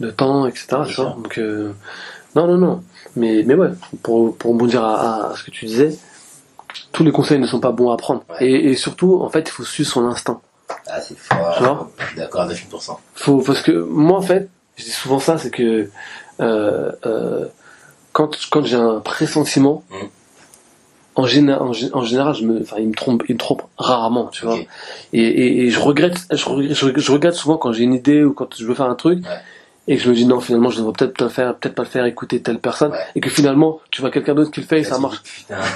de 0.00 0.10
temps, 0.10 0.46
etc. 0.46 0.66
Tu 0.86 0.94
vois. 1.00 1.16
Donc 1.22 1.38
euh, 1.38 1.70
non, 2.34 2.46
non, 2.48 2.58
non. 2.58 2.82
Mais 3.16 3.44
mais 3.46 3.54
ouais, 3.54 3.68
pour 4.02 4.36
pour 4.36 4.50
rebondir 4.52 4.82
à, 4.84 5.30
à 5.30 5.36
ce 5.36 5.44
que 5.44 5.50
tu 5.52 5.66
disais, 5.66 5.96
tous 6.94 7.04
les 7.04 7.12
conseils 7.12 7.38
ne 7.38 7.46
sont 7.46 7.60
pas 7.60 7.72
bons 7.72 7.90
à 7.90 7.96
prendre. 7.98 8.22
Ouais. 8.30 8.46
Et, 8.46 8.70
et 8.70 8.76
surtout, 8.76 9.20
en 9.20 9.28
fait, 9.28 9.40
il 9.48 9.50
faut 9.50 9.64
suivre 9.64 9.90
son 9.90 10.06
instinct. 10.06 10.40
Ah, 10.86 11.00
c'est 11.00 11.18
fort. 11.18 11.88
D'accord 12.16 12.40
à 12.42 12.48
9%. 12.48 12.96
faut 13.14 13.38
parce 13.42 13.60
que 13.60 13.72
moi 13.72 14.16
en 14.18 14.22
fait 14.22 14.48
je 14.76 14.84
dis 14.84 14.90
souvent 14.90 15.18
ça 15.18 15.36
c'est 15.36 15.50
que 15.50 15.90
euh, 16.40 16.90
euh, 17.04 17.44
quand 18.12 18.30
quand 18.50 18.64
j'ai 18.64 18.76
un 18.76 19.00
pressentiment 19.00 19.84
Mhm. 19.90 20.08
en, 21.16 21.26
géné- 21.26 21.54
en, 21.54 21.70
gé- 21.72 21.90
en 21.92 22.02
général 22.02 22.34
je 22.34 22.44
me 22.44 22.62
enfin 22.62 22.76
il 22.78 22.88
me 22.88 22.94
trompe 22.94 23.24
il 23.28 23.34
me 23.34 23.38
trompe 23.38 23.62
rarement 23.76 24.28
tu 24.28 24.46
vois 24.46 24.56
et, 25.12 25.20
et, 25.20 25.66
et 25.66 25.70
je 25.70 25.78
regrette 25.80 26.16
je 26.32 26.44
regrette, 26.46 26.74
je 26.74 26.84
regrette- 26.86 27.00
je 27.04 27.12
regrette 27.12 27.34
souvent 27.34 27.58
quand 27.58 27.72
j'ai 27.72 27.84
une 27.84 27.94
idée 27.94 28.24
ou 28.24 28.32
quand 28.32 28.56
je 28.56 28.64
veux 28.66 28.74
faire 28.74 28.88
un 28.88 28.94
truc 28.96 29.22
Ouais. 29.24 29.30
et 29.86 29.96
que 29.98 30.02
je 30.02 30.08
me 30.08 30.14
dis 30.14 30.26
non 30.26 30.40
finalement 30.40 30.70
je 30.70 30.78
devrais 30.78 30.92
peut-être 30.94 31.16
pas 31.16 31.24
le 31.24 31.30
faire 31.30 31.54
peut-être 31.56 31.74
pas 31.74 31.82
le 31.82 31.88
faire 31.88 32.06
écouter 32.06 32.40
telle 32.40 32.58
personne 32.58 32.92
Ouais. 32.92 32.98
et 33.14 33.20
que 33.20 33.28
finalement 33.30 33.80
tu 33.90 34.00
vois 34.00 34.10
quelqu'un 34.10 34.34
d'autre 34.34 34.50
qui 34.50 34.60
le 34.60 34.66
fait 34.66 34.80
et 34.80 34.84
ça 34.84 34.98
marche 34.98 35.22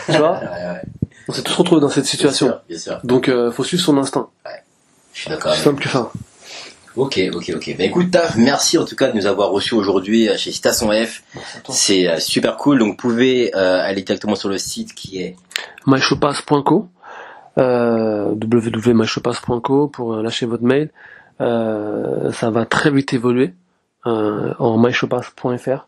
tu 0.07 0.13
vois 0.17 0.33
Ouais, 0.41 0.47
ouais. 0.47 0.83
On 1.29 1.33
s'est 1.33 1.43
tous 1.43 1.55
retrouvés 1.55 1.81
dans 1.81 1.89
cette 1.89 2.07
situation 2.07 2.47
Bien 2.47 2.55
sûr, 2.57 2.63
bien 2.69 2.79
sûr. 2.79 3.01
donc 3.05 3.29
euh, 3.29 3.51
faut 3.53 3.65
suivre 3.65 3.83
son 3.83 3.97
instinct 3.99 4.29
Je 5.13 5.21
suis 5.21 5.31
d'accord. 5.31 5.55
c'est 5.55 5.63
simple 5.63 5.83
que 5.83 5.89
ça 5.89 6.11
Ok, 6.97 7.21
ok, 7.33 7.53
ok. 7.55 7.75
Ben 7.79 7.87
écoute, 7.87 8.11
Taf, 8.11 8.35
merci 8.37 8.77
en 8.77 8.85
tout 8.85 8.97
cas 8.97 9.09
de 9.09 9.17
nous 9.17 9.27
avoir 9.27 9.51
reçus 9.51 9.75
aujourd'hui 9.75 10.29
euh, 10.29 10.37
chez 10.37 10.51
Station 10.51 10.91
F. 10.91 11.23
C'est 11.69 12.09
euh, 12.09 12.19
super 12.19 12.57
cool. 12.57 12.81
Donc, 12.81 12.89
vous 12.89 12.97
pouvez 12.97 13.55
euh, 13.55 13.81
aller 13.81 14.03
directement 14.03 14.35
sur 14.35 14.49
le 14.49 14.59
site 14.59 14.95
qui 14.97 15.23
est 15.23 15.37
myshowpass.co 15.87 16.89
euh, 17.59 18.33
www.myshowpass.co 18.43 19.87
pour 19.89 20.15
euh, 20.15 20.23
lâcher 20.23 20.47
votre 20.47 20.65
mail. 20.65 20.91
Euh, 21.41 22.33
ça 22.33 22.51
va 22.51 22.65
très 22.67 22.91
vite 22.91 23.13
évoluer 23.13 23.55
euh, 24.07 24.55
en 24.59 24.77
myshowpass.fr 24.79 25.87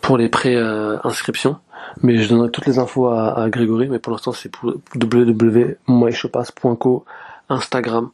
pour 0.00 0.16
les 0.18 0.28
pré-inscriptions. 0.28 1.56
mais 2.02 2.18
je 2.18 2.28
donnerai 2.28 2.50
toutes 2.50 2.66
les 2.66 2.78
infos 2.78 3.08
à, 3.08 3.40
à 3.42 3.48
Grégory, 3.48 3.88
mais 3.88 3.98
pour 3.98 4.12
l'instant 4.12 4.32
c'est 4.32 4.50
pour 4.50 4.74
www.myshowpass.co, 4.94 7.04
Instagram, 7.48 8.10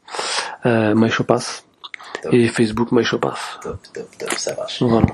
euh, 0.66 0.94
et 2.30 2.46
Facebook 2.48 2.92
myshowpass. 2.92 3.58
top, 3.62 3.78
top, 3.92 4.06
top, 4.18 4.32
ça 4.34 4.54
marche. 4.54 4.82
Voilà. 4.82 5.06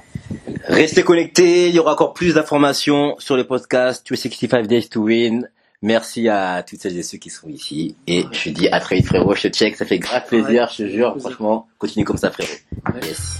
Restez 0.67 1.05
connectés, 1.05 1.69
il 1.69 1.75
y 1.75 1.79
aura 1.79 1.93
encore 1.93 2.13
plus 2.13 2.35
d'informations 2.35 3.15
sur 3.19 3.37
le 3.37 3.45
podcast 3.45 4.05
365 4.05 4.67
Days 4.67 4.89
to 4.89 5.03
Win. 5.03 5.49
Merci 5.81 6.29
à 6.29 6.63
toutes 6.65 6.81
celles 6.81 6.99
et 6.99 7.05
ceux 7.05 7.19
qui 7.19 7.31
sont 7.31 7.49
ici. 7.49 7.95
Et 8.09 8.27
je 8.33 8.45
te 8.45 8.49
dis 8.51 8.69
à 8.69 8.81
très 8.81 8.97
vite 8.97 9.07
frérot, 9.07 9.35
je 9.35 9.49
te 9.49 9.57
check, 9.57 9.77
ça 9.77 9.87
fait 9.87 10.01
grave 10.01 10.27
plaisir, 10.27 10.69
je 10.73 10.83
te 10.85 10.89
jure, 10.89 11.13
Plaisir. 11.13 11.31
franchement, 11.31 11.69
continue 11.79 12.05
comme 12.05 12.17
ça 12.19 12.31
frérot. 12.31 12.51
Ouais. 12.93 13.01
Yes. 13.07 13.39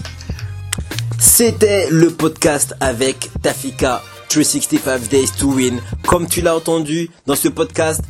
C'était 1.17 1.89
le 1.89 2.09
podcast 2.11 2.75
avec 2.79 3.29
Tafika 3.41 4.01
365 4.29 5.09
Days 5.09 5.29
to 5.37 5.47
Win. 5.53 5.79
Comme 6.07 6.27
tu 6.27 6.41
l'as 6.41 6.55
entendu 6.55 7.09
dans 7.25 7.35
ce 7.35 7.47
podcast, 7.47 8.01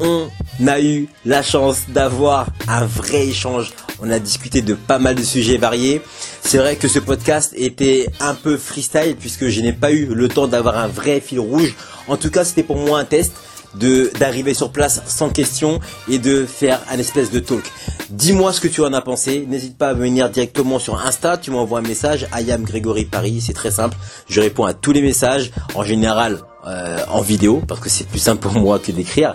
on 0.00 0.28
a 0.66 0.80
eu 0.80 1.08
la 1.24 1.42
chance 1.42 1.82
d'avoir 1.88 2.46
un 2.68 2.84
vrai 2.84 3.26
échange. 3.28 3.72
On 4.00 4.10
a 4.10 4.18
discuté 4.18 4.62
de 4.62 4.74
pas 4.74 4.98
mal 4.98 5.14
de 5.14 5.22
sujets 5.22 5.58
variés. 5.58 6.02
C'est 6.42 6.58
vrai 6.58 6.76
que 6.76 6.88
ce 6.88 6.98
podcast 6.98 7.52
était 7.56 8.06
un 8.20 8.34
peu 8.34 8.56
freestyle 8.56 9.16
puisque 9.18 9.48
je 9.48 9.60
n'ai 9.60 9.72
pas 9.72 9.92
eu 9.92 10.06
le 10.06 10.28
temps 10.28 10.48
d'avoir 10.48 10.78
un 10.78 10.88
vrai 10.88 11.20
fil 11.20 11.40
rouge. 11.40 11.74
En 12.08 12.16
tout 12.16 12.30
cas, 12.30 12.44
c'était 12.44 12.64
pour 12.64 12.76
moi 12.76 12.98
un 12.98 13.04
test 13.04 13.32
d'arriver 13.74 14.54
sur 14.54 14.70
place 14.70 15.02
sans 15.06 15.30
question 15.30 15.80
et 16.08 16.18
de 16.18 16.44
faire 16.46 16.80
un 16.90 16.98
espèce 16.98 17.30
de 17.30 17.40
talk. 17.40 17.64
Dis-moi 18.10 18.52
ce 18.52 18.60
que 18.60 18.68
tu 18.68 18.82
en 18.82 18.92
as 18.92 19.00
pensé. 19.00 19.46
N'hésite 19.48 19.78
pas 19.78 19.88
à 19.88 19.94
venir 19.94 20.30
directement 20.30 20.78
sur 20.78 21.00
Insta. 21.00 21.38
Tu 21.38 21.50
m'envoies 21.50 21.78
un 21.78 21.82
message. 21.82 22.26
I 22.34 22.50
am 22.52 22.64
Grégory 22.64 23.04
Paris. 23.04 23.40
C'est 23.40 23.54
très 23.54 23.70
simple. 23.70 23.96
Je 24.28 24.40
réponds 24.40 24.64
à 24.64 24.74
tous 24.74 24.92
les 24.92 25.02
messages. 25.02 25.50
En 25.74 25.82
général, 25.82 26.40
euh, 26.66 26.98
en 27.08 27.22
vidéo 27.22 27.60
parce 27.66 27.80
que 27.80 27.88
c'est 27.88 28.06
plus 28.06 28.20
simple 28.20 28.40
pour 28.40 28.52
moi 28.52 28.78
que 28.78 28.92
d'écrire. 28.92 29.34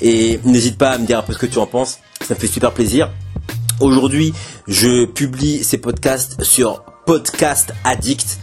Et 0.00 0.40
n'hésite 0.44 0.78
pas 0.78 0.90
à 0.90 0.98
me 0.98 1.06
dire 1.06 1.18
un 1.18 1.22
peu 1.22 1.32
ce 1.32 1.38
que 1.38 1.46
tu 1.46 1.58
en 1.58 1.66
penses. 1.66 1.98
Ça 2.20 2.34
me 2.34 2.38
fait 2.38 2.46
super 2.46 2.72
plaisir. 2.72 3.10
Aujourd'hui, 3.80 4.32
je 4.68 5.04
publie 5.04 5.64
ces 5.64 5.78
podcasts 5.78 6.42
sur 6.44 6.84
Podcast 7.04 7.74
Addict. 7.84 8.38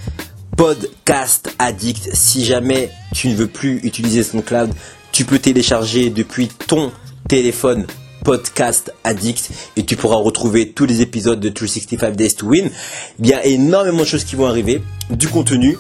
Podcast 0.58 1.56
Addict. 1.58 2.10
Si 2.14 2.44
jamais 2.44 2.92
tu 3.16 3.30
ne 3.30 3.36
veux 3.36 3.48
plus 3.48 3.78
utiliser 3.84 4.22
SoundCloud, 4.22 4.74
tu 5.20 5.26
peux 5.26 5.40
télécharger 5.40 6.10
depuis 6.10 6.48
ton 6.48 6.94
téléphone 7.28 7.86
podcast 8.24 8.94
addict 9.04 9.52
et 9.76 9.84
tu 9.84 9.98
pourras 9.98 10.16
retrouver 10.16 10.72
tous 10.72 10.86
les 10.86 11.02
épisodes 11.02 11.42
de 11.42 11.50
365 11.50 12.16
Days 12.16 12.36
to 12.36 12.48
Win. 12.48 12.72
Il 13.20 13.28
y 13.28 13.34
a 13.34 13.46
énormément 13.46 14.00
de 14.00 14.06
choses 14.06 14.24
qui 14.24 14.38
vont 14.38 14.46
arriver, 14.46 14.82
du 15.10 15.28
contenu. 15.28 15.78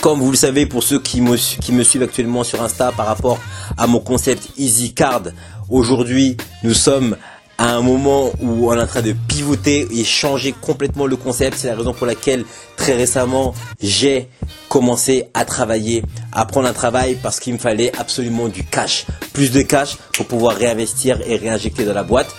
Comme 0.00 0.20
vous 0.20 0.30
le 0.30 0.36
savez, 0.36 0.66
pour 0.66 0.84
ceux 0.84 1.00
qui 1.00 1.20
me, 1.20 1.36
qui 1.36 1.72
me 1.72 1.82
suivent 1.82 2.04
actuellement 2.04 2.44
sur 2.44 2.62
Insta 2.62 2.92
par 2.92 3.06
rapport 3.06 3.40
à 3.76 3.88
mon 3.88 3.98
concept 3.98 4.50
Easy 4.56 4.94
Card, 4.94 5.22
aujourd'hui 5.68 6.36
nous 6.62 6.74
sommes 6.74 7.16
à 7.58 7.74
un 7.74 7.80
moment 7.80 8.30
où 8.40 8.70
on 8.70 8.74
est 8.74 8.80
en 8.80 8.86
train 8.86 9.02
de 9.02 9.14
pivoter 9.26 9.88
et 9.90 10.04
changer 10.04 10.52
complètement 10.52 11.06
le 11.06 11.16
concept. 11.16 11.56
C'est 11.58 11.68
la 11.68 11.74
raison 11.74 11.94
pour 11.94 12.06
laquelle 12.06 12.44
très 12.76 12.94
récemment 12.94 13.54
j'ai 13.80 14.28
commencé 14.68 15.24
à 15.34 15.44
travailler, 15.44 16.02
à 16.32 16.44
prendre 16.44 16.68
un 16.68 16.72
travail 16.72 17.18
parce 17.22 17.40
qu'il 17.40 17.52
me 17.52 17.58
fallait 17.58 17.92
absolument 17.98 18.48
du 18.48 18.64
cash, 18.64 19.06
plus 19.32 19.50
de 19.50 19.62
cash 19.62 19.96
pour 20.14 20.26
pouvoir 20.26 20.56
réinvestir 20.56 21.18
et 21.26 21.36
réinjecter 21.36 21.84
dans 21.84 21.94
la 21.94 22.02
boîte. 22.02 22.34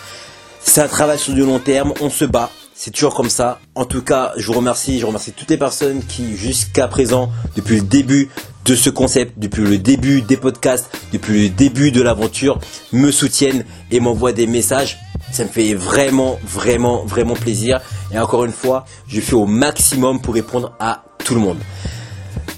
C'est 0.62 0.82
un 0.82 0.88
travail 0.88 1.20
sur 1.20 1.34
du 1.34 1.42
long 1.42 1.60
terme, 1.60 1.94
on 2.02 2.10
se 2.10 2.26
bat, 2.26 2.50
c'est 2.76 2.92
toujours 2.92 3.14
comme 3.14 3.30
ça. 3.30 3.60
En 3.76 3.86
tout 3.86 4.02
cas, 4.02 4.34
je 4.36 4.48
vous 4.48 4.54
remercie, 4.54 5.00
je 5.00 5.06
remercie 5.06 5.32
toutes 5.32 5.50
les 5.50 5.58
personnes 5.58 6.04
qui 6.04 6.36
jusqu'à 6.36 6.88
présent, 6.88 7.30
depuis 7.56 7.76
le 7.76 7.82
début 7.82 8.30
de 8.66 8.76
ce 8.76 8.90
concept, 8.90 9.38
depuis 9.38 9.64
le 9.64 9.78
début 9.78 10.22
des 10.22 10.38
podcasts, 10.38 10.90
depuis 11.12 11.44
le 11.44 11.50
début 11.50 11.92
de 11.92 12.02
l'aventure, 12.02 12.60
me 12.92 13.12
soutiennent 13.12 13.66
et 13.92 14.00
m'envoient 14.00 14.32
des 14.32 14.48
messages. 14.48 14.98
Ça 15.32 15.44
me 15.44 15.50
fait 15.50 15.74
vraiment, 15.74 16.40
vraiment, 16.46 17.06
vraiment 17.06 17.36
plaisir. 17.36 17.82
Et 18.12 18.20
encore 18.20 18.46
une 18.46 18.52
fois, 18.52 18.86
je 19.08 19.20
fais 19.22 19.36
au 19.36 19.46
maximum 19.46 20.22
pour 20.22 20.34
répondre 20.34 20.76
à 20.80 21.04
tout 21.24 21.36
le 21.36 21.42
monde. 21.42 21.58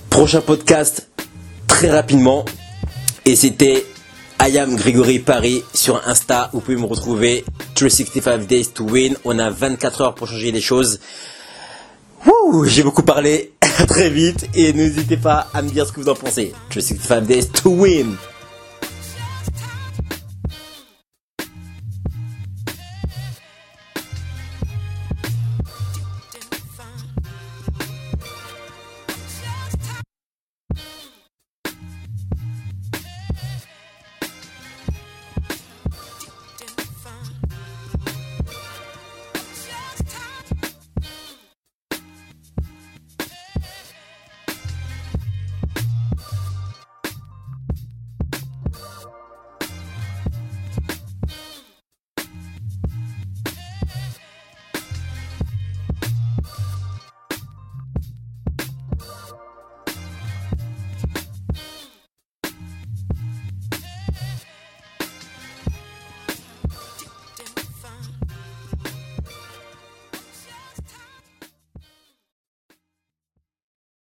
Prochain 0.10 0.42
podcast 0.42 1.10
très 1.68 1.90
rapidement. 1.92 2.46
Et 3.26 3.36
c'était 3.36 3.86
I 4.42 4.58
am 4.60 4.76
Grégory 4.76 5.20
Paris 5.20 5.64
sur 5.74 6.08
Insta. 6.08 6.50
Vous 6.54 6.60
pouvez 6.60 6.78
me 6.78 6.86
retrouver 6.86 7.44
365 7.76 8.46
Days 8.46 8.68
to 8.74 8.84
Win. 8.84 9.16
On 9.26 9.40
a 9.40 9.50
24 9.50 10.02
heures 10.02 10.16
pour 10.16 10.28
changer 10.28 10.52
les 10.52 10.62
choses. 10.62 11.00
J'ai 12.66 12.84
beaucoup 12.84 13.04
parlé. 13.04 13.54
Très 13.88 14.10
vite. 14.10 14.48
Et 14.54 14.74
n'hésitez 14.74 15.18
pas 15.18 15.48
à 15.54 15.62
me 15.62 15.70
dire 15.70 15.86
ce 15.86 15.92
que 15.92 16.00
vous 16.00 16.10
en 16.10 16.16
pensez. 16.16 16.54
365 16.70 17.22
Days 17.22 17.48
to 17.48 17.70
Win. 17.70 18.16